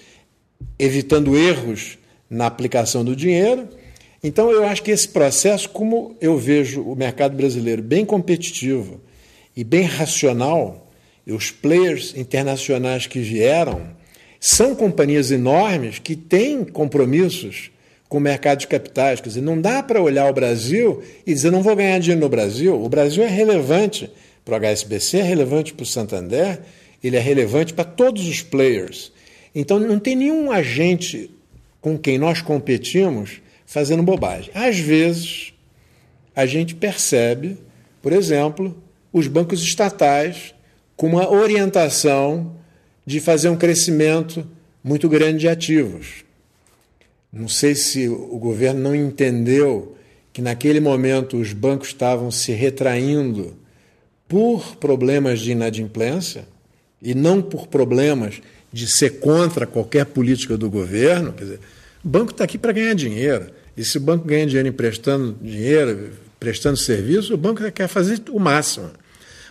evitando 0.79 1.37
erros 1.37 1.97
na 2.29 2.47
aplicação 2.47 3.05
do 3.05 3.15
dinheiro 3.15 3.69
então, 4.23 4.51
eu 4.51 4.65
acho 4.65 4.83
que 4.83 4.91
esse 4.91 5.09
processo, 5.09 5.69
como 5.69 6.17
eu 6.21 6.39
vejo 6.39 6.83
o 6.83 6.95
mercado 6.95 7.37
brasileiro 7.37 7.83
bem 7.83 8.05
competitivo 8.05 9.01
e 9.57 9.65
bem 9.65 9.83
racional, 9.83 10.91
e 11.27 11.33
os 11.33 11.51
players 11.51 12.15
internacionais 12.17 13.07
que 13.07 13.21
vieram 13.21 13.83
são 14.41 14.75
companhias 14.75 15.31
enormes 15.31 15.99
que 15.99 16.17
têm 16.17 16.65
compromissos 16.65 17.71
com 18.09 18.19
o 18.19 18.21
mercado 18.21 18.59
de 18.59 18.67
capitais. 18.67 19.21
Quer 19.21 19.29
dizer, 19.29 19.41
não 19.41 19.61
dá 19.61 19.83
para 19.83 20.03
olhar 20.03 20.29
o 20.29 20.33
Brasil 20.35 21.03
e 21.27 21.33
dizer 21.33 21.51
não 21.51 21.63
vou 21.63 21.77
ganhar 21.77 21.99
dinheiro 21.99 22.21
no 22.21 22.29
Brasil. 22.29 22.81
O 22.81 22.89
Brasil 22.89 23.23
é 23.23 23.29
relevante 23.29 24.11
para 24.45 24.55
o 24.55 24.61
HSBC, 24.61 25.19
é 25.19 25.23
relevante 25.23 25.73
para 25.73 25.85
o 25.85 25.87
Santander, 25.87 26.61
ele 27.03 27.17
é 27.17 27.21
relevante 27.21 27.73
para 27.73 27.85
todos 27.85 28.27
os 28.27 28.43
players. 28.43 29.13
Então, 29.55 29.79
não 29.79 29.99
tem 29.99 30.17
nenhum 30.17 30.51
agente 30.51 31.31
com 31.81 31.97
quem 31.97 32.19
nós 32.19 32.43
competimos 32.43 33.41
fazendo 33.73 34.03
bobagem. 34.03 34.51
Às 34.55 34.79
vezes, 34.79 35.55
a 36.37 36.45
gente 36.45 36.75
percebe, 36.75 37.57
por 38.03 38.13
exemplo, 38.13 38.77
os 39.11 39.27
bancos 39.27 39.63
estatais 39.63 40.55
com 40.95 41.07
uma 41.07 41.31
orientação 41.31 42.55
de 43.07 43.19
fazer 43.19 43.49
um 43.49 43.57
crescimento 43.57 44.47
muito 44.85 45.09
grande 45.09 45.39
de 45.39 45.49
ativos. 45.49 46.25
Não 47.33 47.49
sei 47.49 47.75
se 47.75 48.09
o 48.09 48.39
governo 48.39 48.81
não 48.81 48.95
entendeu 48.95 49.97
que 50.35 50.43
naquele 50.43 50.79
momento 50.79 51.39
os 51.39 51.55
bancos 51.55 51.89
estavam 51.89 52.31
se 52.31 52.53
retraindo 52.53 53.57
por 54.29 54.77
problemas 54.77 55.41
de 55.41 55.53
inadimplência 55.53 56.47
e 57.01 57.15
não 57.15 57.41
por 57.41 57.69
problemas 57.69 58.43
de 58.71 58.87
ser 58.87 59.19
contra 59.21 59.67
qualquer 59.67 60.05
política 60.07 60.59
do 60.59 60.69
governo. 60.69 61.33
Quer 61.33 61.45
dizer, 61.45 61.61
o 62.05 62.09
banco 62.09 62.33
está 62.33 62.45
aqui 62.45 62.59
para 62.59 62.73
ganhar 62.73 62.95
dinheiro. 62.95 63.62
E 63.77 63.85
se 63.85 63.97
o 63.97 64.01
banco 64.01 64.27
ganha 64.27 64.47
dinheiro 64.47 64.69
emprestando 64.69 65.37
dinheiro, 65.41 66.11
prestando 66.39 66.77
serviço, 66.77 67.35
o 67.35 67.37
banco 67.37 67.71
quer 67.73 67.89
fazer 67.89 68.21
o 68.31 68.39
máximo. 68.39 68.91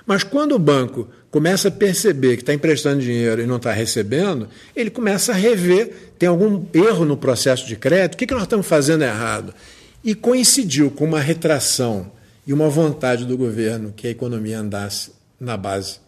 Mas 0.05 0.24
quando 0.24 0.53
o 0.53 0.59
banco 0.59 1.07
começa 1.30 1.69
a 1.69 1.72
perceber 1.72 2.36
que 2.36 2.43
está 2.43 2.53
emprestando 2.53 3.01
dinheiro 3.01 3.41
e 3.41 3.47
não 3.47 3.55
está 3.57 3.72
recebendo, 3.72 4.49
ele 4.76 4.89
começa 4.89 5.32
a 5.32 5.36
rever, 5.36 6.11
tem 6.19 6.28
algum 6.28 6.65
erro 6.74 7.05
no 7.05 7.15
processo 7.15 7.65
de 7.65 7.76
crédito, 7.76 8.15
o 8.15 8.17
que, 8.17 8.28
que 8.28 8.34
nós 8.34 8.43
estamos 8.43 8.67
fazendo 8.67 9.03
errado? 9.03 9.53
E 10.03 10.13
coincidiu 10.13 10.91
com 10.91 11.05
uma 11.05 11.19
retração 11.19 12.11
e 12.45 12.51
uma 12.51 12.69
vontade 12.69 13.26
do 13.26 13.38
governo 13.38 13.93
que 13.95 14.07
a 14.07 14.09
economia 14.09 14.59
andasse 14.59 15.11
na 15.39 15.55
base, 15.55 15.99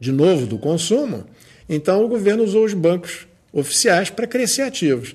de 0.00 0.10
novo, 0.10 0.46
do 0.46 0.58
consumo, 0.58 1.24
então 1.68 2.04
o 2.04 2.08
governo 2.08 2.42
usou 2.42 2.64
os 2.64 2.74
bancos 2.74 3.26
oficiais 3.52 4.10
para 4.10 4.26
crescer 4.26 4.62
ativos 4.62 5.14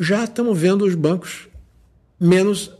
já 0.00 0.24
estamos 0.24 0.58
vendo 0.58 0.86
os 0.86 0.94
bancos 0.94 1.46
menos 2.18 2.72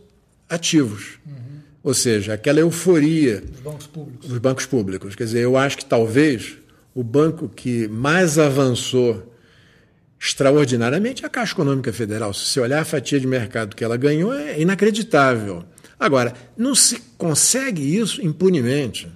ativos. 0.49 1.19
Uhum. 1.27 1.61
Ou 1.85 1.95
seja, 1.95 2.33
aquela 2.33 2.61
euforia 2.61 3.43
dos 3.43 3.61
bancos 3.61 3.87
públicos. 3.87 4.29
dos 4.29 4.39
bancos 4.39 4.67
públicos. 4.67 5.15
Quer 5.15 5.25
dizer, 5.25 5.41
eu 5.41 5.57
acho 5.57 5.77
que 5.77 5.85
talvez 5.85 6.57
o 6.95 7.05
banco 7.05 7.49
que 7.49 7.87
mais 7.89 8.39
avançou 8.39 9.31
extraordinariamente 10.19 11.23
é 11.23 11.27
a 11.27 11.31
Caixa 11.31 11.53
Econômica 11.53 11.93
Federal. 11.93 12.33
Se 12.33 12.47
você 12.47 12.61
olhar 12.61 12.81
a 12.81 12.85
fatia 12.85 13.21
de 13.21 13.27
mercado 13.27 13.77
que 13.77 13.85
ela 13.85 13.97
ganhou, 13.97 14.33
é 14.33 14.61
inacreditável. 14.61 15.65
Agora, 15.99 16.35
não 16.57 16.75
se 16.75 17.01
consegue 17.19 17.97
isso 17.97 18.25
impunemente. 18.25 19.09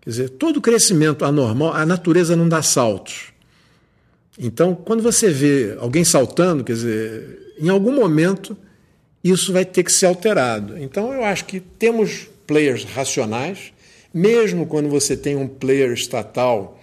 Quer 0.00 0.10
dizer, 0.10 0.28
todo 0.30 0.60
crescimento 0.60 1.24
anormal, 1.24 1.74
a 1.74 1.86
natureza 1.86 2.34
não 2.34 2.48
dá 2.48 2.62
saltos. 2.62 3.32
Então, 4.42 4.74
quando 4.74 5.02
você 5.02 5.28
vê 5.28 5.76
alguém 5.78 6.02
saltando, 6.02 6.64
quer 6.64 6.72
dizer, 6.72 7.54
em 7.60 7.68
algum 7.68 7.94
momento 7.94 8.56
isso 9.22 9.52
vai 9.52 9.66
ter 9.66 9.82
que 9.82 9.92
ser 9.92 10.06
alterado. 10.06 10.78
Então, 10.78 11.12
eu 11.12 11.22
acho 11.22 11.44
que 11.44 11.60
temos 11.60 12.26
players 12.46 12.84
racionais, 12.84 13.70
mesmo 14.14 14.64
quando 14.64 14.88
você 14.88 15.14
tem 15.14 15.36
um 15.36 15.46
player 15.46 15.92
estatal 15.92 16.80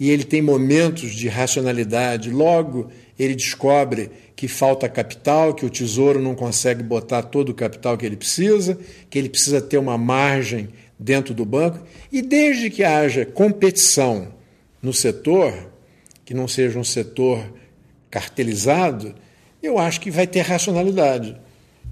e 0.00 0.10
ele 0.10 0.24
tem 0.24 0.40
momentos 0.40 1.14
de 1.14 1.28
racionalidade, 1.28 2.30
logo 2.30 2.90
ele 3.18 3.34
descobre 3.34 4.10
que 4.34 4.48
falta 4.48 4.88
capital, 4.88 5.52
que 5.52 5.66
o 5.66 5.70
tesouro 5.70 6.18
não 6.18 6.34
consegue 6.34 6.82
botar 6.82 7.22
todo 7.22 7.50
o 7.50 7.54
capital 7.54 7.98
que 7.98 8.06
ele 8.06 8.16
precisa, 8.16 8.78
que 9.10 9.18
ele 9.18 9.28
precisa 9.28 9.60
ter 9.60 9.76
uma 9.76 9.98
margem 9.98 10.70
dentro 10.98 11.34
do 11.34 11.44
banco, 11.44 11.80
e 12.10 12.22
desde 12.22 12.70
que 12.70 12.82
haja 12.82 13.26
competição 13.26 14.28
no 14.82 14.92
setor, 14.92 15.73
que 16.24 16.34
não 16.34 16.48
seja 16.48 16.78
um 16.78 16.84
setor 16.84 17.44
cartelizado, 18.10 19.14
eu 19.62 19.78
acho 19.78 20.00
que 20.00 20.10
vai 20.10 20.26
ter 20.26 20.42
racionalidade. 20.42 21.36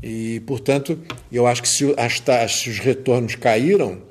E, 0.03 0.41
portanto, 0.41 0.99
eu 1.30 1.47
acho 1.47 1.62
que 1.62 1.68
se 1.68 1.95
as 1.97 2.18
taxas, 2.18 2.66
os 2.66 2.78
retornos 2.78 3.35
caíram, 3.35 4.03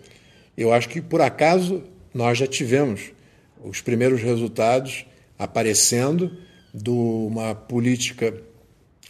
eu 0.58 0.72
acho 0.72 0.90
que 0.90 1.02
por 1.02 1.22
acaso 1.22 1.84
nós 2.14 2.38
já 2.38 2.48
tivemos 2.48 3.12
os 3.64 3.82
primeiros 3.82 4.22
resultados 4.22 5.06
aparecendo 5.38 6.38
de 6.74 6.90
uma 6.90 7.54
política 7.54 8.34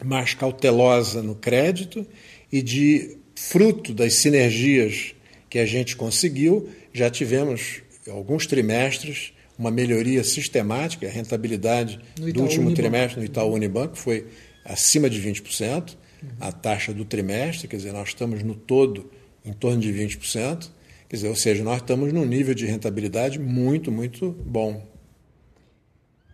mais 0.04 0.34
cautelosa 0.34 1.22
no 1.22 1.36
crédito 1.36 2.06
e 2.52 2.62
de 2.62 3.18
fruto 3.36 3.94
das 3.94 4.16
sinergias 4.16 5.14
que 5.50 5.60
a 5.60 5.66
gente 5.66 5.96
conseguiu, 5.96 6.70
já 6.94 7.10
tivemos 7.10 7.82
alguns 8.10 8.48
trimestres 8.48 9.34
uma 9.62 9.70
melhoria 9.70 10.24
sistemática, 10.24 11.06
a 11.06 11.10
rentabilidade 11.12 12.00
do 12.16 12.42
último 12.42 12.66
Unibanco. 12.66 12.74
trimestre 12.74 13.20
no 13.20 13.26
Itaú 13.26 13.54
Unibanco 13.54 13.96
foi 13.96 14.26
acima 14.66 15.08
de 15.08 15.22
20%, 15.22 15.92
uhum. 16.24 16.30
a 16.40 16.52
taxa 16.52 16.92
do 16.92 17.06
trimestre, 17.06 17.68
quer 17.68 17.78
dizer, 17.78 17.94
nós 17.94 18.08
estamos 18.08 18.42
no 18.42 18.56
todo 18.56 19.12
em 19.46 19.54
torno 19.54 19.80
de 19.80 19.94
20%, 19.94 20.68
quer 21.08 21.16
dizer, 21.16 21.30
ou 21.30 21.36
seja, 21.36 21.64
nós 21.64 21.78
estamos 21.78 22.12
num 22.12 22.26
nível 22.26 22.56
de 22.56 22.66
rentabilidade 22.66 23.38
muito, 23.38 23.92
muito 23.92 24.32
bom. 24.32 24.84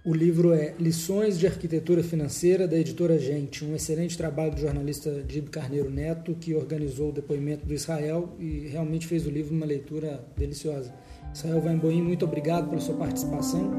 O 0.05 0.13
livro 0.13 0.53
é 0.53 0.73
Lições 0.79 1.37
de 1.37 1.45
Arquitetura 1.45 2.01
Financeira, 2.01 2.65
da 2.65 2.77
editora 2.77 3.19
Gente, 3.19 3.65
um 3.65 3.75
excelente 3.75 4.15
trabalho 4.15 4.55
do 4.55 4.61
jornalista 4.61 5.21
Dib 5.27 5.49
Carneiro 5.49 5.89
Neto, 5.89 6.33
que 6.33 6.55
organizou 6.55 7.09
o 7.09 7.11
depoimento 7.11 7.65
do 7.65 7.73
Israel 7.73 8.33
e 8.39 8.69
realmente 8.69 9.05
fez 9.05 9.27
o 9.27 9.29
livro 9.29 9.53
uma 9.53 9.65
leitura 9.65 10.25
deliciosa. 10.37 10.93
Israel 11.37 11.61
Weinboim, 11.63 12.01
muito 12.01 12.25
obrigado 12.25 12.67
pela 12.67 12.81
sua 12.81 12.95
participação. 12.95 13.69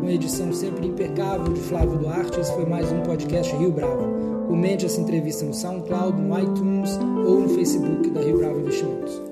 Com 0.00 0.08
edição 0.08 0.52
sempre 0.52 0.88
impecável 0.88 1.52
de 1.52 1.60
Flávio 1.60 1.96
Duarte, 1.96 2.40
esse 2.40 2.52
foi 2.52 2.66
mais 2.66 2.90
um 2.90 3.02
podcast 3.02 3.54
Rio 3.54 3.70
Bravo. 3.70 4.48
Comente 4.48 4.84
essa 4.84 5.00
entrevista 5.00 5.44
no 5.44 5.54
SoundCloud, 5.54 6.20
no 6.20 6.36
iTunes 6.36 6.90
ou 7.24 7.38
no 7.38 7.48
Facebook 7.50 8.10
da 8.10 8.20
Rio 8.20 8.38
Bravo 8.38 8.58
Investimentos. 8.58 9.22